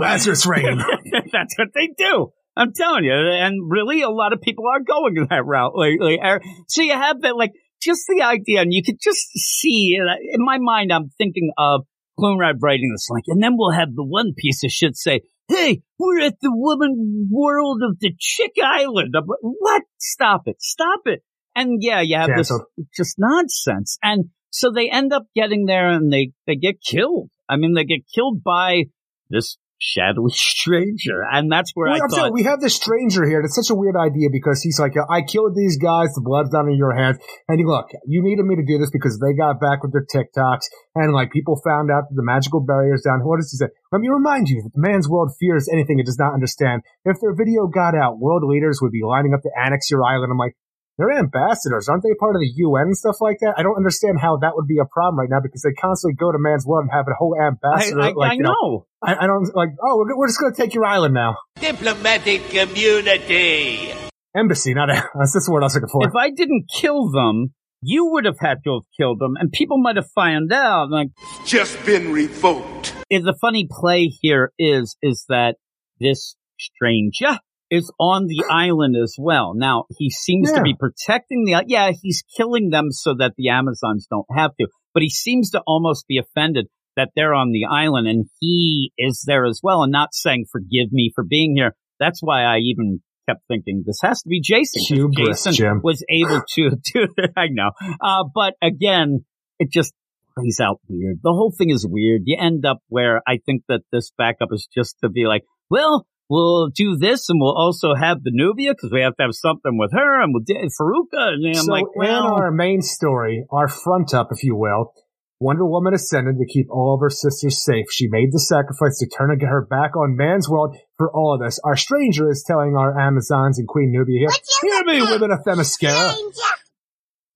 [0.00, 0.78] Lazarus Rain.
[1.32, 2.30] That's what they do.
[2.56, 6.18] I'm telling you, and really, a lot of people are going that route lately.
[6.22, 7.52] Er, So you have that, like,
[7.82, 10.92] just the idea, and you could just see uh, in my mind.
[10.92, 11.82] I'm thinking of
[12.18, 15.82] Cloonrad writing this, like, and then we'll have the one piece of shit say, "Hey,
[15.98, 19.82] we're at the woman world of the Chick Island." I'm like, what?
[19.98, 20.62] Stop it!
[20.62, 21.22] Stop it!
[21.54, 22.50] And yeah, you have this
[22.96, 27.30] just nonsense, and so they end up getting there, and they they get killed.
[27.48, 28.84] I mean, they get killed by
[29.28, 32.32] this shadowy stranger, and that's where Well, I I'm thought.
[32.32, 33.40] we have this stranger here.
[33.40, 36.14] It's such a weird idea because he's like, I killed these guys.
[36.14, 37.18] The blood's down in your hands.
[37.48, 40.06] And you look, you needed me to do this because they got back with their
[40.06, 43.20] TikToks and like people found out that the magical barriers down.
[43.20, 43.68] What does he say?
[43.92, 46.82] Let me remind you that the man's world fears anything it does not understand.
[47.04, 50.32] If their video got out, world leaders would be lining up to annex your island.
[50.32, 50.56] I'm like,
[50.98, 51.88] they're ambassadors.
[51.88, 53.54] Aren't they part of the UN and stuff like that?
[53.56, 56.30] I don't understand how that would be a problem right now because they constantly go
[56.30, 58.00] to man's world and have a whole ambassador.
[58.00, 58.86] I, like, I you know, know.
[59.02, 61.36] I, I don't like, oh, we're, we're just going to take your island now.
[61.60, 63.92] Diplomatic community.
[64.36, 66.06] Embassy, not a, that's the word I was looking for.
[66.06, 69.78] If I didn't kill them, you would have had to have killed them, and people
[69.78, 70.90] might have found out.
[70.90, 71.08] Like,
[71.44, 72.94] Just been revoked.
[73.10, 75.56] is the funny play here is is that
[76.00, 77.38] this stranger
[77.74, 79.54] is on the island as well.
[79.54, 81.64] Now he seems to be protecting the.
[81.66, 84.68] Yeah, he's killing them so that the Amazons don't have to.
[84.92, 89.24] But he seems to almost be offended that they're on the island and he is
[89.26, 91.74] there as well and not saying, forgive me for being here.
[91.98, 94.82] That's why I even kept thinking this has to be Jason.
[94.86, 95.80] Hubris, Jason Jim.
[95.82, 97.30] was able to do it.
[97.36, 97.70] I know.
[98.00, 99.24] Uh, but again,
[99.58, 99.92] it just
[100.36, 101.18] plays out weird.
[101.22, 102.22] The whole thing is weird.
[102.24, 106.06] You end up where I think that this backup is just to be like, well,
[106.28, 109.78] we'll do this and we'll also have the Nubia because we have to have something
[109.78, 111.34] with her and we'll do Faruka.
[111.34, 114.92] And I'm so like, in our main story, our front up, if you will,
[115.40, 117.86] Wonder Woman ascended to keep all of her sisters safe.
[117.90, 121.58] She made the sacrifice to turn her back on man's world for all of us.
[121.64, 124.28] Our stranger is telling our Amazons and Queen Nubia here,
[124.62, 126.14] hear me, women of Themyscira.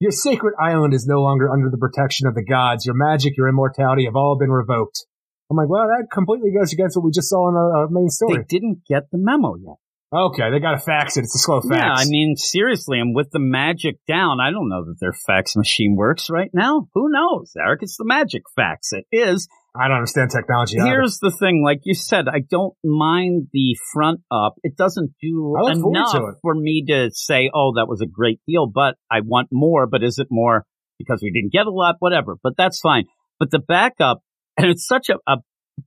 [0.01, 2.86] Your sacred island is no longer under the protection of the gods.
[2.86, 5.05] Your magic, your immortality have all been revoked.
[5.51, 7.89] I'm like, well, that completely goes against what we just saw in our, uh, our
[7.89, 8.39] main story.
[8.39, 9.77] they didn't get the memo yet.
[10.11, 11.25] Okay, they got to fax it.
[11.25, 11.83] It's a slow fax.
[11.85, 15.55] Yeah, I mean, seriously, and with the magic down, I don't know that their fax
[15.55, 16.89] machine works right now.
[16.95, 17.81] Who knows, Eric?
[17.83, 18.89] It's the magic fax.
[18.93, 19.49] It is.
[19.79, 20.79] I don't understand technology.
[20.83, 24.55] Here's the thing, like you said, I don't mind the front up.
[24.62, 28.07] It doesn't do I look forward enough for me to say, oh, that was a
[28.07, 29.87] great deal, but I want more.
[29.87, 30.65] But is it more
[30.99, 31.97] because we didn't get a lot?
[31.99, 33.05] Whatever, but that's fine.
[33.39, 34.23] But the backup,
[34.59, 35.39] and it's such a, a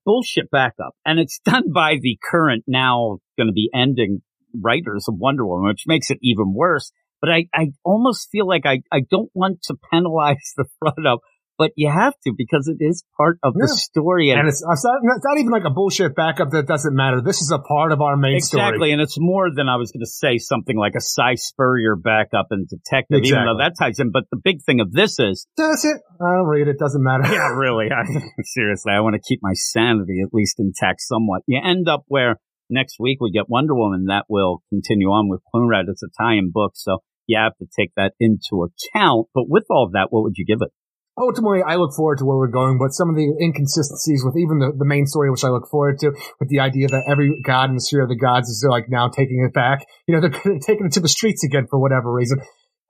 [0.05, 4.21] bullshit backup, and it's done by the current now going to be ending
[4.59, 6.91] writers of Wonder Woman, which makes it even worse.
[7.21, 11.19] But I, I almost feel like I, I don't want to penalize the front up,
[11.61, 14.31] but you have to because it is part of the story.
[14.31, 17.21] And it's, it's, not, it's not even like a bullshit backup that doesn't matter.
[17.21, 18.65] This is a part of our main Exactly, story.
[18.65, 18.91] Exactly.
[18.93, 22.47] And it's more than I was going to say something like a Si Spurrier backup
[22.49, 24.09] and detective, even though that ties in.
[24.09, 26.01] But the big thing of this is, Does it.
[26.19, 26.79] I don't read it.
[26.79, 27.25] Doesn't matter.
[27.31, 28.09] yeah, really, I,
[28.41, 31.43] seriously, I want to keep my sanity at least intact somewhat.
[31.45, 32.37] You end up where
[32.71, 35.83] next week we get Wonder Woman that will continue on with Cloonrad.
[35.89, 39.27] It's a tie-in book, so you have to take that into account.
[39.35, 40.71] But with all of that, what would you give it?
[41.19, 44.59] Ultimately, I look forward to where we're going, but some of the inconsistencies with even
[44.59, 47.69] the, the main story, which I look forward to, with the idea that every god
[47.69, 49.85] in the sphere of the gods is like now taking it back.
[50.07, 52.39] You know, they're taking it to the streets again for whatever reason.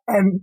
[0.08, 0.42] And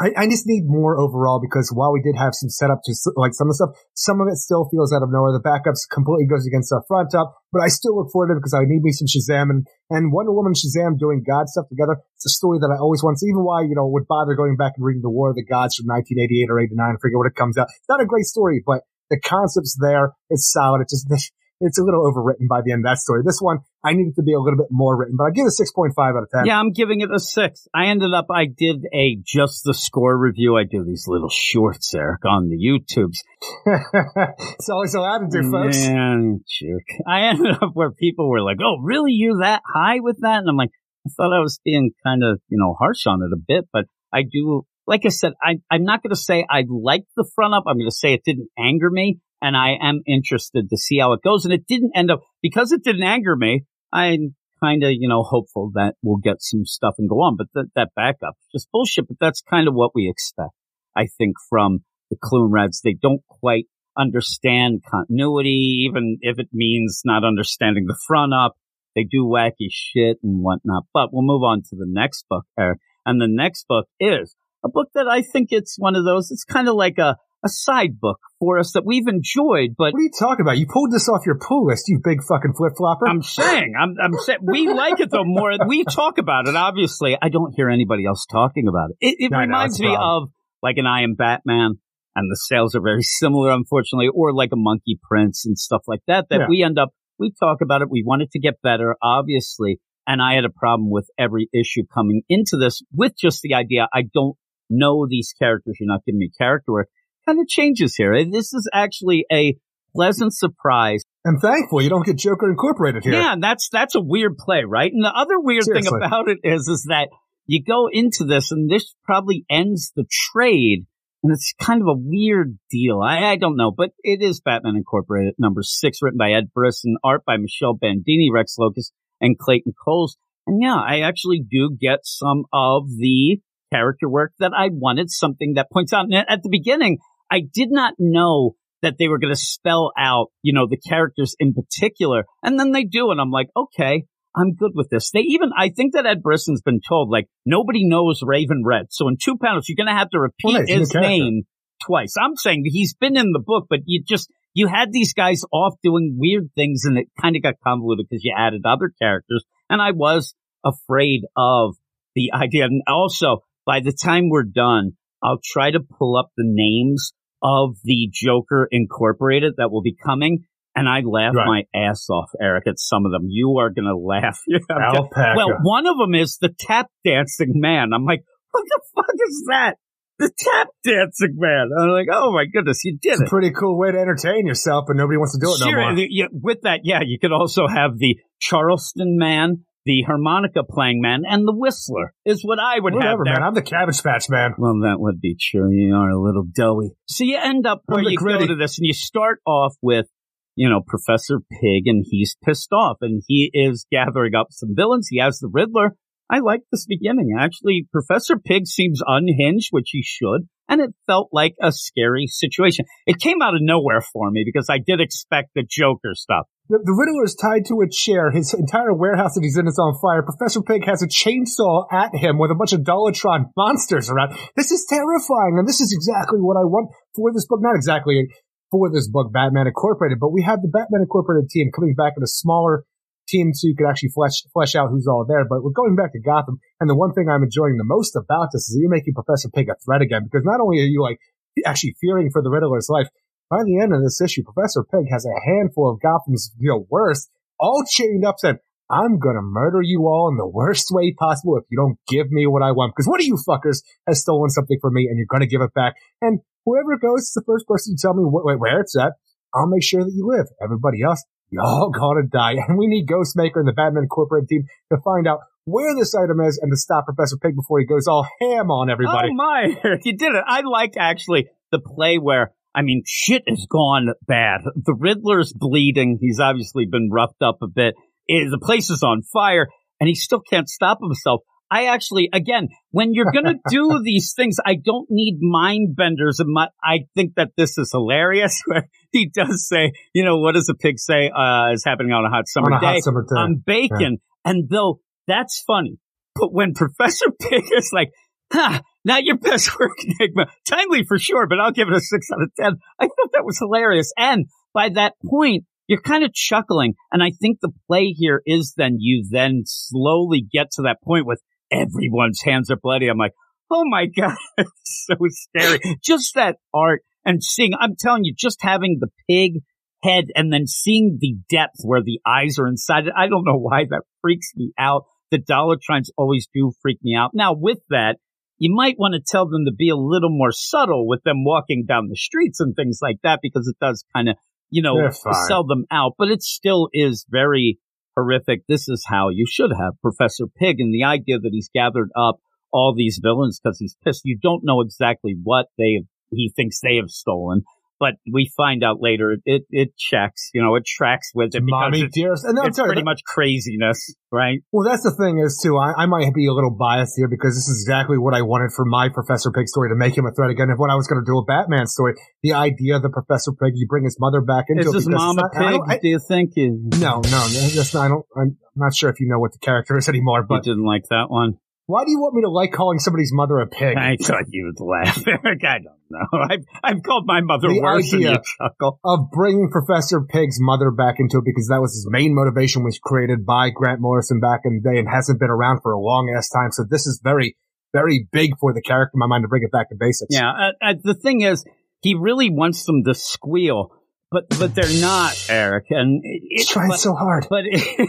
[0.00, 3.36] I, I just need more overall because while we did have some setup to like
[3.36, 5.36] some of the stuff, some of it still feels out of nowhere.
[5.36, 8.40] The backups completely goes against our front up, but I still look forward to it
[8.40, 12.00] because I need me some Shazam and, and Wonder Woman Shazam doing God stuff together.
[12.16, 13.20] It's a story that I always want.
[13.20, 13.28] wanted.
[13.28, 15.76] Even why, you know, would bother going back and reading The War of the Gods
[15.76, 16.80] from 1988 or 89.
[16.80, 17.68] I forget when it comes out.
[17.68, 20.16] It's not a great story, but the concept's there.
[20.32, 20.80] It's solid.
[20.80, 21.32] It's just,
[21.62, 23.22] it's a little overwritten by the end of that story.
[23.24, 25.46] This one, I need it to be a little bit more written, but I give
[25.46, 26.46] it a 6.5 out of 10.
[26.46, 27.66] Yeah, I'm giving it a six.
[27.74, 30.56] I ended up, I did a just the score review.
[30.56, 33.18] I do these little shorts, Eric, on the YouTubes.
[34.58, 35.86] it's always allowed to do, folks.
[35.86, 36.84] Man, jerk.
[37.06, 39.12] I ended up where people were like, "Oh, really?
[39.12, 40.70] You're that high with that?" And I'm like,
[41.06, 43.86] I thought I was being kind of, you know, harsh on it a bit, but
[44.12, 44.64] I do.
[44.86, 47.64] Like I said, I, I'm not going to say I liked the front up.
[47.66, 51.12] I'm going to say it didn't anger me, and I am interested to see how
[51.12, 51.44] it goes.
[51.44, 53.64] And it didn't end up because it didn't anger me.
[53.92, 57.36] I'm kind of, you know, hopeful that we'll get some stuff and go on.
[57.36, 59.08] But that that backup, just bullshit.
[59.08, 60.54] But that's kind of what we expect.
[60.96, 63.66] I think from the Cloonrads, they don't quite
[63.98, 68.56] understand continuity, even if it means not understanding the front up.
[68.94, 70.84] They do wacky shit and whatnot.
[70.94, 72.78] But we'll move on to the next book, Eric.
[73.04, 76.30] And the next book is a book that I think it's one of those.
[76.30, 79.98] It's kind of like a a side book for us that we've enjoyed, but What
[79.98, 80.58] are you talking about?
[80.58, 83.08] You pulled this off your pull list, you big fucking flip flopper.
[83.08, 85.52] I'm saying, I'm, I'm saying, we like it though more.
[85.66, 86.54] We talk about it.
[86.54, 88.96] Obviously, I don't hear anybody else talking about it.
[89.00, 90.28] It, it know, reminds the me of
[90.62, 91.78] like an I Am Batman,
[92.14, 96.00] and the sales are very similar, unfortunately, or like a Monkey Prince and stuff like
[96.06, 96.26] that.
[96.30, 96.46] That Yeah.
[96.48, 97.90] we end up, we talk about it.
[97.90, 99.80] We want it to get better, obviously.
[100.06, 103.86] And I had a problem with every issue coming into this with just the idea
[103.92, 104.36] I don't
[104.68, 105.76] know these characters.
[105.78, 106.88] You're not giving me character work.
[107.26, 108.14] Kind of changes here.
[108.30, 109.56] This is actually a
[109.94, 111.02] pleasant surprise.
[111.26, 113.12] I'm thankful you don't get Joker incorporated here.
[113.12, 114.90] Yeah, and that's that's a weird play, right?
[114.92, 115.90] And the other weird Seriously.
[115.90, 117.08] thing about it is is that
[117.46, 120.86] you go into this and this probably ends the trade
[121.22, 123.00] and it's kind of a weird deal.
[123.00, 126.96] I, I don't know, but it is Batman Incorporated number six, written by Ed Brisson,
[127.04, 128.90] art by Michele Bandini, Rex Lokus,
[129.20, 130.16] and Clayton Cowles.
[130.46, 133.40] And yeah, I actually do get some of the
[133.72, 136.06] character work that I wanted, something that points out.
[136.06, 136.98] And at the beginning,
[137.32, 141.34] I did not know that they were going to spell out, you know, the characters
[141.38, 142.24] in particular.
[142.42, 143.10] And then they do.
[143.10, 144.04] And I'm like, okay,
[144.36, 145.10] I'm good with this.
[145.12, 148.86] They even, I think that Ed Brisson's been told, like, nobody knows Raven Red.
[148.90, 151.42] So in two panels, you're going to have to repeat Well, his name
[151.82, 152.14] twice.
[152.20, 155.74] I'm saying he's been in the book, but you just, you had these guys off
[155.82, 159.44] doing weird things and it kind of got convoluted because you added other characters.
[159.70, 160.34] And I was
[160.64, 161.76] afraid of
[162.14, 162.64] the idea.
[162.64, 164.92] And also, by the time we're done,
[165.22, 167.12] I'll try to pull up the names
[167.42, 170.44] of the Joker Incorporated that will be coming.
[170.74, 171.66] And I laugh Right.
[171.74, 173.26] my ass off, Eric, at some of them.
[173.28, 174.38] You are going to laugh.
[174.70, 175.34] Alpaca.
[175.36, 177.90] well, one of them is the tap dancing man.
[177.94, 179.74] I'm like, what the fuck is that?
[180.18, 181.68] The tap dancing man.
[181.78, 183.26] I'm like, oh my goodness, you did it's it.
[183.26, 185.86] a pretty cool way to entertain yourself, but nobody wants to do it Sure, no
[185.88, 185.94] more.
[185.96, 191.00] the- yeah, with that, yeah, you could also have the Charleston man, the harmonica playing
[191.00, 193.34] man, and the whistler is what I would have Whatever, there.
[193.34, 193.42] man.
[193.42, 194.54] I'm the Cabbage Patch man.
[194.58, 195.70] Well, that would be true.
[195.72, 196.92] You are a little doughy.
[197.06, 199.74] So you end up where I'm the you go to this, and you start off
[199.82, 200.06] with,
[200.54, 205.08] you know, Professor Pig, and he's pissed off, and he is gathering up some villains.
[205.10, 205.96] He has the Riddler.
[206.30, 207.36] I like this beginning.
[207.38, 212.86] Actually, Professor Pig seems unhinged, which he should, and it felt like a scary situation.
[213.06, 216.46] It came out of nowhere for me because I did expect the Joker stuff.
[216.68, 218.30] The, the Riddler is tied to a chair.
[218.30, 220.22] His entire warehouse that he's in is on fire.
[220.22, 224.38] Professor Pig has a chainsaw at him with a bunch of Dollotron monsters around.
[224.56, 227.60] This is terrifying, and this is exactly what I want for this book.
[227.60, 228.28] Not exactly
[228.70, 232.22] for this book, Batman Incorporated, but we have the Batman Incorporated team coming back in
[232.22, 232.84] a smaller
[233.32, 235.48] team so you could actually flesh flesh out who's all there.
[235.48, 238.52] But we're going back to Gotham, and the one thing I'm enjoying the most about
[238.52, 241.16] this is you're making Professor Pig a threat again, because not only are you like
[241.64, 243.08] actually fearing for the Riddler's life,
[243.48, 246.86] by the end of this issue, Professor Pig has a handful of Gotham's, you know,
[246.88, 248.58] worst, all chained up, saying,
[248.90, 252.46] I'm gonna murder you all in the worst way possible if you don't give me
[252.46, 252.92] what I want.
[252.94, 255.72] Because one of you fuckers has stolen something from me and you're gonna give it
[255.74, 255.94] back.
[256.20, 259.14] And whoever goes is the first person to tell me wh- where it's at,
[259.54, 260.46] I'll make sure that you live.
[260.62, 262.54] Everybody else, y'all gonna die.
[262.66, 266.40] And we need Ghostmaker and the Batman Corporate team to find out where this item
[266.40, 269.28] is and to stop Professor Pig before he goes all ham on everybody.
[269.30, 269.66] Oh my,
[270.04, 270.44] you did it.
[270.46, 274.62] I like actually the play where, I mean, shit has gone bad.
[274.74, 276.18] The Riddler's bleeding.
[276.20, 277.94] He's obviously been roughed up a bit.
[278.28, 279.68] Eh, The place is on fire
[280.00, 281.42] and he still can't stop himself.
[281.72, 286.38] I actually, again, when you're going to do these things, I don't need mind benders.
[286.38, 290.52] And my, I think that this is hilarious where he does say, you know, what
[290.52, 292.86] does a pig say, uh, is happening on a hot summer on a day?
[292.94, 293.40] hot summer day.
[293.40, 294.18] I'm bacon.
[294.44, 295.98] And though that's funny,
[296.34, 298.10] but when Professor Pig is like,
[298.52, 300.46] huh, not your best work, Enigma.
[300.66, 302.76] Timely for sure, but I'll give it a six out of 10.
[302.98, 304.12] I thought that was hilarious.
[304.18, 306.94] And by that point, you're kind of chuckling.
[307.10, 311.26] And I think the play here is then you then slowly get to that point
[311.26, 311.40] with
[311.72, 313.08] everyone's hands are bloody.
[313.08, 313.34] I'm like,
[313.70, 315.80] oh my God, it's so scary.
[316.02, 319.62] just that art and seeing, I'm telling you, just having the pig
[320.02, 323.14] head and then seeing the depth where the eyes are inside it.
[323.16, 325.04] I don't know why that freaks me out.
[325.30, 327.30] The Dollotrons always do freak me out.
[327.34, 328.16] Now with that,
[328.58, 331.84] you might want to tell them to be a little more subtle with them walking
[331.86, 334.36] down the streets and things like that because it does kind of,
[334.70, 335.10] you know,
[335.48, 337.78] sell them out, but it still is very
[338.16, 338.62] horrific.
[338.68, 342.36] This is how you should have Professor Pig and the idea that he's gathered up
[342.72, 344.22] all these villains because he's pissed.
[344.24, 347.62] You don't know exactly what they he thinks they have stolen,
[348.02, 352.02] but we find out later it, it, checks, you know, it tracks with it Mommy
[352.02, 352.44] it's, dearest.
[352.44, 354.58] And no, it's sorry, pretty much craziness, right?
[354.72, 355.78] Well, that's the thing is too.
[355.78, 358.72] I, I might be a little biased here because this is exactly what I wanted
[358.74, 360.66] for my Professor Pig story to make him a threat again.
[360.68, 363.52] If when I was going to do a Batman story, the idea of the Professor
[363.52, 364.92] Pig, you bring his mother back into Is it.
[364.94, 365.78] this because Mama not- Pig?
[365.78, 368.26] don't- I- do you think you, no, no, that's not, I don't.
[368.36, 370.40] I'm not sure if you know what the character is anymore.
[370.40, 371.58] you But didn't like that one?
[371.86, 373.96] Why do you want me to like calling somebody's mother a pig?
[373.96, 375.60] I thought you would laugh, Eric.
[375.64, 376.38] I don't know.
[376.50, 379.00] I've, I've called my mother The worse than you idea- chuckle.
[379.04, 382.98] of bringing Professor Pig's mother back into it because that was his main motivation was
[383.02, 386.32] created by Grant Morrison back in the day and hasn't been around for a long
[386.36, 386.70] ass time.
[386.70, 387.56] So this is very,
[387.92, 390.34] very big for the character in my mind to bring it back to basics.
[390.34, 391.64] Yeah, uh, uh, the thing is,
[392.00, 393.90] he really wants them to squeal,
[394.30, 395.86] but but they're not, Eric.
[395.90, 397.46] And it, He's it- trying but, so hard.
[397.50, 398.08] but it,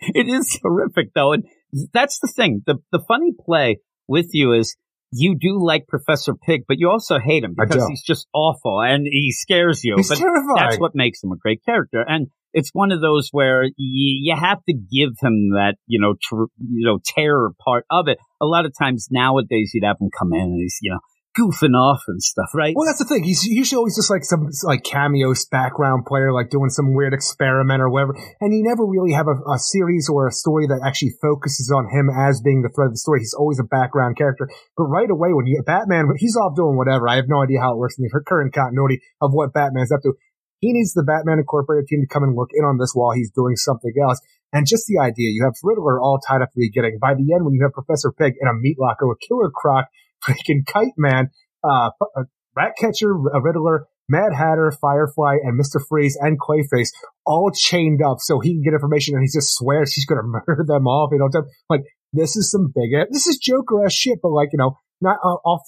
[0.00, 1.44] it is horrific though, and
[1.92, 2.62] that's the thing.
[2.66, 3.78] The the funny play
[4.08, 4.76] with you is
[5.10, 9.06] you do like Professor Pig, but you also hate him because he's just awful and
[9.06, 9.94] he scares you.
[9.96, 10.56] He's but terrifying.
[10.56, 14.36] that's what makes him a great character, and it's one of those where you, you
[14.36, 18.18] have to give him that you know tr- you know terror part of it.
[18.40, 21.00] A lot of times nowadays you'd have him come in and he's you know
[21.34, 22.74] goofing off and stuff, right?
[22.76, 23.24] Well, that's the thing.
[23.24, 27.82] He's usually always just like some like cameo background player, like doing some weird experiment
[27.82, 28.14] or whatever.
[28.40, 31.90] And you never really have a, a series or a story that actually focuses on
[31.90, 33.20] him as being the thread of the story.
[33.20, 34.48] He's always a background character.
[34.76, 37.08] But right away, when you Batman, he's off doing whatever.
[37.08, 40.02] I have no idea how it works in the current continuity of what Batman's up
[40.02, 40.14] to.
[40.60, 43.30] He needs the Batman Incorporated team to come and look in on this while he's
[43.30, 44.20] doing something else.
[44.52, 46.98] And just the idea, you have Riddler all tied up at the beginning.
[47.02, 49.86] By the end, when you have Professor Pig in a meat locker with Killer Croc,
[50.26, 51.30] freaking Kite Man,
[51.62, 52.24] uh, uh,
[52.56, 55.80] Ratcatcher, a Riddler, Mad Hatter, Firefly, and Mr.
[55.88, 56.90] Freeze and Clayface
[57.24, 60.26] all chained up so he can get information and he just swears he's going to
[60.26, 61.82] murder them all if they don't Like,
[62.12, 65.36] this is some big, this is Joker ass shit, but like, you know, not uh,
[65.44, 65.62] off,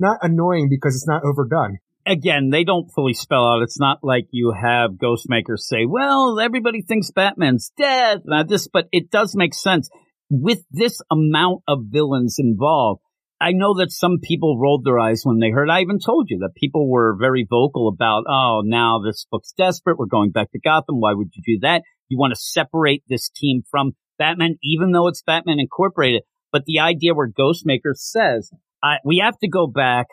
[0.00, 1.78] not annoying because it's not overdone.
[2.04, 3.62] again, they don't fully spell out.
[3.62, 9.10] It's not like you have Ghostmaker say, well, everybody thinks Batman's dead, this, but it
[9.10, 9.88] does make sense
[10.28, 13.01] with this amount of villains involved.
[13.42, 15.68] I know that some people rolled their eyes when they heard.
[15.68, 19.98] I even told you that people were very vocal about, oh, now this book's desperate.
[19.98, 21.00] We're going back to Gotham.
[21.00, 21.82] Why would you do that?
[22.08, 26.22] You want to separate this team from Batman, even though it's Batman Incorporated.
[26.52, 28.50] But the idea where Ghostmaker says,
[28.82, 30.06] I, we have to go back.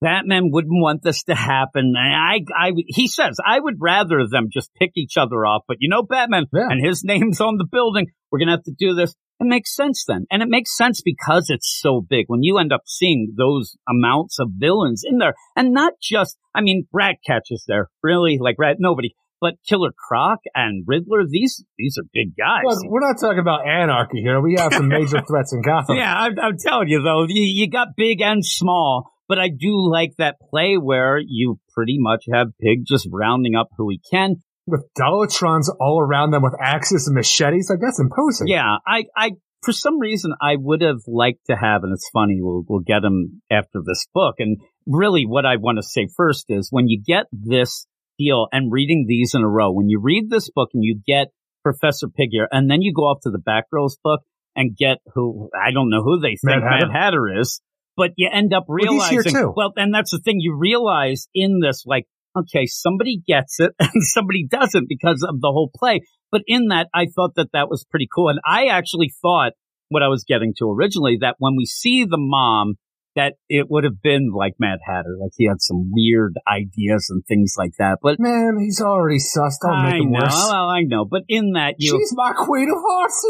[0.00, 1.94] Batman wouldn't want this to happen.
[1.96, 5.62] I, I, he says, I would rather them just pick each other off.
[5.66, 6.66] But you know, Batman Yeah.
[6.68, 8.08] and his name's on the building.
[8.30, 9.14] We're going to have to do this.
[9.40, 10.26] It makes sense then.
[10.30, 12.26] And it makes sense because it's so big.
[12.28, 16.60] When you end up seeing those amounts of villains in there and not just, I
[16.60, 17.88] mean, Ratcatch is there.
[18.02, 18.38] Really?
[18.40, 19.14] Like Rat, nobody.
[19.40, 22.62] But Killer Croc and Riddler, these, these are big guys.
[22.64, 24.40] Look, we're not talking about anarchy here.
[24.40, 25.96] We have some major threats in Gotham.
[25.96, 29.90] Yeah, I'm, I'm telling you though, you, you got big and small, but I do
[29.90, 34.36] like that play where you pretty much have Pig just rounding up who he can.
[34.66, 38.46] With Dollotrons all around them with axes and machetes, like that's imposing.
[38.48, 39.32] Yeah, I, I,
[39.62, 43.02] for some reason, I would have liked to have, and it's funny, we'll, we'll get
[43.02, 44.36] them after this book.
[44.38, 47.86] And really what I want to say first is when you get this
[48.18, 51.28] deal and reading these in a row, when you read this book and you get
[51.62, 54.20] Professor Pig here, and then you go off to the Batgirls book
[54.56, 56.86] and get who, I don't know who they think Mad Hatter?
[56.86, 57.60] Mad Hatter is,
[57.96, 59.52] but you end up realizing, too.
[59.56, 64.02] well, and that's the thing you realize in this, like, okay, somebody gets it and
[64.02, 66.00] somebody doesn't because of the whole play.
[66.30, 68.28] But in that, I thought that that was pretty cool.
[68.28, 69.52] And I actually thought
[69.88, 72.74] what I was getting to originally that when we see the mom,
[73.16, 77.24] that it would have been like Mad Hatter, like he had some weird ideas and
[77.26, 77.98] things like that.
[78.02, 79.56] But Man, he's already sus.
[79.62, 80.34] Don't I make him know, worse.
[80.50, 81.04] well, I know.
[81.04, 83.24] But in that, you She's my queen of hearts.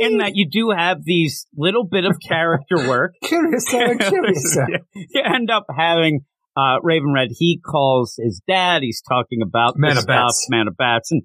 [0.00, 3.14] in that you do have these little bit of character work.
[3.22, 4.58] curious, curious.
[4.94, 6.22] You end up having
[6.60, 7.28] uh, Raven Red.
[7.38, 8.82] He calls his dad.
[8.82, 10.46] He's talking about Man this of Bats.
[10.50, 11.22] Man of Bats, and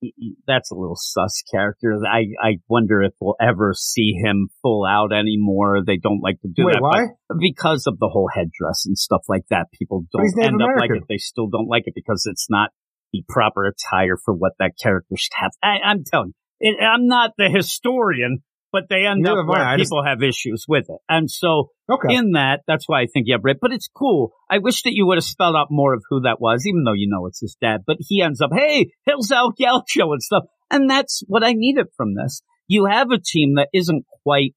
[0.00, 1.98] he- he- that's a little sus character.
[2.10, 5.80] I I wonder if we'll ever see him full out anymore.
[5.86, 7.06] They don't like to do Wait, that, why?
[7.38, 9.66] because of the whole headdress and stuff like that.
[9.78, 11.02] People don't end up like it.
[11.08, 12.70] They still don't like it because it's not
[13.12, 15.50] the proper attire for what that character should have.
[15.62, 18.42] I, I'm telling you, it, I'm not the historian,
[18.72, 19.50] but they end Neither up I.
[19.50, 22.14] where I just- people have issues with it, and so Okay.
[22.14, 23.56] in that, that's why I think you have Red.
[23.60, 24.32] But it's cool.
[24.48, 26.92] I wish that you would have spelled out more of who that was, even though
[26.92, 27.80] you know it's his dad.
[27.86, 30.44] But he ends up, hey, Hills El Gaucho and stuff.
[30.70, 32.42] And that's what I needed from this.
[32.68, 34.54] You have a team that isn't quite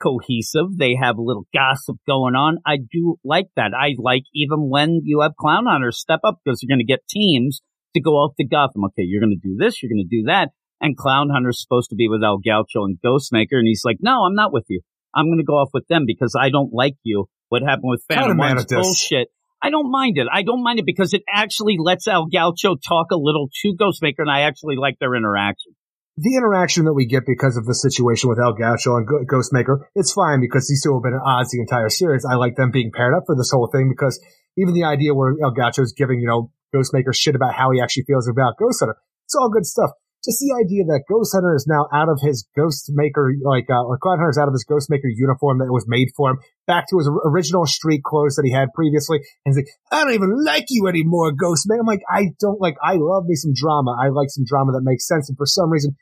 [0.00, 0.76] cohesive.
[0.78, 2.58] They have a little gossip going on.
[2.66, 3.72] I do like that.
[3.76, 7.06] I like even when you have Clown Hunters step up because you're going to get
[7.08, 7.60] teams
[7.94, 8.84] to go off to Gotham.
[8.86, 10.50] Okay, you're going to do this, you're going to do that.
[10.80, 13.58] And Clown Hunter's supposed to be with El Gaucho and Ghostmaker.
[13.58, 14.80] And he's like, no, I'm not with you.
[15.14, 17.28] I'm going to go off with them because I don't like you.
[17.48, 19.28] What happened with Phantom One's bullshit.
[19.62, 20.26] I don't mind it.
[20.30, 24.18] I don't mind it because it actually lets El Gaucho talk a little to Ghostmaker,
[24.18, 25.72] and I actually like their interaction.
[26.18, 30.12] the interaction that we get because of the situation with El Gaucho and Ghostmaker, it's
[30.12, 32.24] fine because these two have been at odds the entire series.
[32.24, 34.20] I like them being paired up for this whole thing because
[34.56, 37.80] even the idea where El Gaucho is giving, you know, Ghostmaker shit about how he
[37.80, 39.90] actually feels about Ghost Hunter, it's all good stuff.
[40.26, 43.86] Just the idea that Ghost Hunter is now out of his Ghost Maker, like, uh,
[43.86, 46.38] or Clown Hunter is out of his Ghost Maker uniform that was made for him,
[46.66, 50.14] back to his original street clothes that he had previously, and he's like, I don't
[50.14, 51.78] even like you anymore, Ghostmaker.
[51.78, 53.94] I'm like, I don't like, I love me some drama.
[53.94, 55.94] I like some drama that makes sense, and for some reason,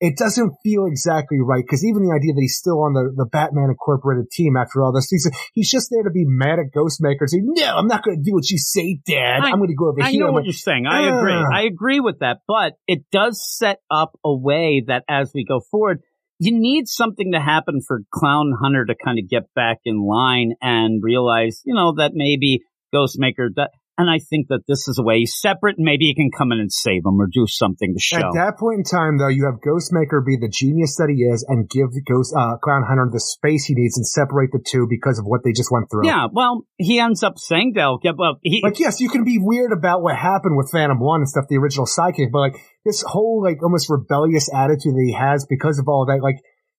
[0.00, 3.24] it doesn't feel exactly right because even the idea that he's still on the, the
[3.24, 7.20] Batman Incorporated team after all this, he's, he's just there to be mad at Ghostmaker
[7.20, 9.40] and say, no, I'm not going to do what you say, Dad.
[9.42, 10.20] I- I'm going to go over I here.
[10.20, 10.86] know I'm what like, you're saying.
[10.86, 11.18] I ah.
[11.18, 11.46] agree.
[11.54, 15.60] I agree with that, but it does set up a way that as we go
[15.70, 16.00] forward,
[16.38, 20.52] you need something to happen for Clown Hunter to kind of get back in line
[20.60, 22.60] and realize, you know, that maybe
[22.94, 25.78] Ghostmaker, that, and I think that this is a way he's separate.
[25.78, 28.18] and Maybe he can come in and save him or do something to show.
[28.18, 31.44] At that point in time, though, you have Ghostmaker be the genius that he is
[31.48, 35.18] and give Ghost, uh, Clown Hunter the space he needs and separate the two because
[35.18, 36.06] of what they just went through.
[36.06, 37.98] yeah, well, he ends up saying that.
[38.02, 41.20] yeah, Well, he, Like, yes, you can be weird about what happened with Phantom One
[41.20, 45.16] and stuff, the original sidekick, but like this whole like almost rebellious attitude that he
[45.16, 46.36] has because of all that, like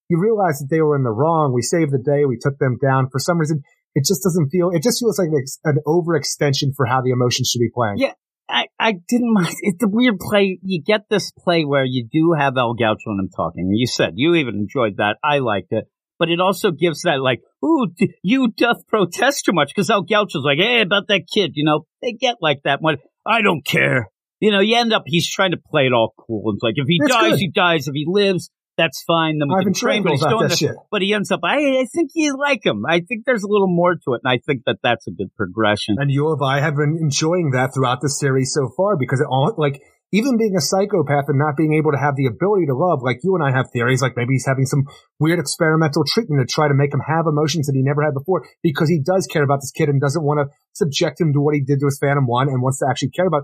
[0.10, 1.54] you realize that they were in the wrong.
[1.54, 2.26] We saved the day.
[2.26, 3.10] We took them down.
[3.12, 3.62] For some reason,
[3.98, 4.70] it just doesn't feel.
[4.72, 7.98] It just feels like an ex- an overextension for how the emotions should be playing.
[7.98, 8.14] Yeah.
[8.50, 9.56] I, I didn't mind.
[9.62, 10.60] It's a weird play.
[10.62, 13.70] You get this play where you do have El Gaucho and him talking.
[13.74, 15.18] You said you even enjoyed that.
[15.24, 15.86] I liked it.
[16.20, 20.04] But it also gives that like, ooh, d- you doth protest too much because El
[20.04, 22.98] Gaucho's like, hey, about that kid, you know, they get like that one.
[23.26, 24.10] I don't care.
[24.40, 26.54] You know, you end up, he's trying to play it all cool.
[26.54, 27.40] It's like, if he That's dies, good.
[27.40, 27.88] he dies.
[27.88, 29.40] If he lives, That's fine.
[29.40, 30.60] Then we Ivan can train, but he's doing that this.
[30.60, 30.76] shit.
[30.92, 31.40] But he ends up.
[31.44, 32.86] I, I think you like him.
[32.88, 35.36] I think there's a little more to it, and I think that that's a good
[35.36, 35.96] progression.
[36.00, 39.28] And you of I have been enjoying that throughout the series so far because it
[39.28, 39.82] all like
[40.14, 43.20] even being a psychopath and not being able to have the ability to love, like
[43.24, 44.86] you and I have theories, like maybe he's having some
[45.20, 48.48] weird experimental treatment to try to make him have emotions that he never had before
[48.64, 51.56] because he does care about this kid and doesn't want to subject him to what
[51.56, 53.44] he did to his Phantom One and wants to actually care about.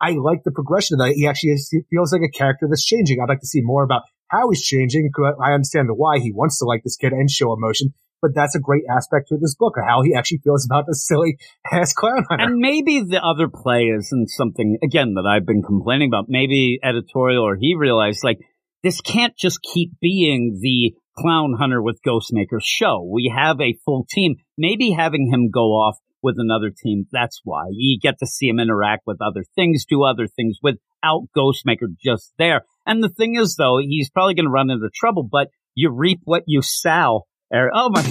[0.00, 1.14] I like the progression of that.
[1.16, 3.18] He actually is, he feels like a character that's changing.
[3.20, 4.02] I'd like to see more about
[4.34, 5.10] how he's changing.
[5.42, 8.54] I understand the why he wants to like this kid and show emotion, but that's
[8.54, 11.38] a great aspect to this book of how he actually feels about this silly
[11.72, 12.44] ass clown hunter.
[12.44, 16.26] And maybe the other play isn't something again that I've been complaining about.
[16.28, 18.38] Maybe editorial or he realized like
[18.82, 23.02] this can't just keep being the clown hunter with Ghostmaker's show.
[23.02, 24.36] We have a full team.
[24.58, 27.06] Maybe having him go off with another team.
[27.12, 31.28] That's why you get to see him interact with other things, do other things without
[31.36, 32.62] Ghostmaker just there.
[32.86, 36.20] And the thing is though, he's probably going to run into trouble, but you reap
[36.24, 37.26] what you sow.
[37.52, 38.02] Oh my.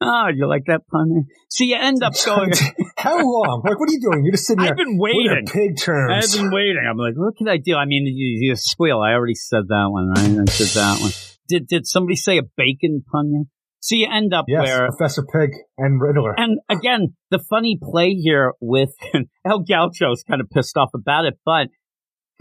[0.00, 1.26] Oh, you like that pun?
[1.48, 2.52] So you end up going.
[2.96, 3.62] How long?
[3.64, 4.24] Like, what are you doing?
[4.24, 4.72] You're just sitting there.
[4.72, 5.46] I've been waiting.
[5.46, 6.34] pig terms.
[6.34, 6.82] I've been waiting.
[6.88, 7.76] I'm like, what can I do?
[7.76, 9.00] I mean, you, you squeal.
[9.00, 10.48] I already said that one, right?
[10.48, 11.10] I said that one.
[11.48, 13.46] Did did somebody say a bacon pun?
[13.80, 16.38] So you end up yes, where, Professor Pig and Riddler.
[16.38, 18.90] and again, the funny play here with
[19.44, 21.66] El Gaucho's kind of pissed off about it, but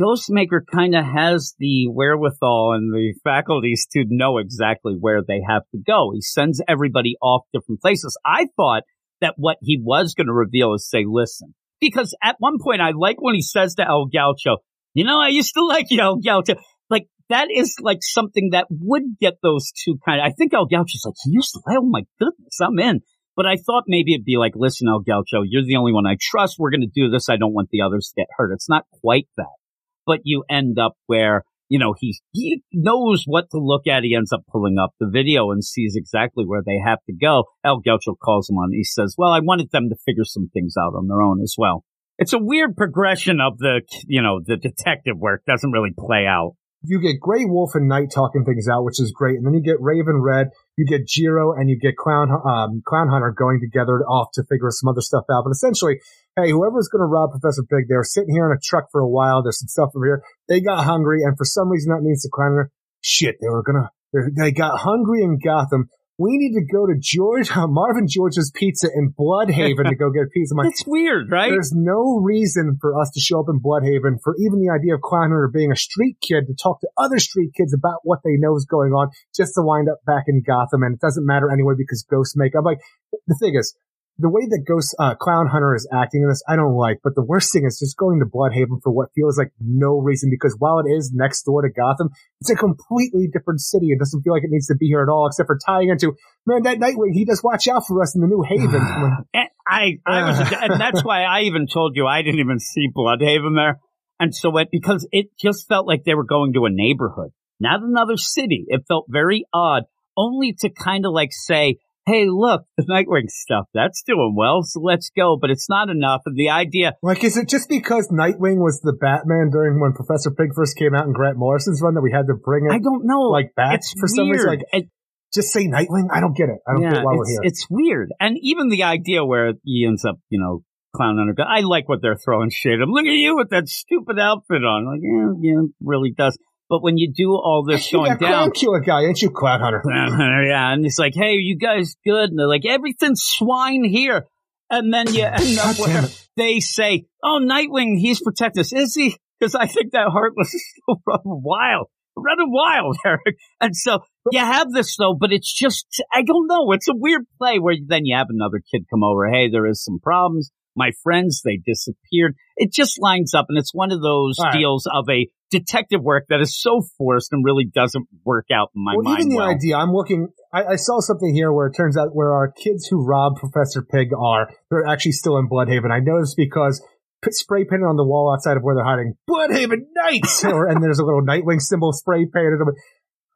[0.02, 5.64] Ghostmaker kind of has the wherewithal and the faculties to know exactly where they have
[5.72, 6.12] to go.
[6.14, 8.18] He sends everybody off different places.
[8.26, 8.84] I thought
[9.20, 12.92] that what he was going to reveal is say, listen, because at one point I
[12.96, 14.58] like when he says to El Gaucho,
[14.94, 16.56] you know, I used to like you, El Gaucho.
[16.90, 20.66] Like that is like something that would get those two kind of, I think El
[20.66, 23.02] Gaucho's like, he used to oh my goodness, I'm in.
[23.36, 26.18] But I thought maybe it'd be like, listen, El Gaucho, you're the only one I
[26.20, 26.58] trust.
[26.60, 27.30] We're going to do this.
[27.30, 28.52] I don't want the others to get hurt.
[28.54, 29.61] It's not quite that
[30.06, 34.04] but you end up where you know he he knows what to look at.
[34.04, 37.46] He ends up pulling up the video and sees exactly where they have to go.
[37.64, 38.72] El Gaucho calls him on.
[38.74, 41.56] He says, "Well, I wanted them to figure some things out on their own as
[41.58, 41.84] well."
[42.18, 46.56] It's a weird progression of the you know the detective work doesn't really play out.
[46.84, 49.38] you get Grey Wolf and Knight talking things out, which is great.
[49.38, 50.48] And then you get Raven Red,
[50.78, 54.72] you get Jiro, and you get Clown, um, Clown Hunter going together off to figure
[54.72, 55.44] some other stuff out.
[55.46, 56.00] But essentially,
[56.36, 59.02] hey, whoever's going to rob Professor Pig, they were sitting here in a truck for
[59.02, 59.44] a while.
[59.44, 60.24] There's some stuff over here.
[60.48, 62.72] They got hungry, and for some reason that means the Hunter,
[63.02, 63.90] shit, they were gonna,
[64.38, 65.90] they got hungry in Gotham.
[66.18, 70.54] We need to go to George, Marvin George's Pizza in Blüdhaven to go get pizza.
[70.54, 71.50] Like, It's weird, right?
[71.50, 75.02] there's no reason for us to show up in Blüdhaven for even the idea of
[75.02, 78.38] Clown Hunter being a street kid to talk to other street kids about what they
[78.38, 80.84] know is going on just to wind up back in Gotham.
[80.84, 82.54] And it doesn't matter anyway because Ghost make.
[82.56, 82.80] I'm like,
[83.26, 83.76] the thing is,
[84.18, 87.00] the way that Ghost, uh, Clown Hunter is acting in this, I don't like.
[87.04, 90.30] But the worst thing is just going to Blüdhaven for what feels like no reason
[90.30, 92.10] because while it is next door to Gotham,
[92.40, 93.88] it's a completely different city.
[93.88, 96.14] It doesn't feel like it needs to be here at all except for tying into,
[96.46, 98.82] man, that Nightwing, he does watch out for us in the New Haven.
[99.34, 102.88] And I, I was, and that's why I even told you I didn't even see
[102.96, 103.80] Blüdhaven there.
[104.20, 107.82] And so it, because it just felt like they were going to a neighborhood, not
[107.82, 108.66] another city.
[108.68, 109.84] It felt very odd,
[110.16, 114.64] only to kind of like say, Hey, look, the Nightwing stuff, that's doing well.
[114.64, 115.38] So let's go.
[115.40, 116.22] But it's not enough.
[116.26, 120.32] And the idea, Like, is it just because Nightwing was the Batman during when Professor
[120.32, 122.80] Pig first came out in Grant Morrison's run that we had to bring it I
[122.80, 123.30] don't know.
[123.30, 124.48] like back it's for some reason?
[124.48, 124.90] Like, It-
[125.34, 126.08] just say Nightwing?
[126.12, 126.60] I don't get it.
[126.68, 127.40] I don't get why we're here.
[127.44, 128.10] it's weird.
[128.20, 130.64] And even the idea where he ends up, you know,
[130.94, 131.36] Clown Hunter.
[131.48, 132.92] I like what they're throwing shade at him.
[132.92, 134.86] Look at you with that stupid outfit on.
[134.86, 136.38] Like, yeah, yeah, really does.
[136.72, 139.22] But when you do all this going down, you going that down, killer guy, ain't
[139.22, 139.84] you, Clown Hunter?
[139.86, 142.30] yeah, and it's like, hey, you guys good?
[142.30, 144.26] And they're like, everything's swine here.
[144.70, 146.04] And then you end up where
[146.38, 148.72] they say, oh, Nightwing, he's protect us.
[148.72, 149.18] Is he?
[149.38, 151.88] Because I think that Heartless is still running wild.
[152.16, 153.36] Running wild, Eric.
[153.60, 154.00] And so
[154.32, 156.72] you have this though, but it's just, I don't know.
[156.72, 159.30] It's a weird play where then you have another kid come over.
[159.30, 160.52] Hey, there is some problems.
[160.74, 162.36] My friends, they disappeared.
[162.56, 164.54] It just lines up and it's one of those right.
[164.54, 168.84] deals of a detective work that is so forced and really doesn't work out in
[168.84, 169.20] my mind well, mind.
[169.20, 169.50] even the well.
[169.50, 172.88] idea, I'm looking, I, I saw something here where it turns out where our kids
[172.88, 175.92] who rob Professor Pig are, they're actually still in Blüdhaven.
[175.92, 176.82] I noticed because
[177.30, 180.44] spray painted on the wall outside of where they're hiding, Blüdhaven Knights!
[180.46, 182.60] or, and there's a little Nightwing symbol spray painted.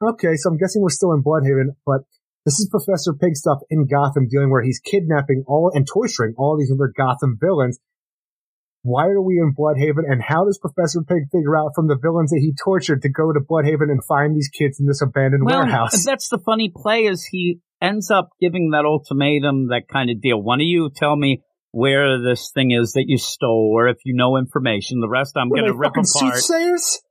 [0.02, 2.02] Okay, so I'm guessing we're still in Blüdhaven, but
[2.46, 6.58] this is Professor Pig stuff in Gotham dealing where he's kidnapping all and torturing all
[6.58, 7.80] these other Gotham villains.
[8.86, 12.30] Why are we in Blüdhaven and how does Professor Pig figure out from the villains
[12.30, 15.62] that he tortured to go to Blüdhaven and find these kids in this abandoned Well,
[15.62, 16.04] warehouse?
[16.06, 20.40] That's the funny play is he ends up giving that ultimatum, that kind of deal.
[20.40, 21.42] One of you tell me
[21.72, 25.00] where this thing is that you stole, or if you know information.
[25.00, 26.06] The rest I'm going to rip apart.
[26.06, 27.02] soothsayers?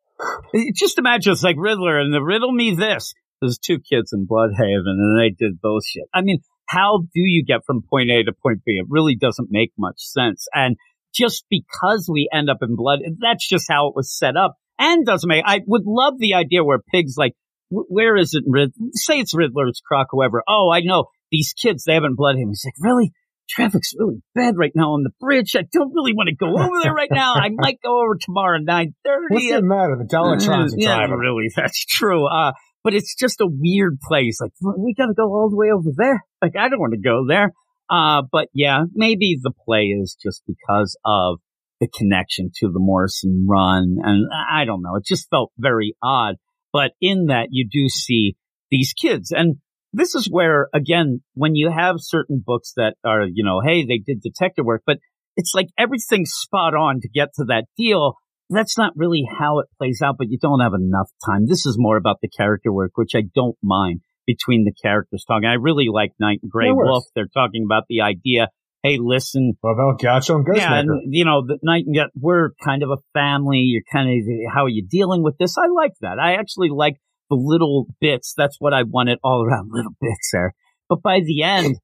[0.77, 3.15] Just imagine it's like Riddler and the riddle me this.
[3.41, 6.05] There's two kids in Blüdhaven and they did bullshit.
[6.15, 6.39] I mean,
[6.69, 8.79] how do you get from point A to point B?
[8.79, 10.47] It really doesn't make much sense.
[10.55, 10.77] And
[11.15, 15.07] just because we end up in blood, that's just how it was set up and
[15.07, 17.35] doesn't make, I would love the idea where pigs like,
[17.71, 18.45] where is it?
[18.47, 20.43] Rid- say it's Riddler, it's Croc, whoever.
[20.49, 22.49] Oh, I know these kids, they haven't blood him.
[22.49, 23.13] He's like, really?
[23.49, 25.55] Traffic's really bad right now on the bridge.
[25.55, 27.35] I don't really want to go over there right now.
[27.35, 29.53] I might go over tomorrow at nine What's thirty.
[29.53, 29.99] the matter?
[29.99, 31.17] The Dollotrons are yeah, driving.
[31.17, 32.27] really, that's true.
[32.27, 34.41] Uh, but it's just a weird place.
[34.41, 36.25] Like we got to go all the way over there.
[36.41, 37.53] Like I don't want to go there.
[37.91, 41.39] Uh, but yeah, maybe the play is just because of
[41.81, 44.97] the connection to the Morrison run, and I don't know.
[44.97, 46.37] It just felt very odd.
[46.73, 48.37] But in that, you do see
[48.71, 49.57] these kids, and
[49.93, 53.99] this is where again, when you have certain books that are, you know, hey, they
[53.99, 54.99] did detective work, but
[55.37, 58.17] it's like everything's spot on to get to that deal
[58.51, 61.47] that's not really how it plays out, but you don't have enough time.
[61.47, 65.49] This is more about the character work, which I don't mind between the characters talking.
[65.49, 66.89] I really like Knight and Grey No worries.
[66.89, 67.05] Wolf.
[67.15, 68.49] They're talking about the idea.
[68.83, 70.57] Hey, listen, What about Gaucho and Ghostmaker?
[70.59, 73.59] yeah, and you know, the night and we're kind of a family.
[73.61, 75.57] You're kind of how are you dealing with this?
[75.57, 76.19] I like that.
[76.19, 76.97] I actually like
[77.31, 78.35] the little bits.
[78.37, 80.53] That's what I wanted all around little bits there.
[80.89, 81.77] But by the end,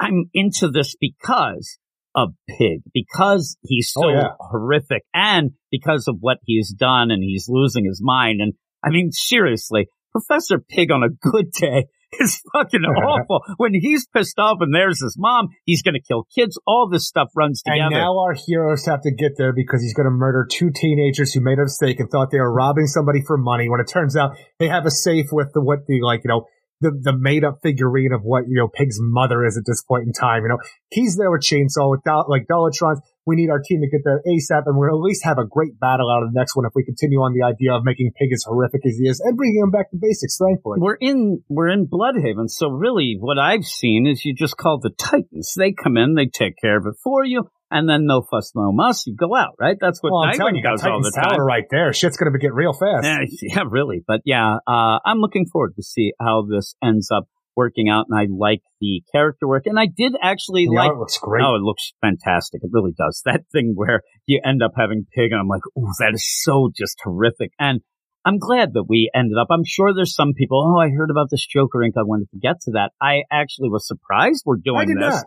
[0.00, 1.78] I'm into this because
[2.16, 4.28] of Pig, because he's so Oh, yeah.
[4.40, 8.40] horrific, and because of what he's done, and he's losing his mind.
[8.40, 8.54] And
[8.84, 11.86] I mean, seriously, Professor Pig on a good day
[12.20, 13.42] is fucking awful.
[13.56, 16.58] when he's pissed off and there's his mom, he's going to kill kids.
[16.66, 17.82] All this stuff runs together.
[17.82, 21.32] And now our heroes have to get there because he's going to murder two teenagers
[21.32, 23.68] who made a mistake and thought they were robbing somebody for money.
[23.68, 26.46] When it turns out they have a safe with the what the like you know
[26.80, 30.06] the the made up figurine of what you know Pig's mother is at this point
[30.06, 30.42] in time.
[30.42, 30.58] You know
[30.90, 33.00] he's there with Chainsaw with Dol- like Dollotrons.
[33.26, 35.78] We need our team to get there ASAP, and gonna at least have a great
[35.78, 38.32] battle out of the next one if we continue on the idea of making Pig
[38.32, 40.38] as horrific as he is and bringing him back to basics.
[40.38, 44.80] Thankfully, we're in we're in Blüdhaven, so really what I've seen is you just call
[44.80, 45.54] the Titans.
[45.56, 48.72] They come in, they take care of it for you, and then no fuss, no
[48.72, 49.76] muss, you go out, right?
[49.80, 51.36] That's what well, I'm telling Nightwing you, does all the time.
[51.36, 51.92] Tower right there.
[51.92, 53.04] Shit's gonna get real fast.
[53.04, 54.02] Yeah, yeah, really.
[54.06, 57.24] But yeah, uh, I'm looking forward to see how this ends up
[57.56, 60.88] working out, and I like the character work, and I did actually The like.
[60.90, 61.44] art looks great.
[61.44, 62.62] Oh, it looks fantastic.
[62.62, 63.22] It really does.
[63.30, 66.70] That thing where you end up having pig, and I'm like, oh, that is so
[66.76, 67.52] just horrific.
[67.58, 67.80] And
[68.24, 69.48] I'm glad that we ended up.
[69.50, 70.58] I'm sure there's some people.
[70.60, 71.94] Oh, I heard about this Joker Ink.
[71.96, 72.90] I wanted to get to that.
[73.00, 75.14] I actually was surprised we're doing I did this.
[75.14, 75.24] not.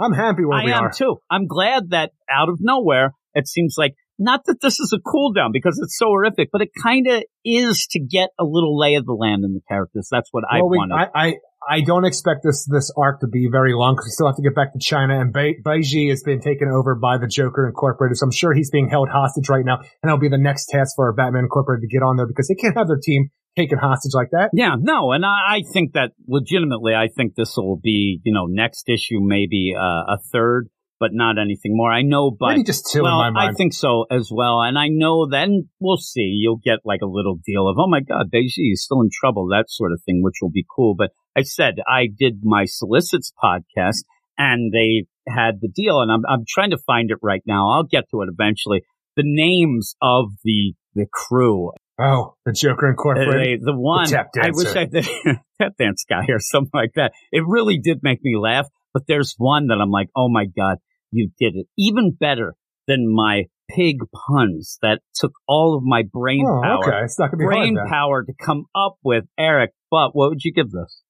[0.00, 0.92] I'm happy where I we am are.
[0.92, 1.16] too.
[1.30, 5.32] I'm glad that out of nowhere, it seems like not that this is a cool
[5.32, 8.96] down because it's so horrific, but it kind of is to get a little lay
[8.96, 10.08] of the land in the characters.
[10.10, 10.94] That's what I well, we, wanted.
[10.94, 11.34] I, I
[11.70, 14.42] I don't expect this this arc to be very long because we still have to
[14.42, 18.16] get back to China, and Bai Baiji has been taken over by the Joker Incorporated.
[18.16, 20.94] So I'm sure he's being held hostage right now, and that'll be the next task
[20.96, 24.12] for Batman Incorporated to get on there because they can't have their team taken hostage
[24.14, 24.50] like that.
[24.52, 28.46] yeah, no, and I, I think that legitimately, I think this will be, you know,
[28.46, 30.68] next issue maybe uh, a third,
[31.00, 31.92] but not anything more.
[31.92, 33.50] I know, but Maybe just two well, in my mind.
[33.50, 34.62] I think so as well.
[34.62, 36.34] And I know then we'll see.
[36.40, 39.48] You'll get like a little deal of, oh my God, Beiji is still in trouble,
[39.48, 40.94] that sort of thing, which will be cool.
[40.96, 44.04] But I said I did my solicits podcast
[44.36, 47.70] and they had the deal and I'm, I'm trying to find it right now.
[47.70, 48.82] I'll get to it eventually.
[49.16, 53.60] The names of the, the crew, oh, the Joker uh, Incorporated.
[53.60, 54.74] they- the one, tap I wish.
[54.74, 55.06] I did
[55.60, 57.12] tap dance guy or something like that.
[57.32, 60.78] It really did make me laugh, but there's one that I'm like, oh my God,
[61.10, 61.66] you did it.
[61.76, 62.54] Even better
[62.86, 67.04] than my pig puns that took all of my brain oh, power, okay.
[67.04, 69.72] It's not gonna be brain hard power to come up with Eric.
[69.90, 71.02] But what would you give this?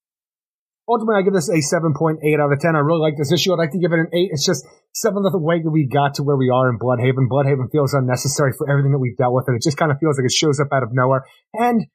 [0.88, 2.74] Ultimately, I give this a 7.8 out of 10.
[2.74, 3.52] I really like this issue.
[3.52, 4.30] I'd like to give it an 8.
[4.32, 7.28] It's just some of the way that we got to where we are in Blüdhaven.
[7.28, 10.16] Blüdhaven feels unnecessary for everything that we've dealt with, and it just kind of feels
[10.16, 11.24] like it shows up out of nowhere.
[11.52, 11.86] And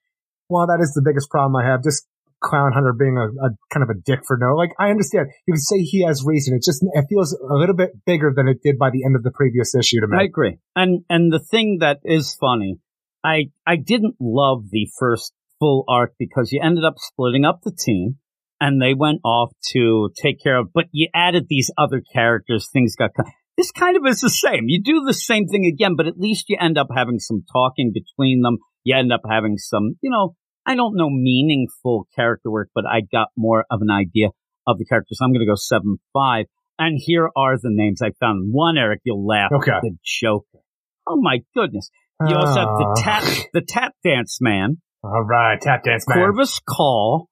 [0.47, 2.05] while that is the biggest problem I have, just
[2.43, 5.27] Clown Hunter being a, a kind of a dick for no, like, I understand.
[5.47, 6.55] You can say he has reason.
[6.55, 9.23] It just, it feels a little bit bigger than it did by the end of
[9.23, 10.17] the previous issue to me.
[10.19, 10.57] I agree.
[10.75, 12.79] And and the thing that is funny,
[13.23, 17.71] I I didn't love the first full arc because you ended up splitting up the
[17.71, 18.17] team
[18.63, 22.95] and they went off to take care of but you added these other characters, things
[22.95, 23.11] got
[23.57, 24.63] this kind of is the same.
[24.67, 27.91] You do the same thing again, but at least you end up having some talking
[27.93, 28.57] between them.
[28.83, 30.35] You end up having some, you know,
[30.65, 34.29] I don't know meaningful character work, but I got more of an idea
[34.65, 35.19] of the characters.
[35.21, 36.45] I'm going to go seven five.
[36.79, 38.49] And here are the names I found.
[38.51, 39.51] One, Eric, you'll laugh.
[39.53, 39.71] Okay.
[39.83, 40.63] The Joker.
[41.07, 41.91] Oh my goodness.
[42.27, 43.01] You also have the Ah.
[43.03, 43.23] tap,
[43.53, 46.17] the tap dance man, All right, tap dance man.
[46.17, 47.27] Corvus Call,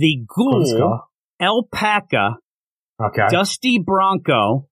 [0.00, 1.00] the Ghoul,
[1.40, 2.36] Alpaca,
[3.02, 3.26] Okay.
[3.30, 4.68] Dusty Bronco,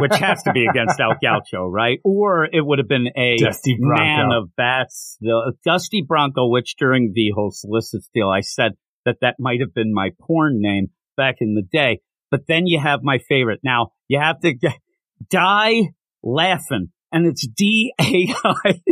[0.00, 1.98] which has to be against El Gaucho, right?
[2.04, 4.02] Or it would have been a Dusty Bronco.
[4.02, 8.72] man of bats, the Dusty Bronco, which during the whole solicit deal, I said
[9.06, 12.00] that that might have been my porn name back in the day.
[12.30, 13.60] But then you have my favorite.
[13.62, 14.74] Now you have to get,
[15.30, 15.92] die
[16.22, 18.74] laughing, and it's D A I.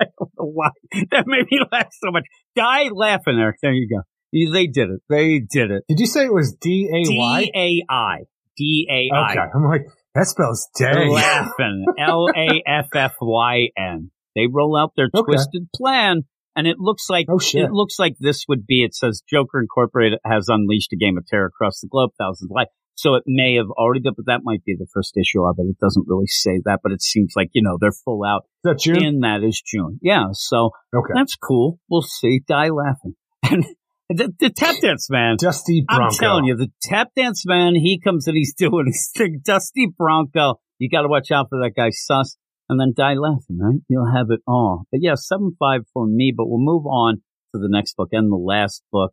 [0.00, 0.70] I don't know why
[1.10, 2.24] that made me laugh so much.
[2.56, 3.56] Die laughing, Eric.
[3.60, 4.02] There you go.
[4.32, 5.00] They did it.
[5.08, 5.84] They did it.
[5.88, 7.50] Did you say it was D A D Y?
[7.54, 8.16] A I.
[8.56, 9.30] D A I.
[9.32, 11.08] Okay, I'm like that spells day.
[11.08, 11.84] Laughing.
[11.98, 14.10] L A F F Y N.
[14.36, 15.24] They roll out their Okay.
[15.24, 16.22] twisted plan,
[16.54, 17.64] and it looks like Oh, shit.
[17.64, 18.84] it looks like this would be.
[18.84, 22.54] It says Joker Incorporated has unleashed a game of terror across the globe, thousands of
[22.54, 22.70] lives.
[22.96, 25.62] So it may have already been, but that might be the first issue of it.
[25.62, 28.42] It doesn't really say that, but it seems like you know they're full out.
[28.64, 29.02] Is that June?
[29.02, 29.98] In that is June.
[30.02, 30.26] Yeah.
[30.32, 31.12] So okay.
[31.14, 31.80] that's cool.
[31.88, 32.40] We'll see.
[32.46, 33.14] Die laughing.
[33.50, 33.64] And
[34.10, 35.36] the, the tap dance man.
[35.38, 36.04] Dusty Bronco.
[36.04, 39.40] I'm telling you, the tap dance man, he comes and he's doing his thing.
[39.44, 40.56] Dusty Bronco.
[40.78, 42.36] You got to watch out for that guy, sus.
[42.68, 43.80] And then die laughing, right?
[43.88, 44.84] You'll have it all.
[44.92, 47.16] But yeah, 7 5 for me, but we'll move on
[47.52, 49.12] to the next book and the last book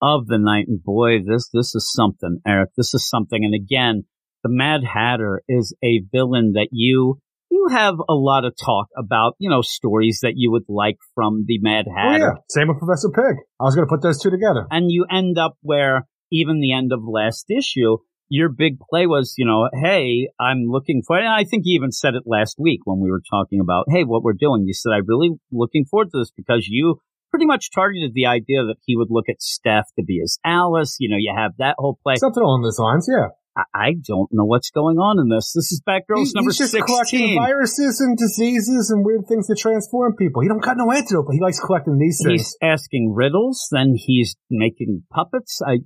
[0.00, 0.66] of the night.
[0.68, 2.70] And boy, this, this is something, Eric.
[2.78, 3.44] This is something.
[3.44, 4.04] And again,
[4.42, 7.20] the Mad Hatter is a villain that you,
[7.54, 11.44] you have a lot of talk about, you know, stories that you would like from
[11.46, 12.32] the Mad Hatter.
[12.32, 12.42] Oh, yeah.
[12.50, 13.36] Same with Professor Pig.
[13.60, 14.66] I was going to put those two together.
[14.70, 17.98] and you end up where even the end of last issue,
[18.28, 21.92] your big play was, you know, hey, I'm looking for, and I think you even
[21.92, 24.64] said it last week when we were talking about, hey, what we're doing.
[24.66, 26.96] You said, I'm really looking forward to this because you
[27.30, 30.96] pretty much targeted the idea that he would look at Steph to be his Alice.
[30.98, 32.16] You know, you have that whole play.
[32.16, 33.28] Something along those lines, yeah.
[33.56, 35.52] I, don't know what's going on in this.
[35.54, 39.54] This is Batgirl's He- number he's just collecting viruses and diseases and weird things to
[39.54, 40.42] transform people.
[40.42, 42.40] He don't got no antidote, but he likes collecting these things.
[42.40, 45.60] He's asking riddles, then he's making puppets.
[45.64, 45.78] I,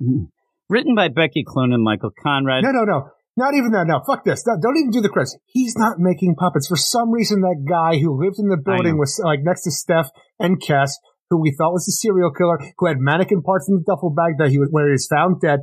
[0.68, 2.64] written by Becky Cloonan and Michael Conrad.
[2.64, 3.10] No, no, no.
[3.36, 3.86] Not even that.
[3.86, 4.42] No, fuck this.
[4.46, 5.36] No, don't even do the credits.
[5.46, 6.66] He's not making puppets.
[6.66, 10.10] For some reason, that guy who lived in the building was like next to Steph
[10.40, 10.98] and Kess,
[11.30, 14.38] who we thought was a serial killer, who had mannequin parts in the duffel bag
[14.38, 15.60] that he was, where he was found dead.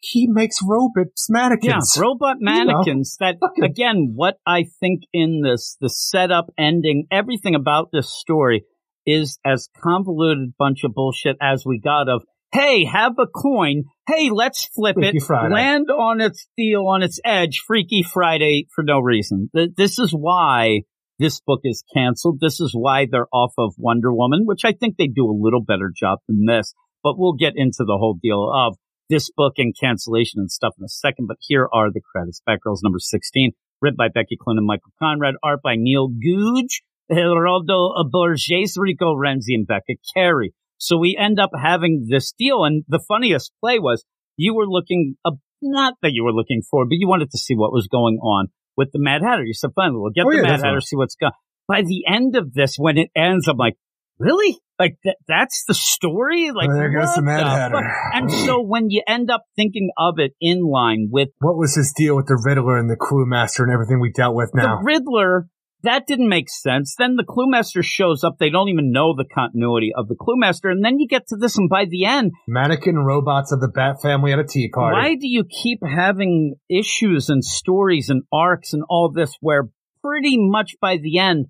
[0.00, 1.98] He makes robots, Yeah, mannequins.
[2.00, 3.16] robot You know, mannequins.
[3.20, 8.64] that again, what I think in this, the setup, ending, everything about this story
[9.06, 12.22] is as convoluted bunch of bullshit as we got of.
[12.52, 13.84] Hey, have a coin.
[14.06, 15.22] Hey, let's flip Freaky it.
[15.24, 15.52] Friday.
[15.54, 17.62] Land on its steel, on its edge.
[17.66, 19.50] Freaky Friday for no reason.
[19.54, 20.82] Th- This is why
[21.18, 22.38] this book is canceled.
[22.40, 25.62] This is why they're off of Wonder Woman, which I think they do a little
[25.62, 26.72] better job than this.
[27.02, 28.76] But we'll get into the whole deal of
[29.08, 31.26] this book and cancellation and stuff in a second.
[31.26, 32.42] But here are the credits.
[32.48, 38.10] Batgirls number 16, written by Becky Cloonan and Michael Conrad, art by Neil Googe, Geraldo
[38.10, 40.52] Borges, Rico Renzi, and Becca Carey.
[40.78, 42.64] So we end up having this deal.
[42.64, 44.04] And the funniest play was
[44.36, 47.54] you were looking, uh, not that you were looking for, but you wanted to see
[47.54, 49.44] what was going on with the Mad Hatter.
[49.44, 50.60] You said, fine, we'll get Oh, the yeah, Mad.
[50.64, 51.32] Hatter, see what's going
[51.66, 53.74] By the end of this, when it ends, I'm like,
[54.18, 54.58] really?
[54.78, 56.50] Like that, that's the story?
[56.52, 57.74] Like, Oh, there goes the Mad Hatter.
[57.74, 57.84] fuck?
[58.14, 61.92] And so when you end up thinking of it in line with what was his
[61.96, 64.78] deal with the Riddler and the Cluemaster and everything we dealt with now?
[64.78, 65.48] the Riddler,
[65.82, 66.94] that didn't make sense.
[66.96, 68.36] Then the Cluemaster shows up.
[68.38, 70.70] They don't even know the continuity of the Cluemaster.
[70.70, 73.96] And then you get to this, and by the end, Mannequin robots of the Bat
[74.02, 74.94] family at a tea party.
[74.94, 79.68] why do you keep having issues and stories and arcs and all this where
[80.02, 81.46] pretty much by the end,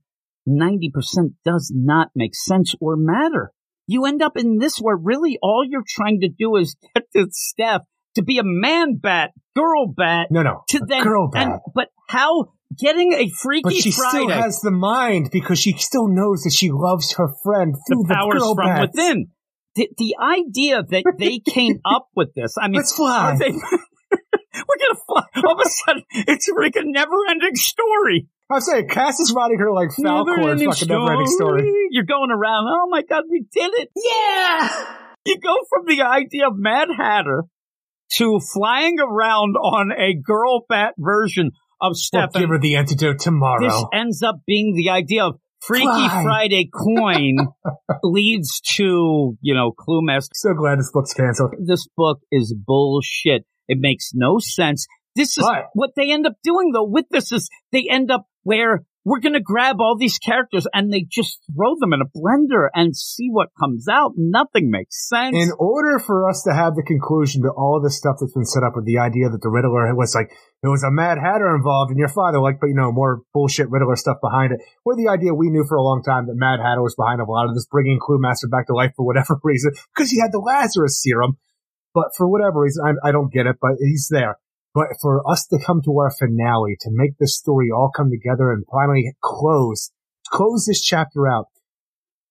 [0.48, 3.52] 90% does not make sense or matter?
[3.86, 7.26] You end up in this where really all you're trying to do is get to
[7.30, 7.82] Steph
[8.16, 10.62] to be a man bat, girl bat, No, no.
[10.70, 11.60] to then, girl and- bat.
[11.74, 16.08] but how getting a freaky But she Friday, still has the mind because she still
[16.08, 18.92] knows that she loves her friend through the the, powers girl from bats.
[18.94, 19.26] within.
[19.76, 23.32] The, the idea that they came up with this, I mean, Let's fly.
[23.32, 23.52] are they-
[24.68, 25.42] we're gonna fly.
[25.48, 28.28] All of a sudden, it's like a never-ending story.
[28.50, 31.70] I'm saying Cass is riding her like Falcor Never-ending fucking never ending story.
[31.90, 32.66] You're going around.
[32.68, 33.90] Oh my god, we did it!
[33.96, 34.96] Yeah.
[35.26, 37.44] You go from the idea of Mad Hatter
[38.14, 41.50] to flying around on a girl bat version
[41.80, 43.60] of We'll give her the antidote tomorrow.
[43.62, 46.22] this ends up being the idea of Freaky Fly.
[46.22, 47.36] Friday coin
[48.02, 50.30] leads to, you know, Cluemaster.
[50.34, 51.54] so glad this book's canceled.
[51.60, 53.44] This book is bullshit.
[53.68, 54.86] It makes no sense.
[55.14, 58.84] This is what they end up doing though with this is they end up where
[59.08, 62.68] we're going to grab all these characters and they just throw them in a blender
[62.74, 64.12] and see what comes out.
[64.16, 65.34] Nothing makes sense.
[65.34, 68.62] In order for us to have the conclusion to all the stuff that's been set
[68.62, 70.30] up with the idea that the Riddler was like,
[70.60, 73.70] there was a Mad Hatter involved and your father, like, but you know, more bullshit
[73.70, 76.60] Riddler stuff behind it, or the idea we knew for a long time that Mad
[76.60, 79.72] Hatter was behind a lot of this, bringing Cluemaster back to life for whatever reason,
[79.94, 81.38] because he had the Lazarus serum.
[81.98, 84.38] But for whatever reason, I, I don't get it, but he's there.
[84.72, 88.52] But for us to come to our finale, to make this story all come together
[88.52, 89.90] and finally close,
[90.30, 91.46] close this chapter out.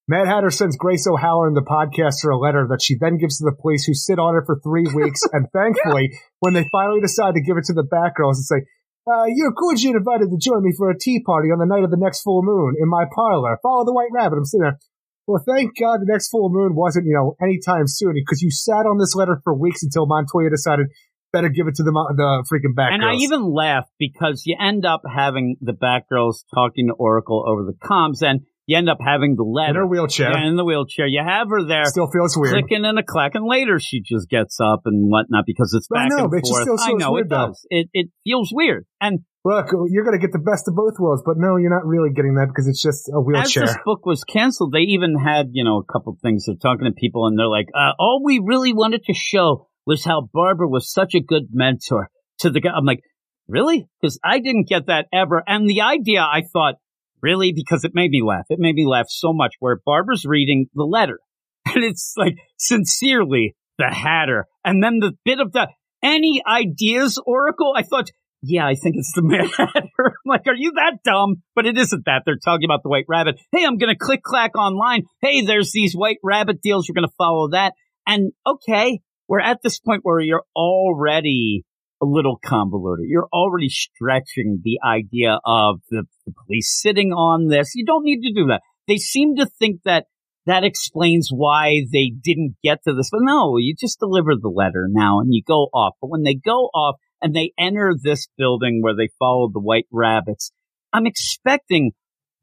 [0.07, 3.57] Mad Hatter sends Grace O'Halloran, the podcaster, a letter that she then gives to the
[3.61, 5.19] police who sit on it for three weeks.
[5.33, 8.63] and thankfully, when they finally decide to give it to the Batgirls and say,
[9.05, 11.91] uh, you're Gujin invited to join me for a tea party on the night of
[11.91, 13.59] the next full moon in my parlor.
[13.61, 14.37] Follow the White Rabbit.
[14.37, 14.79] I'm sitting there.
[15.27, 18.85] Well, thank God the next full moon wasn't, you know, anytime soon because you sat
[18.87, 20.87] on this letter for weeks until Montoya decided
[21.33, 22.93] better give it to the, the freaking Batgirls.
[22.93, 27.63] And I even laugh because you end up having the Batgirls talking to Oracle over
[27.63, 30.31] the comms, and you end up having the in her wheelchair.
[30.31, 31.07] Yeah, in the wheelchair.
[31.07, 31.85] You have her there.
[31.85, 32.53] Still feels weird.
[32.53, 36.03] Clicking and a clack, and later she just gets up and whatnot because it's I
[36.03, 36.81] back know, and but it just forth.
[36.83, 37.47] I know it though.
[37.47, 37.65] does.
[37.69, 38.85] It it feels weird.
[39.01, 41.85] And Look, you're going to get the best of both worlds, but no, you're not
[41.85, 43.63] really getting that because it's just a wheelchair.
[43.63, 46.45] as this book was canceled, they even had you know a couple things.
[46.45, 50.03] They're talking to people, and they're like, uh, "All we really wanted to show was
[50.03, 52.99] how Barbara was such a good mentor to the guy." I'm like,
[53.47, 55.41] "Really?" Because I didn't get that ever.
[55.47, 56.75] And the idea, I thought,
[57.21, 58.45] really, because it made me laugh.
[58.49, 59.53] It made me laugh so much.
[59.59, 61.19] Where Barbara's reading the letter,
[61.65, 65.67] and it's like sincerely the Hatter, and then the bit of the
[66.03, 67.73] any ideas, Oracle.
[67.75, 68.09] I thought.
[68.43, 70.13] Yeah, I think it's the Mad Hatter.
[70.23, 71.41] Like, are you that dumb?
[71.55, 72.21] But it isn't that.
[72.23, 73.39] They're talking about the White Rabbit.
[73.51, 75.05] Hey, I'm going to click clack online.
[75.23, 76.87] Hey, there's these White Rabbit deals.
[76.87, 77.73] We're going to follow that.
[78.05, 81.65] And okay, we're at this point where you're already
[82.01, 83.05] a little convoluted.
[83.07, 87.73] You're already stretching the idea of the, the police sitting on this.
[87.75, 88.61] You don't need to do that.
[88.87, 90.05] They seem to think that
[90.45, 93.09] that explains why they didn't get to this.
[93.11, 95.95] But no, you just deliver the letter now and you go off.
[96.01, 99.87] But when they go off and they enter this building where they follow the white
[99.91, 100.51] rabbits,
[100.93, 101.91] I'm expecting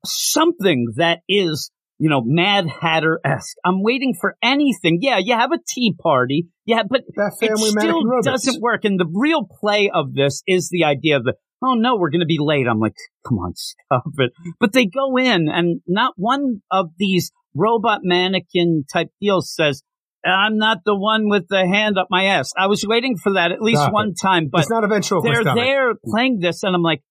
[0.05, 3.57] something that is, you know, Mad Hatter esque.
[3.65, 4.99] I'm waiting for anything.
[5.01, 6.49] Yeah, you have a tea party.
[6.67, 8.85] Yeah, but it still doesn't work.
[8.85, 12.21] And the real play of this is the idea of the, oh no, we're going
[12.21, 12.67] to be late.
[12.67, 12.97] I'm like,
[13.27, 14.33] come on, stop it.
[14.59, 19.83] But they go in and not one of these robot mannequin type deals says,
[20.25, 22.51] I'm not the one with the hand up my ass.
[22.57, 24.19] I was waiting for that at least Stop one it.
[24.21, 27.03] time, but it's not ventriloquist they're there playing this and I'm like,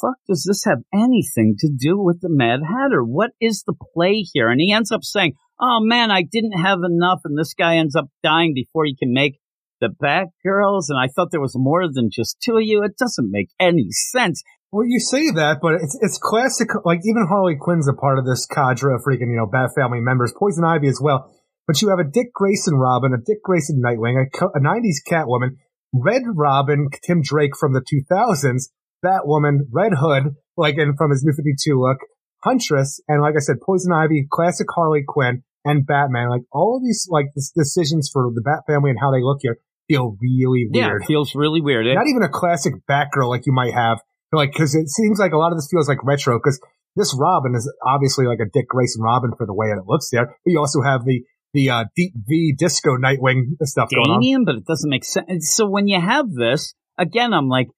[0.00, 3.02] fuck does this have anything to do with the Mad Hatter?
[3.02, 4.50] What is the play here?
[4.50, 7.20] And he ends up saying, oh man, I didn't have enough.
[7.24, 9.38] And this guy ends up dying before he can make
[9.80, 10.86] the Batgirls.
[10.88, 12.82] And I thought there was more than just two of you.
[12.82, 14.42] It doesn't make any sense.
[14.70, 16.68] Well, you say that, but it's it's classic.
[16.84, 20.00] Like even Harley Quinn's a part of this cadre of freaking you know Bat Family
[20.00, 20.34] members.
[20.38, 21.32] Poison Ivy as well.
[21.66, 25.56] But you have a Dick Grayson Robin, a Dick Grayson Nightwing, a, a '90s Catwoman,
[25.92, 28.68] Red Robin, Tim Drake from the 2000s,
[29.04, 31.98] Batwoman, Red Hood, like and from his New 52 look,
[32.44, 36.30] Huntress, and like I said, Poison Ivy, classic Harley Quinn, and Batman.
[36.30, 39.38] Like all of these like this decisions for the Bat Family and how they look
[39.42, 39.58] here
[39.88, 41.02] feel really Yeah, weird.
[41.02, 41.86] it feels really weird.
[41.86, 43.98] Not even a classic Batgirl like you might have.
[44.30, 46.60] Like, cause it seems like a lot of this feels like retro, cause
[46.94, 50.10] this Robin is obviously like a Dick Grayson Robin for the way that it looks
[50.10, 50.26] there.
[50.26, 51.22] But you also have the,
[51.54, 54.44] the, uh, Deep V Disco Nightwing stuff going on.
[54.44, 55.54] But it doesn't make sense.
[55.54, 57.68] So when you have this, again, I'm like,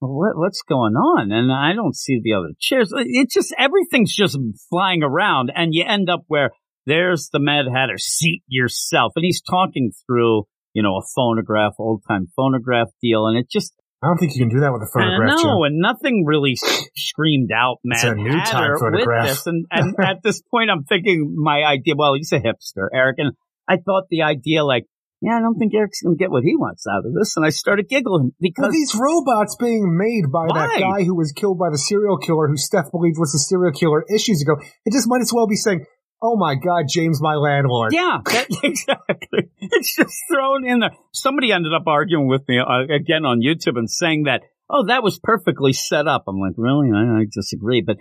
[0.00, 1.32] what, what's going on?
[1.32, 2.92] And I don't see the other chairs.
[2.94, 4.38] It's just, everything's just
[4.70, 6.50] flying around and you end up where
[6.86, 9.12] there's the Mad Hatter, seat yourself.
[9.16, 13.26] And he's talking through, you know, a phonograph, old time phonograph deal.
[13.26, 15.40] And it just, I don't think you can do that with a photograph.
[15.42, 16.54] No, and nothing really
[16.94, 19.46] screamed out It's Mad a new time Hatter with this.
[19.46, 23.16] And, and at this point, I'm thinking my idea, well, he's a hipster, Eric.
[23.18, 23.32] And
[23.68, 24.84] I thought the idea like,
[25.26, 27.36] yeah, I don't think Eric's going to get what he wants out of this.
[27.36, 31.32] And I started giggling Well, because these robots being made by that guy who was
[31.32, 34.54] killed by the serial killer who Steph believed was the serial killer issues ago,
[34.84, 35.84] it just might as well be saying,
[36.22, 37.92] Oh my God, James, my landlord.
[37.92, 39.50] Yeah, that, exactly.
[39.58, 40.92] It's just thrown in there.
[41.12, 45.02] Somebody ended up arguing with me uh, again on YouTube and saying that, oh, that
[45.02, 46.24] was perfectly set up.
[46.28, 46.90] I'm like, really?
[46.94, 47.82] I, I disagree.
[47.82, 47.96] But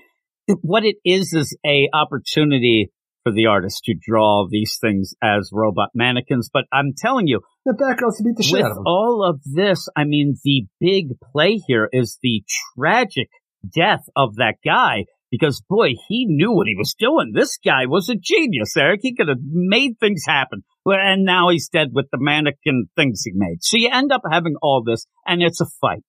[0.61, 2.91] what it is is a opportunity
[3.25, 6.49] for the artist to draw these things as robot mannequins.
[6.53, 8.83] But I'm telling you, The Batgirls beat the shit with out of them.
[8.85, 12.43] all of this, I mean, the big play here is the
[12.77, 13.29] tragic
[13.73, 15.05] death of that guy.
[15.31, 17.31] Because boy, he knew what he was doing.
[17.33, 18.99] This guy was a genius, Eric.
[19.01, 20.63] He could have made things happen.
[20.85, 23.57] And now he's dead with the mannequin things he made.
[23.61, 26.03] So you end up having all this and it's a fight.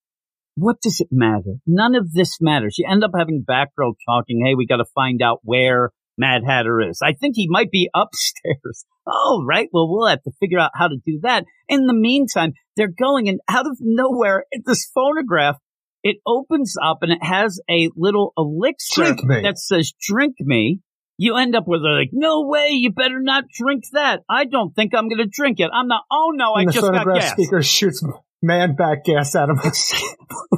[0.54, 1.56] What does it matter?
[1.66, 2.76] None of this matters.
[2.78, 6.80] You end up having Batgirl talking, hey, we got to find out where Mad Hatter
[6.80, 7.00] is.
[7.02, 8.84] I think he might be upstairs.
[9.06, 9.68] Oh, right.
[9.72, 11.44] Well, we'll have to figure out how to do that.
[11.68, 15.56] In the meantime, they're going and out of nowhere, this phonograph,
[16.02, 20.80] it opens up and it has a little elixir that says drink me.
[21.18, 24.20] You end up with a like, no way, you better not drink that.
[24.28, 25.70] I don't think I'm going to drink it.
[25.72, 27.32] I'm not, oh no, I and the just got gas.
[27.32, 28.04] speaker shoots
[28.42, 29.56] man back gas at him.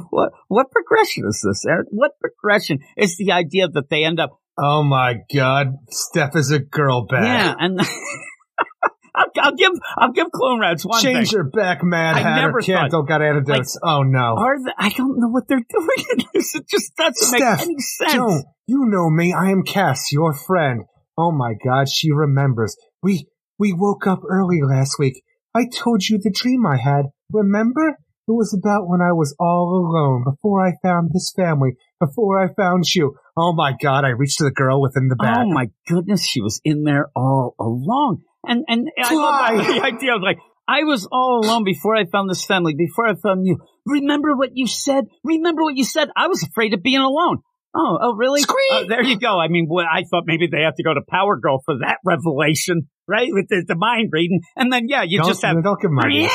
[0.09, 1.87] what what progression is this, Eric?
[1.91, 4.39] What progression is the idea that they end up?
[4.61, 7.23] Oh my god, Steph is a girl back.
[7.23, 7.79] Yeah, and
[9.15, 11.35] I'll, I'll give I'll give Cloonrads one Change thing.
[11.37, 12.41] your back, Mad I Hatter.
[12.61, 13.77] never don't got antidotes.
[13.83, 14.35] oh no.
[14.37, 16.55] Are the, I don't know what they're doing in this.
[16.55, 18.13] It just doesn't make any sense.
[18.13, 18.45] Don't.
[18.67, 19.33] You know me.
[19.33, 20.81] I am Cass, your friend.
[21.17, 22.75] Oh my god, she remembers.
[23.01, 23.27] We
[23.57, 25.23] we woke up early last week.
[25.55, 27.05] I told you the dream I had.
[27.31, 27.97] Remember?
[28.27, 32.53] It was about when I was all alone, before I found this family, before I
[32.53, 33.15] found you.
[33.37, 35.45] Oh my god, I reached the girl within the bag.
[35.45, 38.21] Oh my goodness, she was in there all along.
[38.45, 42.29] And and I love the idea of like I was all alone before I found
[42.29, 43.57] this family, before I found you.
[43.85, 45.05] Remember what you said?
[45.23, 46.09] Remember what you said?
[46.15, 47.39] I was afraid of being alone.
[47.75, 48.41] Oh, oh, really?
[48.47, 49.39] Oh, there you go.
[49.39, 51.97] I mean, well, I thought maybe they have to go to Power Girl for that
[52.03, 53.27] revelation, right?
[53.31, 56.07] With the, the mind reading, and then yeah, you don't, just have don't give my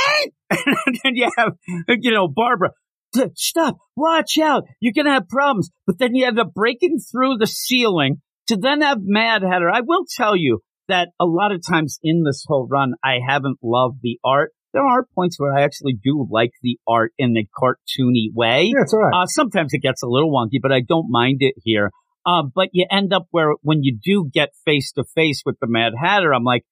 [0.51, 1.53] and then you have,
[1.89, 2.70] you know, Barbara.
[3.15, 3.78] "D- Stop!
[3.97, 4.65] Watch out!
[4.81, 5.70] You're gonna have problems.
[5.86, 9.70] But then you end up breaking through the ceiling to then have Mad Hatter.
[9.70, 13.59] I will tell you that a lot of times in this whole run, I haven't
[13.62, 14.51] loved the art.
[14.73, 18.73] There are points where I actually do like the art in a cartoony way.
[18.74, 19.23] Yeah, it's all right.
[19.23, 21.91] Uh, sometimes it gets a little wonky, but I don't mind it here.
[22.27, 25.69] Uh, but you end up where when you do get face to face with the
[25.69, 26.65] Mad Hatter, I'm like,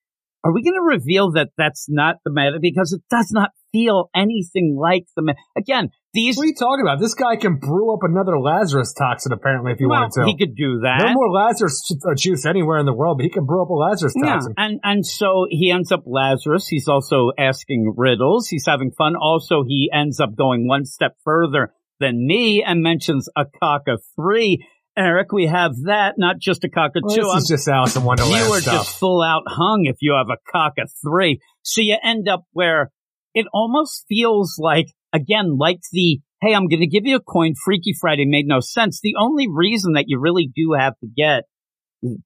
[0.44, 4.10] are we going to reveal that that's not the Mad because it does not feel
[4.14, 5.36] anything like the Mad.
[5.56, 6.36] Again, these.
[6.36, 7.00] What are you talking about?
[7.00, 10.26] This guy can brew up another Lazarus toxin, apparently, if he well, wanted to.
[10.26, 10.98] he could do that.
[11.06, 13.74] no more Lazarus uh, juice anywhere in the world, but he can brew up a
[13.74, 14.54] Lazarus Yeah, toxin.
[14.56, 16.68] and and so he ends up Lazarus.
[16.68, 18.48] He's also asking riddles.
[18.48, 19.14] He's having fun.
[19.16, 24.02] Also, he ends up going one step further than me and mentions a cock of
[24.16, 24.66] three.
[24.96, 27.22] Eric, we have that, not just a cock of Well, two.
[27.22, 28.74] this is um, just Alice in Wonderland you are stuff.
[28.86, 31.40] just full out hung if you have a cock of three.
[31.62, 32.90] So you end up where
[33.34, 37.54] it almost feels like, again, like the, hey, I'm going to give you a coin.
[37.64, 39.00] Freaky Friday made no sense.
[39.02, 41.44] The only reason that you really do have to get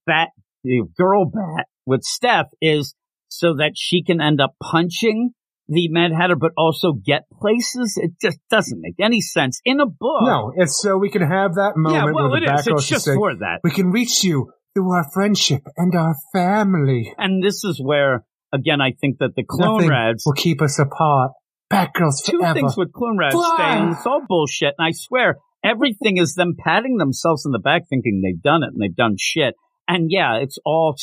[0.07, 0.31] that
[0.65, 2.95] the girl bat with Steph is
[3.29, 5.31] so that she can end up punching
[5.69, 7.99] the Mad Hatter, but also get places.
[8.01, 10.23] It just doesn't make any sense in a book.
[10.23, 12.67] no, it's so we can have that moment yeah, well, it is.
[12.67, 13.61] It's just say, for that.
[13.65, 17.13] we can reach you through our friendship and our family.
[17.19, 20.79] And this is where, again, I think that the clone Nothing rads will keep us
[20.79, 21.33] apart.
[21.73, 22.55] Batgirls two forever.
[22.55, 23.57] things with Cloonrads Fly.
[23.59, 24.75] saying it's all bullshit.
[24.79, 28.69] And I swear, everything is them patting themselves in the back, thinking they've done it
[28.73, 29.55] and they've done shit.
[29.89, 30.95] And yeah, it's all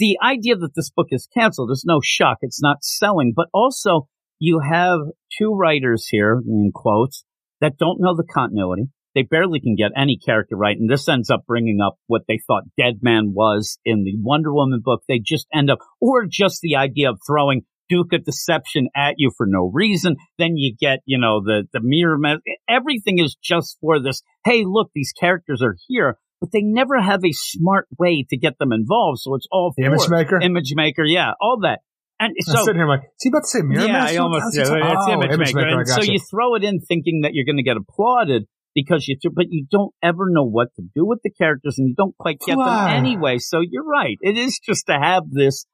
[0.00, 2.38] the idea that this book is canceled is no shock.
[2.40, 4.08] It's not selling, but also
[4.38, 4.98] you have
[5.38, 7.24] two writers here in quotes
[7.60, 8.84] that don't know the continuity.
[9.14, 10.76] They barely can get any character right.
[10.78, 14.54] And this ends up bringing up what they thought Dead Man was in the Wonder
[14.54, 15.02] Woman book.
[15.06, 19.32] They just end up, or just the idea of throwing Duke of Deception at you
[19.36, 20.16] for no reason.
[20.38, 24.22] Then you get, you know, the, the mirror, me- everything is just for this.
[24.44, 28.58] Hey, look, these characters are here, but they never have a smart way to get
[28.58, 29.20] them involved.
[29.20, 30.08] So it's all The Image.
[30.08, 30.40] Maker?
[30.40, 31.04] Image maker.
[31.04, 31.32] Yeah.
[31.40, 31.80] All that.
[32.18, 34.04] And I'm so, sitting here like, is he about to say Mirror yeah?
[34.04, 34.60] I almost do.
[34.60, 35.84] It's oh, image, maker.
[35.86, 38.44] So you throw it in thinking that you're going to get applauded
[38.74, 41.94] because you, but you don't ever know what to do with the characters and you
[41.96, 42.88] don't quite get Why?
[42.88, 43.38] them anyway.
[43.38, 44.18] So you're right.
[44.20, 45.64] It is just to have this.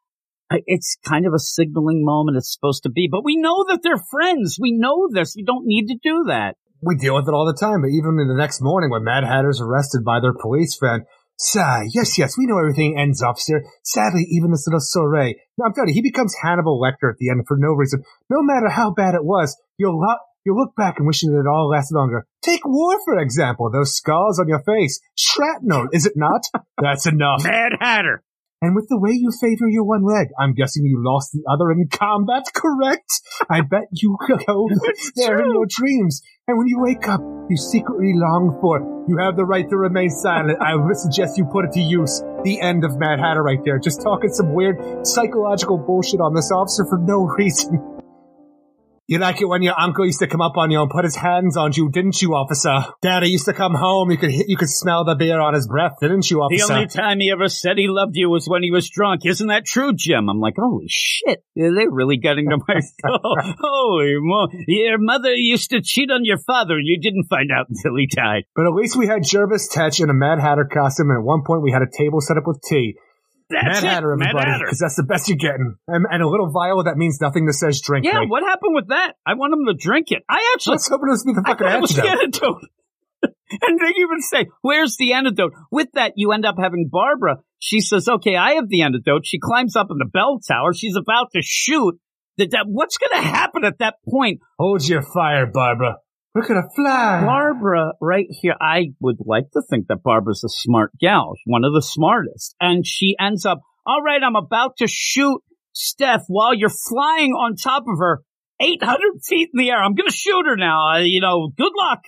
[0.50, 2.36] uh, It's kind of a signaling moment.
[2.36, 4.56] It's supposed to be, but we know that they're friends.
[4.60, 5.34] We know this.
[5.36, 6.54] You don't need to do that.
[6.82, 7.82] We deal with it all the time.
[7.82, 11.04] But even in the next morning, when Mad Hatter's arrested by their police friend,
[11.38, 13.64] sigh, yes, yes, we know everything ends up here.
[13.84, 15.34] Sadly, even this little Soray.
[15.58, 18.02] No, I'm telling you, he becomes Hannibal Lecter at the end for no reason.
[18.30, 21.68] No matter how bad it was, you'll lo- you'll look back and that it all
[21.68, 22.26] lasted longer.
[22.42, 23.70] Take war, for example.
[23.70, 25.00] Those scars on your face.
[25.16, 26.42] Shrapnel, is it not?
[26.80, 27.42] That's enough.
[27.44, 28.22] Mad Hatter.
[28.62, 31.70] And with the way you favor your one leg, I'm guessing you lost the other
[31.70, 33.20] in combat, correct?
[33.50, 34.16] I bet you
[34.46, 34.68] go
[35.14, 36.22] there in your dreams.
[36.48, 37.20] And when you wake up,
[37.50, 38.80] you secretly long for.
[39.08, 40.58] You have the right to remain silent.
[40.62, 42.22] I would suggest you put it to use.
[42.44, 43.78] The end of Mad Hatter right there.
[43.78, 47.95] Just talking some weird psychological bullshit on this officer for no reason.
[49.08, 51.14] You like it when your uncle used to come up on you and put his
[51.14, 52.92] hands on you, didn't you, officer?
[53.02, 54.10] Daddy used to come home.
[54.10, 56.66] You could hit, you could smell the beer on his breath, didn't you, officer?
[56.66, 59.24] The only time he ever said he loved you was when he was drunk.
[59.24, 60.28] Isn't that true, Jim?
[60.28, 61.44] I'm like, holy shit.
[61.54, 63.36] They're really getting to my soul.
[63.60, 64.48] Holy mo.
[64.66, 66.74] Your mother used to cheat on your father.
[66.74, 68.42] And you didn't find out until he died.
[68.56, 71.44] But at least we had Jervis Tetch in a Mad Hatter costume, and at one
[71.46, 72.96] point we had a table set up with tea.
[73.48, 73.86] That's Mad it.
[73.86, 75.76] Hatter, everybody, because that's the best you're getting.
[75.86, 78.04] And, and a little vial that means nothing that says drink.
[78.04, 79.14] Yeah, what happened with that?
[79.24, 80.24] I want him to drink it.
[80.28, 82.06] I actually Let's hope it was be the fucking the antidote.
[82.06, 82.62] antidote.
[83.22, 85.52] and they even say, where's the antidote?
[85.70, 87.36] With that, you end up having Barbara.
[87.58, 89.22] She says, okay, I have the antidote.
[89.24, 90.72] She climbs up in the bell tower.
[90.74, 91.98] She's about to shoot
[92.38, 94.40] That, that what's going to happen at that point?
[94.58, 95.98] Hold your fire, Barbara.
[96.36, 97.22] We're gonna fly.
[97.24, 101.72] Barbara, right here, I would like to think that Barbara's a smart gal, one of
[101.72, 102.54] the smartest.
[102.60, 105.40] And she ends up, all right, I'm about to shoot
[105.72, 108.20] Steph while you're flying on top of her
[108.60, 109.82] 800 feet in the air.
[109.82, 110.96] I'm going to shoot her now.
[110.96, 112.00] Uh, you know, good luck.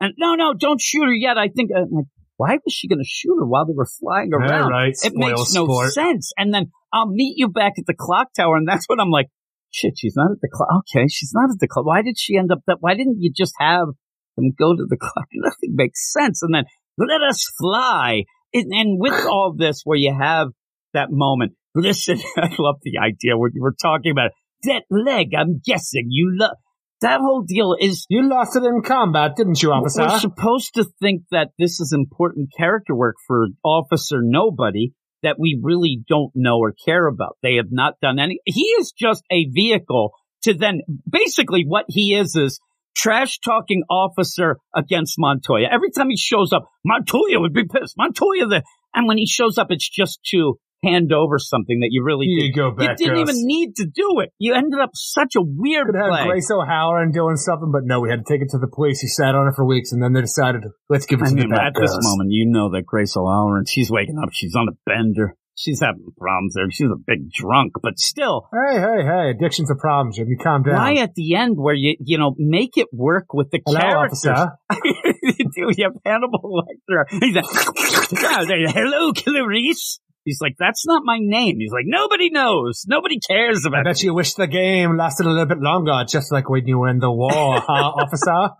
[0.00, 1.36] And no, no, don't shoot her yet.
[1.36, 2.06] I think, uh, like,
[2.38, 4.70] why was she going to shoot her while they were flying around?
[4.70, 4.94] right.
[5.02, 5.92] It makes no sport.
[5.92, 6.32] sense.
[6.38, 8.56] And then I'll meet you back at the clock tower.
[8.56, 9.28] And that's when I'm like,
[9.74, 10.68] shit, she's not at the club.
[10.80, 11.86] Okay, she's not at the club.
[11.86, 12.78] Why did she end up that?
[12.80, 13.88] Why didn't you just have
[14.36, 15.26] them go to the club?
[15.32, 16.42] Nothing makes sense.
[16.42, 16.64] And then
[16.98, 18.24] let us fly.
[18.52, 20.48] And, and with all this, where you have
[20.92, 24.32] that moment, listen, I love the idea when you were talking about it.
[24.68, 25.34] that leg.
[25.36, 26.56] I'm guessing you love
[27.00, 30.02] that whole deal is You lost it in combat, didn't you, officer?
[30.02, 34.92] we're supposed to think that this is important character work for Officer Nobody
[35.24, 37.36] that we really don't know or care about.
[37.42, 38.38] They have not done any.
[38.44, 40.80] He is just a vehicle to then
[41.10, 42.60] basically what he is is
[42.96, 45.68] trash talking officer against Montoya.
[45.70, 47.94] Every time he shows up, Montoya would be pissed.
[47.96, 48.62] Montoya the,
[48.94, 52.52] and when he shows up, it's just to hand over something that you really you
[52.52, 52.56] did.
[52.56, 53.30] go, You back didn't girls.
[53.30, 54.30] even need to do it.
[54.38, 56.26] You ended up such a weird could have play.
[56.26, 59.00] Grace O'Halloran doing something, but no, we had to take it to the police.
[59.00, 61.34] He sat on it for weeks, and then they decided, let's give it I to
[61.34, 64.68] mean, the at this moment, you know that Grace O'Halloran, she's waking up, she's on
[64.68, 65.36] a bender.
[65.56, 66.68] She's having problems there.
[66.68, 69.30] She's a big drunk, but still, Hey, hey, hey!
[69.30, 70.34] Addiction's a problem, Jimmy.
[70.42, 70.74] Calm down.
[70.74, 74.24] why at the end where you, you know, make it work with the Hello, characters?
[74.98, 77.04] you have Hannibal Lecter.
[77.20, 77.44] He's like,
[78.12, 80.00] "Yeah, there- hello, Clarice.
[80.24, 81.58] He's like, that's not my name.
[81.58, 82.84] He's like, nobody knows.
[82.88, 86.32] Nobody cares about I bet you wish the game lasted a little bit longer, just
[86.32, 87.30] like when you were in the war,
[87.66, 88.54] huh, officer?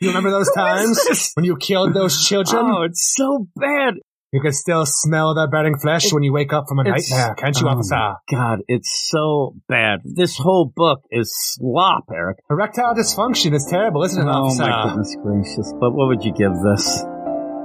[0.00, 2.66] You remember those times when you killed those children?
[2.66, 3.94] Oh, it's so bad.
[4.32, 7.60] You can still smell their burning flesh when you wake up from a nightmare, can't
[7.60, 8.14] you, oh officer?
[8.30, 10.00] God, it's so bad.
[10.04, 12.38] This whole book is slop, Eric.
[12.48, 14.62] Erectile dysfunction is terrible, isn't it, Oh officer?
[14.62, 15.72] my goodness gracious!
[15.80, 17.02] But what would you give this?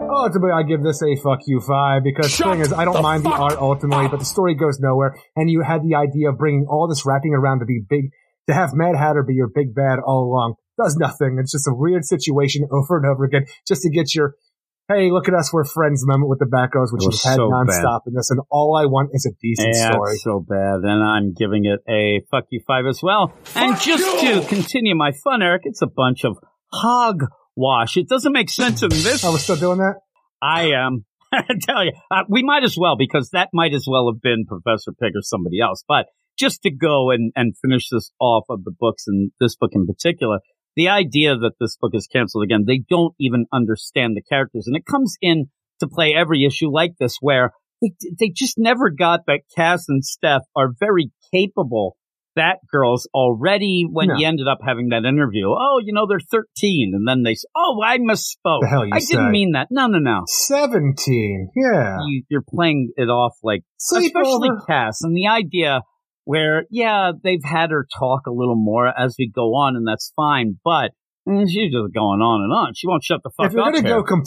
[0.09, 3.23] Ultimately, I give this a fuck you five because the thing is, I don't mind
[3.23, 5.15] the art ultimately, but the story goes nowhere.
[5.35, 8.11] And you had the idea of bringing all this wrapping around to be big,
[8.47, 10.55] to have Mad Hatter be your big bad all along.
[10.81, 11.37] Does nothing.
[11.39, 14.35] It's just a weird situation over and over again, just to get your,
[14.87, 17.35] hey, look at us, we're friends moment with the Backos, which It was you've had
[17.37, 18.29] so nonstop in this.
[18.31, 20.13] And all I want is a decent Yeah, story.
[20.13, 23.33] it's so bad, and I'm giving it a fuck you five as well.
[23.55, 26.37] and just to continue my fun, Eric, it's a bunch of
[27.55, 27.97] hogwash.
[27.97, 29.23] It doesn't make sense in this.
[29.23, 29.95] Oh, we're still doing that?
[30.41, 31.05] I am.
[31.31, 34.45] I tell you, uh, we might as well because that might as well have been
[34.47, 35.83] Professor Pig or somebody else.
[35.87, 36.07] But
[36.37, 39.87] just to go and, and finish this off of the books and this book in
[39.87, 40.39] particular,
[40.75, 44.65] the idea that this book is canceled again, they don't even understand the characters.
[44.67, 45.45] And it comes in
[45.79, 47.51] to play every issue like this where
[47.81, 51.97] they, they just never got that Cass and Steph are very capable
[52.37, 54.15] Batgirls already when No.
[54.17, 55.47] you ended up having that interview.
[55.47, 56.91] Oh, you know, they're 13.
[56.93, 58.61] And then they say, oh, I misspoke.
[58.61, 59.67] The hell you I didn't mean that.
[59.71, 60.23] No, no, no.
[60.27, 61.49] 17.
[61.55, 61.97] Yeah.
[62.07, 64.65] You, you're playing it off like, especially Sleepover.
[64.67, 65.81] Cass, and the idea
[66.23, 70.11] where, yeah, they've had her talk a little more as we go on, and that's
[70.15, 70.91] fine, but
[71.29, 72.73] eh, she's just going on and on.
[72.75, 73.73] She won't shut the fuck if you're up.
[73.73, 74.23] gonna go com-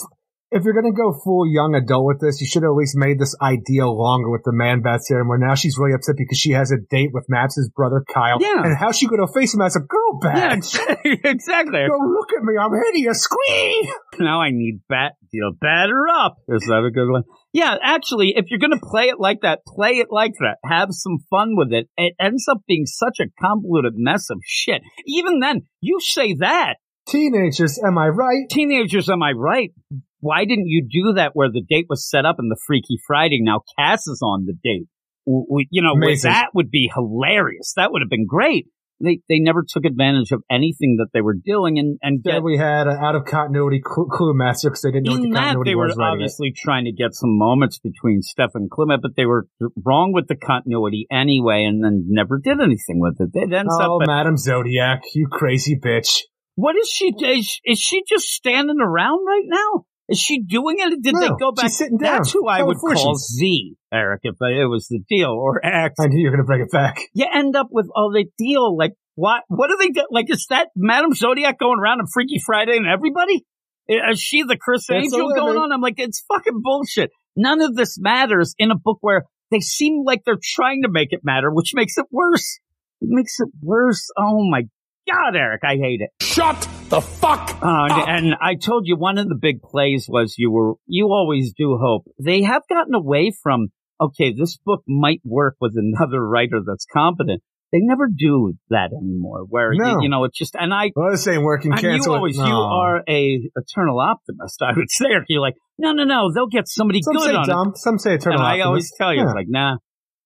[0.50, 3.18] if you're gonna go full young adult with this, you should have at least made
[3.18, 5.28] this idea longer with the man bat serum.
[5.28, 8.38] Where now she's really upset because she has a date with Maps' brother Kyle.
[8.40, 8.62] Yeah.
[8.64, 10.36] and how she gonna face him as a girl bat?
[10.36, 11.20] yeah, exactly.
[11.24, 11.80] exactly.
[11.86, 13.22] Go look at me, I'm hideous.
[13.22, 13.92] Squee.
[14.18, 16.36] Now I need bat, you know, batter up.
[16.48, 17.24] Is that a good one?
[17.52, 20.56] Yeah, actually, if you're gonna play it like that, play it like that.
[20.64, 21.88] Have some fun with it.
[21.96, 24.82] It ends up being such a convoluted mess of shit.
[25.06, 26.76] Even then, you say that.
[27.06, 28.44] Teenagers, am I right?
[28.50, 29.72] teenagers, am I right?
[30.20, 33.40] Why didn't you do that where the date was set up in the Freaky Friday?
[33.42, 34.88] Now Cass is on the date.
[35.26, 37.74] W- w- you know, that would be hilarious.
[37.76, 38.66] That would have been great.
[39.00, 42.42] They they never took advantage of anything that they were doing, and and Then get,
[42.42, 45.30] we had an out of continuity clue, clue master because they didn't know what the
[45.30, 49.12] that continuity they were obviously trying to get some moments between Steph and Clement, but
[49.16, 49.46] they were
[49.84, 53.30] wrong with the continuity anyway, and then never did anything with it.
[53.34, 54.08] It ends Oh, up.
[54.08, 56.22] Madam Zodiac, you crazy bitch!
[56.56, 57.14] what is she?
[57.24, 59.84] Is, is she just standing around right now?
[60.08, 61.02] Is she doing it?
[61.02, 61.66] Did they go back?
[61.66, 62.18] she's sitting down.
[62.18, 65.96] That's who I would call Z, Eric, if it was the deal, or X.
[66.00, 66.98] I knew you were gonna bring it back.
[67.12, 68.76] You end up with oh, the deal.
[68.76, 69.42] Like what?
[69.48, 70.06] What do they do?
[70.10, 73.44] Like is that Madam Zodiac going around on Freaky Friday and everybody?
[73.88, 75.72] Is she the Chris That's Angel going on?
[75.72, 77.10] I'm like, it's fucking bullshit.
[77.36, 81.12] None of this matters in a book where they seem like they're trying to make
[81.12, 82.60] it matter, which makes it worse.
[83.00, 84.08] It makes it worse.
[84.16, 84.64] Oh my
[85.10, 86.10] God, Eric, I hate it.
[86.22, 90.34] Shut the fuck Uh, and, and I told you one of the big plays was
[90.38, 92.04] you were, you always do hope.
[92.22, 93.68] They have gotten away from,
[94.00, 97.42] okay, this book might work with another writer that's competent.
[97.72, 99.44] they never do that anymore.
[99.48, 100.00] Where you, No.
[100.00, 100.90] you know it's just and I.
[100.96, 101.72] Well, this ain't working.
[101.72, 102.46] Cancel you always No.
[102.46, 104.62] you are a eternal optimist.
[104.62, 107.68] I would say you're like no no no they'll get somebody Some good say on
[107.70, 107.76] it.
[107.78, 108.38] Some say eternal.
[108.40, 109.26] And I always tell you, Yeah.
[109.26, 109.76] it's like, nah,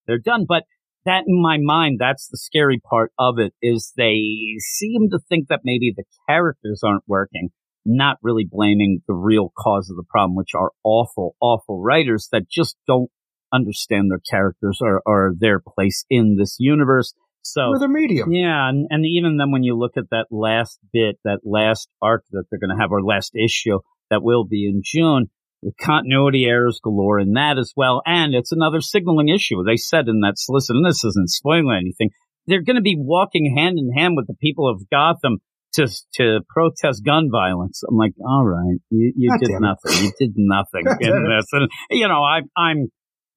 [0.06, 0.44] they're done.
[0.48, 0.62] But
[1.04, 5.48] that in my mind, that's the scary part of it is they seem to think
[5.48, 7.50] that maybe the characters aren't working,
[7.84, 12.48] not really blaming the real cause of the problem, which are awful, awful writers that
[12.48, 13.10] just don't
[13.52, 17.14] understand their characters or, or their place in this universe.
[17.42, 18.32] So the medium.
[18.32, 22.24] yeah, and, and even then, when you look at that last bit, that last arc
[22.30, 23.80] that they're going to have, or last issue
[24.10, 25.28] that will be in June,
[25.80, 28.02] continuity errors galore in that as well.
[28.04, 29.62] And it's another signaling issue.
[29.64, 32.10] They said in that solicit, and this isn't spoiling anything,
[32.46, 35.38] they're going to be walking hand in hand with the people of Gotham
[35.74, 37.82] to to protest gun violence.
[37.88, 40.04] I'm like, all right, you, you did nothing.
[40.04, 41.46] You did nothing in this.
[41.52, 42.88] And, you know, I, I'm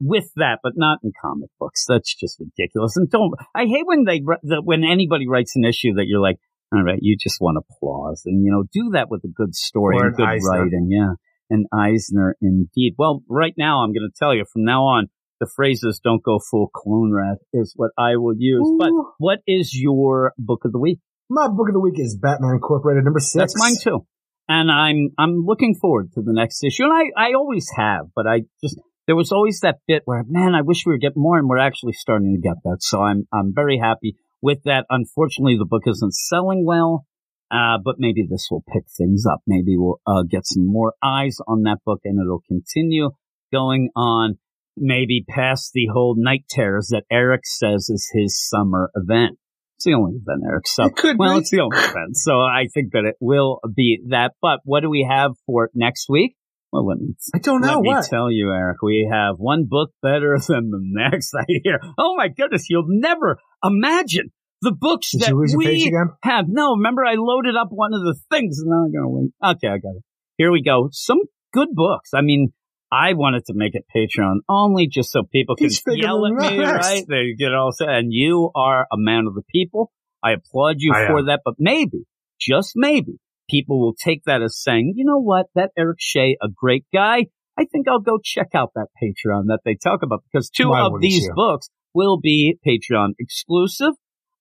[0.02, 1.86] with that, but not in comic books.
[1.88, 2.98] That's just ridiculous.
[2.98, 6.38] And don't, I hate when they, the, when anybody writes an issue that you're like,
[6.74, 9.98] all right, you just want applause and, you know, do that with a good story
[9.98, 10.90] Or and good writing.
[10.92, 11.14] Yeah.
[11.50, 12.96] And Eisner indeed.
[12.98, 15.08] Well, right now I'm going to tell you from now on,
[15.40, 18.72] the phrases don't go full Cloonrad is what I will use.
[18.80, 21.00] But what is your book of the week?
[21.30, 23.54] My book of the week is Batman Incorporated number six.
[23.54, 24.06] That's mine too.
[24.48, 26.84] And I'm I'm looking forward to the next issue.
[26.84, 30.54] And I, I always have, but I just there was always that bit where, man,
[30.56, 32.78] I wish we would get more and we're actually starting to get that.
[32.82, 34.86] So I'm I'm very happy with that.
[34.90, 37.06] Unfortunately the book isn't selling well.
[37.52, 39.40] Uh, but maybe this will pick things up.
[39.46, 43.12] Maybe we'll uh, get some more eyes on that book and it'll continue
[43.54, 44.38] going on
[44.78, 49.38] maybe past the whole night terrors that Eric says is his summer event.
[49.78, 50.68] It's the only event, Eric.
[50.68, 51.40] So, It could well, be.
[51.42, 52.16] it's the only event.
[52.16, 54.34] So I think that it will be that.
[54.42, 56.36] But what do we have for next week?
[56.72, 58.82] Well, let me, I don't know let me tell you, Eric.
[58.82, 61.34] We have one book better than the next.
[61.34, 61.80] I hear.
[61.98, 62.68] Oh my goodness.
[62.70, 64.32] You'll never imagine
[64.66, 66.10] the books Did that you lose we page again?
[66.24, 66.46] have.
[66.50, 69.56] No, remember I loaded up one of the things and I'm going to wait.
[69.56, 70.04] Okay, I got it.
[70.38, 70.90] Here we go.
[70.92, 71.20] Some
[71.54, 72.10] good books.
[72.14, 72.52] I mean,
[72.92, 76.60] I wanted to make it Patreon only just so people can He's yell at me,
[76.60, 77.06] right?
[77.08, 77.90] They get all set.
[77.90, 79.92] And you are a man of the people.
[80.24, 81.26] I applaud you I for am.
[81.28, 81.42] that.
[81.46, 82.06] But maybe,
[82.40, 83.20] just maybe,
[83.50, 85.48] people will take that as saying, you know what?
[85.56, 87.26] That Eric Shea, a great guy.
[87.58, 90.88] I think I'll go check out that Patreon that they talk about because two Why
[90.88, 91.34] of these you?
[91.36, 93.94] books will be Patreon exclusive.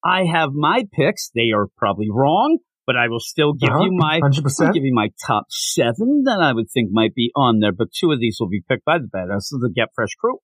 [0.05, 1.31] I have my picks.
[1.35, 3.85] They are probably wrong, but I will still give Uh-huh.
[3.85, 7.31] you my Hundred I'll give you my top seven that I would think might be
[7.35, 10.15] on there, but two of these will be picked by the badasses, the Get Fresh
[10.21, 10.39] crew.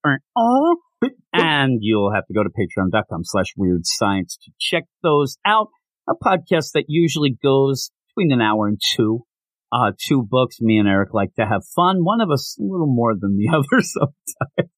[1.33, 5.67] And you'll have to go to patreon.com slash weird science to check those out.
[6.09, 9.21] A podcast that usually goes between an hour and two.
[9.71, 10.59] Uh, two books.
[10.59, 12.03] Me and Eric like to have fun.
[12.03, 14.70] One of us a little more than the other sometimes.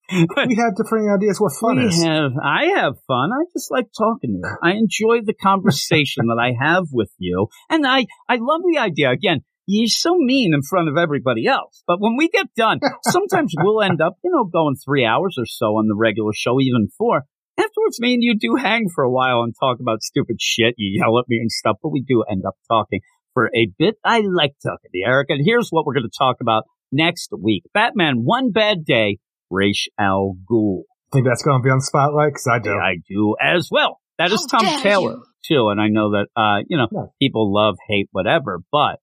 [0.48, 2.04] We have different ideas what fun we is.
[2.04, 3.32] have, I have fun.
[3.32, 4.58] I just like talking to you.
[4.62, 7.48] I enjoy the conversation that I have with you.
[7.70, 9.12] And I, I love the idea.
[9.12, 11.84] Again, you're so mean in front of everybody else.
[11.88, 15.46] But when we get done, sometimes we'll end up, you know, going three hours or
[15.46, 17.24] so on the regular show, even four.
[17.58, 20.76] Afterwards, me and you do hang for a while and talk about stupid shit.
[20.78, 23.02] You yell at me and stuff, but we do end up talking
[23.34, 23.96] for a bit.
[24.04, 25.30] I like talking to you, Eric.
[25.30, 27.64] And here's what we're going to talk about next week.
[27.74, 29.20] Batman, One Bad Day,
[29.54, 30.82] Ra's al Ghul.
[31.14, 32.34] Think that's going to be on Spotlight?
[32.34, 32.72] Because I do.
[32.74, 34.00] I do as well.
[34.18, 35.18] That is How Tom dare Taylor
[35.48, 37.14] too, and I know that uh, you know No.
[37.22, 39.00] people love, hate, whatever, but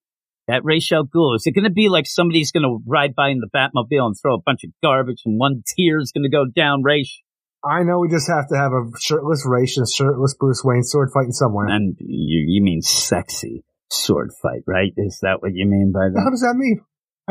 [0.48, 3.28] that Ra's al Ghul is it going to be like somebody's going to ride by
[3.28, 6.30] in the Batmobile and throw a bunch of garbage, and one tear is going to
[6.30, 7.20] go down Ra's,
[7.64, 11.10] I know we just have to have a shirtless Ra's and shirtless Bruce Wayne sword
[11.12, 11.66] fighting somewhere.
[11.68, 14.92] and you you mean sexy sword fight, right?
[14.96, 16.30] Is that what you mean by What the hell that?
[16.30, 16.80] does that mean?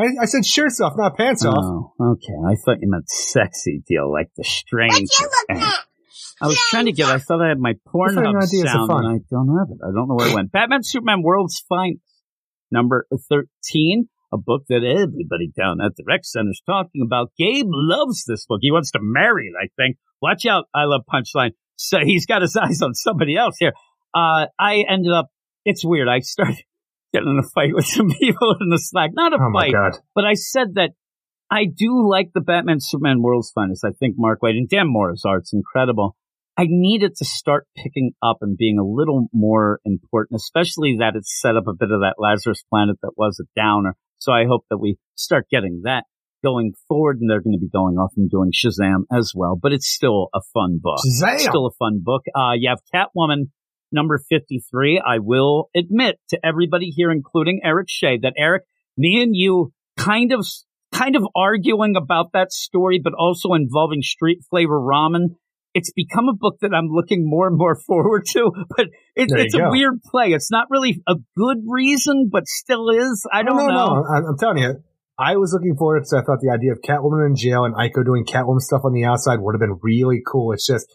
[0.00, 1.56] I, I said shirts off, not pants off.
[1.58, 2.34] Oh, okay.
[2.46, 5.10] I thought you meant sexy deal, like the strange.
[6.42, 7.06] I was trying to get.
[7.06, 9.04] I thought I had my Different Pornhub ideas are sound, fun.
[9.04, 9.78] and I don't have it.
[9.84, 10.50] I don't know where it went.
[10.52, 12.00] Batman, Superman, World's Finest,
[12.70, 17.32] number thirteen, a book that everybody down at the rec center is talking about.
[17.36, 18.60] Gabe loves this book.
[18.62, 19.54] He wants to marry it.
[19.60, 19.98] I think.
[20.22, 20.64] Watch out!
[20.74, 21.52] I love Punchline.
[21.76, 23.72] So he's got his eyes on somebody else here.
[24.14, 25.28] Uh, I ended up.
[25.64, 26.08] It's weird.
[26.08, 26.62] I started
[27.12, 29.10] getting in a fight with some people in the Slack.
[29.12, 29.92] Not a Oh fight, god.
[30.14, 30.90] but I said that
[31.50, 33.84] I do like the Batman Superman World's Finest.
[33.84, 36.16] I think Mark Waid and Dan Mora's art's incredible.
[36.56, 41.14] I need it to start picking up and being a little more important, especially that
[41.16, 43.94] it's set up a bit of that Lazarus planet that was a downer.
[44.18, 46.04] So I hope that we start getting that
[46.44, 49.72] going forward and they're going to be going off and doing Shazam as well, but
[49.72, 50.98] it's still a fun book.
[51.06, 51.38] Shazam!
[51.40, 52.22] Still a fun book.
[52.34, 53.50] Uh, you have Catwoman
[53.92, 55.02] number 53.
[55.04, 58.64] I will admit to everybody here, including Eric Shea, that Eric,
[58.96, 60.46] me and you kind of,
[60.92, 65.36] kind of arguing about that story, but also involving street flavor ramen
[65.74, 68.52] it's become a book that I'm looking more and more forward to.
[68.76, 69.70] But it, There you it's a go.
[69.70, 70.32] weird play.
[70.32, 73.26] It's not really a good reason, but still is.
[73.32, 73.74] I don't no, know.
[73.74, 74.82] No, I'm, I'm telling you,
[75.18, 78.04] I was looking forward because I thought the idea of Catwoman in jail and Eiko
[78.04, 80.52] doing Catwoman stuff on the outside would have been really cool.
[80.52, 80.92] It's just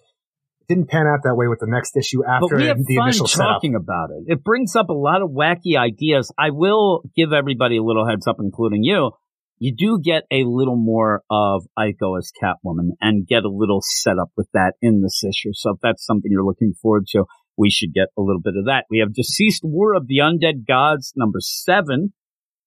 [0.68, 3.08] didn't pan out that way with the next issue after But we have the fun
[3.08, 3.56] initial setup.
[3.56, 4.24] talking about it.
[4.32, 6.32] It brings up a lot of wacky ideas.
[6.38, 9.12] I will give everybody a little heads up, including you.
[9.58, 14.30] You do get a little more of Eiko as Catwoman and get a little setup
[14.36, 15.52] with that in this issue.
[15.54, 17.24] So if that's something you're looking forward to,
[17.58, 18.84] we should get a little bit of that.
[18.90, 22.12] We have DCeased War of the Undead Gods, number seven.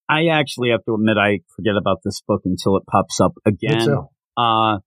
[0.09, 3.53] I actually have to admit I forget about this book until it pops up Me
[3.53, 3.85] again.
[3.85, 4.09] too.
[4.39, 4.79] Uh,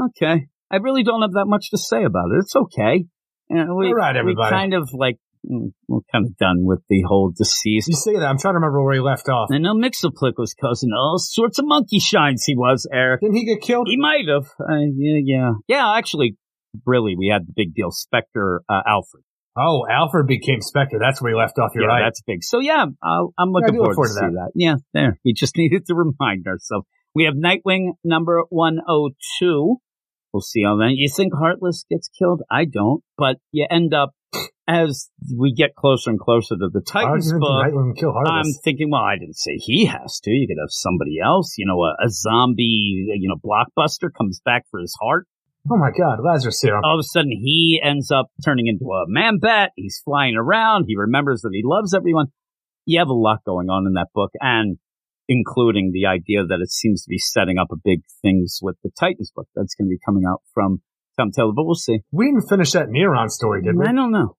[0.00, 0.46] okay.
[0.70, 2.40] I really don't have that much to say about it.
[2.40, 3.04] It's okay.
[3.48, 5.16] And we, All right, we kind of like,
[5.50, 7.86] mm, we're kind of done with the whole disease.
[7.88, 8.26] You say that.
[8.26, 9.48] I'm trying to remember where he left off.
[9.52, 13.22] I know Mxyzptlk was causing all sorts of monkey shines he was, Eric.
[13.22, 13.88] Didn't he get killed?
[13.88, 14.48] He might have.
[14.60, 15.50] Uh, yeah, yeah.
[15.66, 16.36] Yeah, actually,
[16.84, 17.90] really, we had the big deal.
[17.90, 19.24] Spectre, uh, Alfred.
[19.56, 20.98] Oh, Alfred became Spectre.
[21.00, 21.72] That's where he left off.
[21.74, 22.02] You're yeah, right.
[22.04, 22.44] that's big.
[22.44, 24.50] So yeah, I'll, I'm Yeah, I looking look forward, forward to, to see that.
[24.54, 25.18] Yeah, there.
[25.24, 26.86] We just needed to remind ourselves.
[27.14, 29.78] We have Nightwing number 102.
[30.38, 30.92] We'll see how that.
[30.94, 32.42] You think Heartless gets killed?
[32.48, 34.14] I don't, but you end up
[34.68, 37.64] as we get closer and closer to the Titans book.
[38.24, 40.30] I'm thinking, well, I didn't say he has to.
[40.30, 44.66] You could have somebody else, you know, a, a zombie, you know, blockbuster comes back
[44.70, 45.26] for his heart.
[45.68, 46.84] oh my God, Lazarus serum.
[46.84, 49.72] All of a sudden, he ends up turning into a man bat.
[49.74, 50.84] He's flying around.
[50.86, 52.26] He remembers that he loves everyone.
[52.86, 54.78] You have a lot going on in that book, and
[55.28, 58.90] including the idea that it seems to be setting up a big things with the
[58.98, 60.80] Titans book that's going to be coming out from
[61.18, 62.00] Tom Taylor, but we'll see.
[62.12, 63.86] We didn't finish that Neron story, did we?
[63.86, 64.36] I don't know.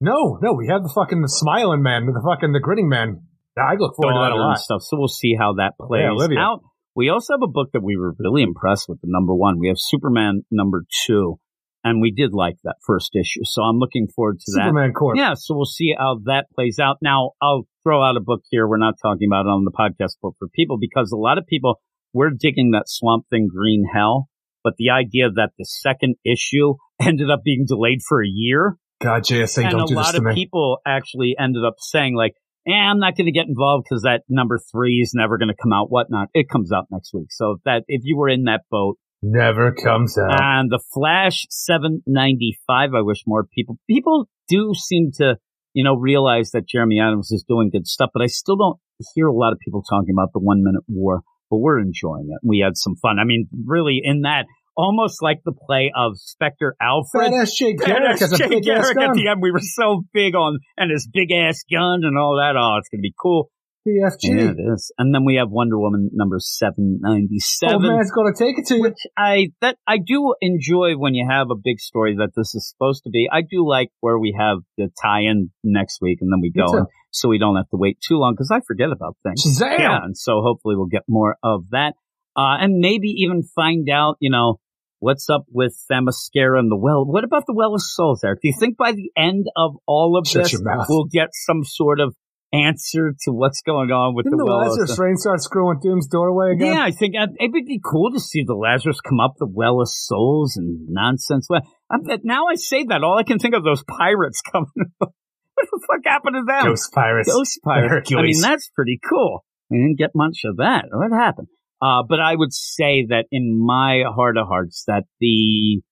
[0.00, 3.22] No, no, we had the fucking the smiling man, the fucking the grinning man.
[3.56, 4.58] I look forward to that a lot.
[4.58, 4.82] stuff.
[4.82, 6.38] So we'll see how that plays Yeah, Olivia.
[6.40, 6.60] out.
[6.96, 9.00] We also have a book that we were really impressed with.
[9.00, 11.38] The number one, we have Superman number two,
[11.84, 13.42] and we did like that first issue.
[13.44, 14.68] So I'm looking forward to that.
[14.68, 15.16] Superman Corp.
[15.16, 16.96] Yeah, so we'll see how that plays out.
[17.02, 18.66] Now, I'll throw out a book here.
[18.66, 21.46] We're not talking about it on the podcast book for people because a lot of
[21.46, 21.80] people
[22.12, 24.28] we're digging that Swamp Thing Green Hell,
[24.62, 29.22] but the idea that the second issue ended up being delayed for a year God,
[29.24, 30.34] JSA, and don't a do this lot to of me.
[30.34, 32.32] people actually ended up saying like,
[32.66, 35.56] eh, I'm not going to get involved because that number three is never going to
[35.60, 36.28] come out, whatnot.
[36.32, 37.26] It comes out next week.
[37.30, 40.38] So if that, if you were in that boat Never comes out.
[40.38, 45.36] and the Flash 795, I wish more people, people do seem to,
[45.72, 48.78] you know, realize that Jeremy Adams is doing good stuff, but I still don't
[49.14, 52.46] hear a lot of people talking about the one minute war, but we're enjoying it.
[52.46, 53.18] We had some fun.
[53.18, 54.44] I mean, really in that,
[54.76, 57.32] almost like the play of Spectre Alfred.
[57.32, 59.40] Badass Jay Garrick has a Jay big ass Garrick at the end.
[59.40, 62.56] We were so big on and his big ass gun and all that.
[62.58, 63.50] Oh, it's gonna be cool.
[63.86, 64.22] BFG.
[64.22, 64.92] Yeah, it is.
[64.98, 67.82] And then we have Wonder Woman number seven ninety seven.
[67.82, 68.82] Man's gonna take it to you.
[68.82, 72.68] Which I that I do enjoy when you have a big story that this is
[72.68, 73.28] supposed to be.
[73.30, 77.28] I do like where we have the tie-in next week and then we go, so
[77.28, 79.44] we don't have to wait too long because I forget about things.
[79.44, 79.78] Shazam!
[79.78, 81.94] Yeah, and so hopefully we'll get more of that,
[82.36, 84.60] uh, and maybe even find out, you know,
[85.04, 87.04] what's up with Themyscira and the well.
[87.04, 88.40] What about the Well of Souls, Eric?
[88.40, 92.00] Do you think by the end of all of Shut this we'll get some sort
[92.00, 92.14] of
[92.54, 94.98] answer to what's going on with Didn't the the Well Lazarus?
[94.98, 96.74] Rain start screwing Doom's doorway again?
[96.74, 99.50] Yeah, I think uh, it would be cool to see the Lazarus come up the
[99.50, 101.46] Well of Souls and nonsense.
[101.50, 104.68] Well, I'm, now I say that, all I can think of those pirates coming.
[104.98, 105.10] what
[105.56, 106.64] the fuck happened to them?
[106.64, 107.32] Ghost Pirates.
[107.32, 108.10] Ghost pirates.
[108.14, 109.44] I mean, that's pretty cool.
[109.70, 110.86] We didn't get much of that.
[110.92, 111.48] What happened?
[111.82, 115.82] Uh, but I would say that in my heart of hearts, that the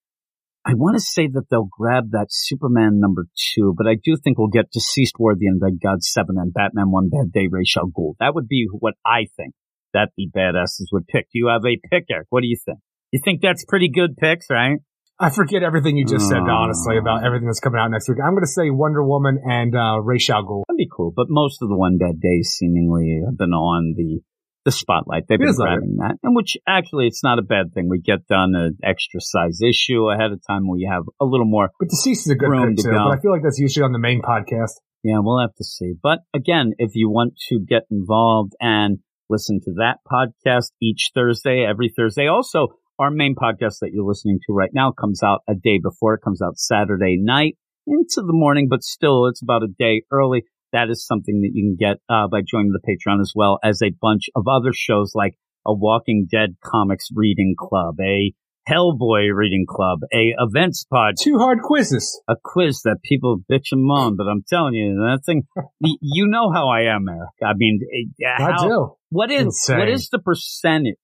[0.65, 4.39] I want to say that they'll grab that Superman number two, but I do think
[4.39, 8.15] we'll get DCeased War the Undead Gods seven and Batman One Bad Day al Ghul.
[8.21, 9.55] That would be what I think
[9.93, 11.27] that the badasses would pick.
[11.33, 12.29] Do you have a pick, Eric?
[12.31, 12.79] What do you think?
[13.11, 14.79] You think that's pretty good picks, right?
[15.19, 16.51] I forget everything you just said, Oh.
[16.51, 18.19] honestly, about everything that's coming out next week.
[18.25, 20.63] I'm going to say Wonder Woman and uh, Ra's al Ghul.
[20.69, 21.13] That'd be cool.
[21.15, 24.21] But most of the One Bad Days seemingly have been on the
[24.65, 25.25] the spotlight.
[25.29, 27.89] They've been grabbing that, and which actually it's not a bad thing.
[27.89, 31.47] We get done an extra size issue ahead of time where you have a little
[31.47, 31.71] more.
[31.79, 32.91] But DCeased is a good Room to too.
[32.91, 33.09] go.
[33.11, 34.73] But I feel like that's usually on the main podcast.
[35.03, 35.95] Yeah, we'll have to see.
[36.01, 38.99] But again, if you want to get involved and
[39.29, 42.69] listen to that podcast each Thursday, every Thursday, also
[42.99, 46.21] our main podcast that you're listening to right now comes out a day before it
[46.23, 47.57] comes out Saturday night
[47.87, 50.45] into the morning, but still it's about a day early.
[50.73, 53.81] That is something that you can get uh, by joining the Patreon as well as
[53.83, 55.35] a bunch of other shows like
[55.67, 58.33] a Walking Dead comics reading club, a
[58.69, 62.21] Hellboy reading club, a events pod, Two hard quizzes.
[62.29, 65.43] a quiz that people bitch and moan, but I'm telling you, that thing,
[65.81, 67.31] you know how I am, Eric.
[67.45, 67.81] I mean,
[68.25, 68.95] eh, I do.
[69.11, 69.79] what is, Insane.
[69.79, 70.95] what is the percentage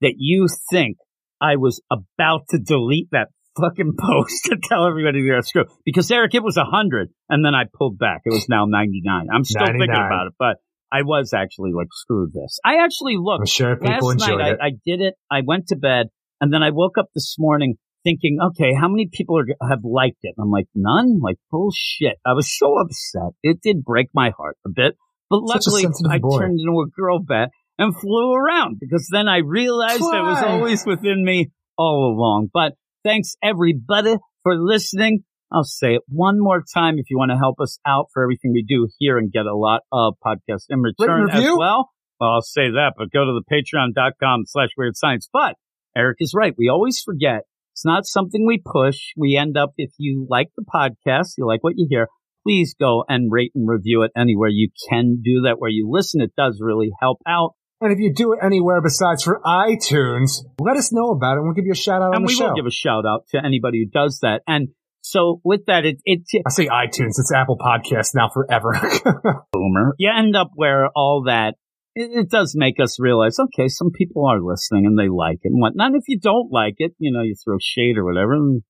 [0.00, 0.96] that you think
[1.40, 3.28] I was about to delete that
[3.60, 7.54] fucking post to tell everybody they're screw because Eric, it was a hundred, and then
[7.54, 8.22] I pulled back.
[8.24, 9.26] It was now ninety nine.
[9.32, 10.56] I'm still thinking about it, but
[10.90, 12.58] I was actually like, screw this.
[12.64, 14.52] I actually I'm looked sure people last night.
[14.52, 14.58] it.
[14.60, 15.14] I, I did it.
[15.30, 16.06] I went to bed,
[16.40, 20.18] and then I woke up this morning thinking, okay, how many people are, have liked
[20.22, 20.34] it?
[20.38, 21.20] I'm like, none.
[21.20, 22.16] Like bullshit.
[22.24, 23.34] I was so upset.
[23.42, 24.94] It did break my heart a bit,
[25.28, 26.38] but luckily I boy.
[26.38, 30.84] turned into a girl bat and flew around because then I realized it was always
[30.86, 32.48] within me all along.
[32.52, 32.72] But
[33.08, 35.24] thanks everybody for listening.
[35.50, 38.52] I'll say it one more time if you want to help us out for everything
[38.52, 41.88] we do here and get a lot of podcasts in return as well.
[42.20, 45.28] Well, I'll say that, but go to the patreon.com slash weird science.
[45.32, 45.54] But
[45.96, 46.52] Eric is right.
[46.58, 47.42] We always forget.
[47.72, 48.98] It's not something we push.
[49.16, 52.08] We end up, if you like the podcast, you like what you hear,
[52.46, 56.20] please go and rate and review it anywhere you can do that where you listen.
[56.20, 57.52] It does really help out.
[57.80, 61.44] And if you do it anywhere besides for iTunes, let us know about it and
[61.44, 62.18] we'll give you a shout out on the show.
[62.18, 62.48] and we show.
[62.48, 64.42] will give a shout out to anybody who does that.
[64.48, 64.68] And
[65.00, 68.72] so with that, it, it, I say iTunes, it's Apple Podcasts now forever.
[69.52, 69.94] boomer.
[69.98, 71.54] You end up where all that
[71.98, 75.50] it, it does make us realize, okay, some people are listening and they like it
[75.50, 75.88] and whatnot.
[75.88, 78.62] And if you don't like it, you know, you throw shade or whatever, and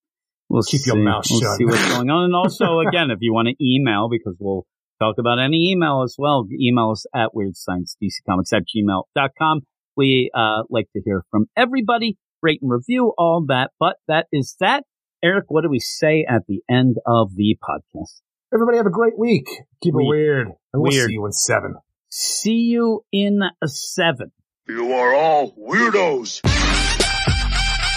[0.49, 1.57] we'll Keep see, your mouth we'll shut.
[1.57, 2.25] see what's going on.
[2.25, 4.67] And also, again, if you want to email, because we'll
[5.01, 9.61] talk about any email as well, email us at weirdsciencedccomics at gmail.com.
[9.97, 13.71] We uh, like to hear from everybody, rate and review, all that.
[13.81, 14.85] But that is that.
[15.23, 18.21] Eric, what do we say at the end of the podcast?
[18.55, 19.47] Everybody have a great week.
[19.83, 20.05] Keep Week.
[20.05, 20.47] it weird.
[20.73, 21.09] And we'll Weird.
[21.09, 21.75] see you in seven.
[22.11, 24.31] See you in a seven.
[24.69, 26.41] You are all weirdos.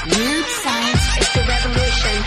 [0.08, 2.24] Weird science It's the revolution.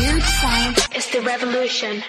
[0.00, 2.02] Weird science It's the revolution.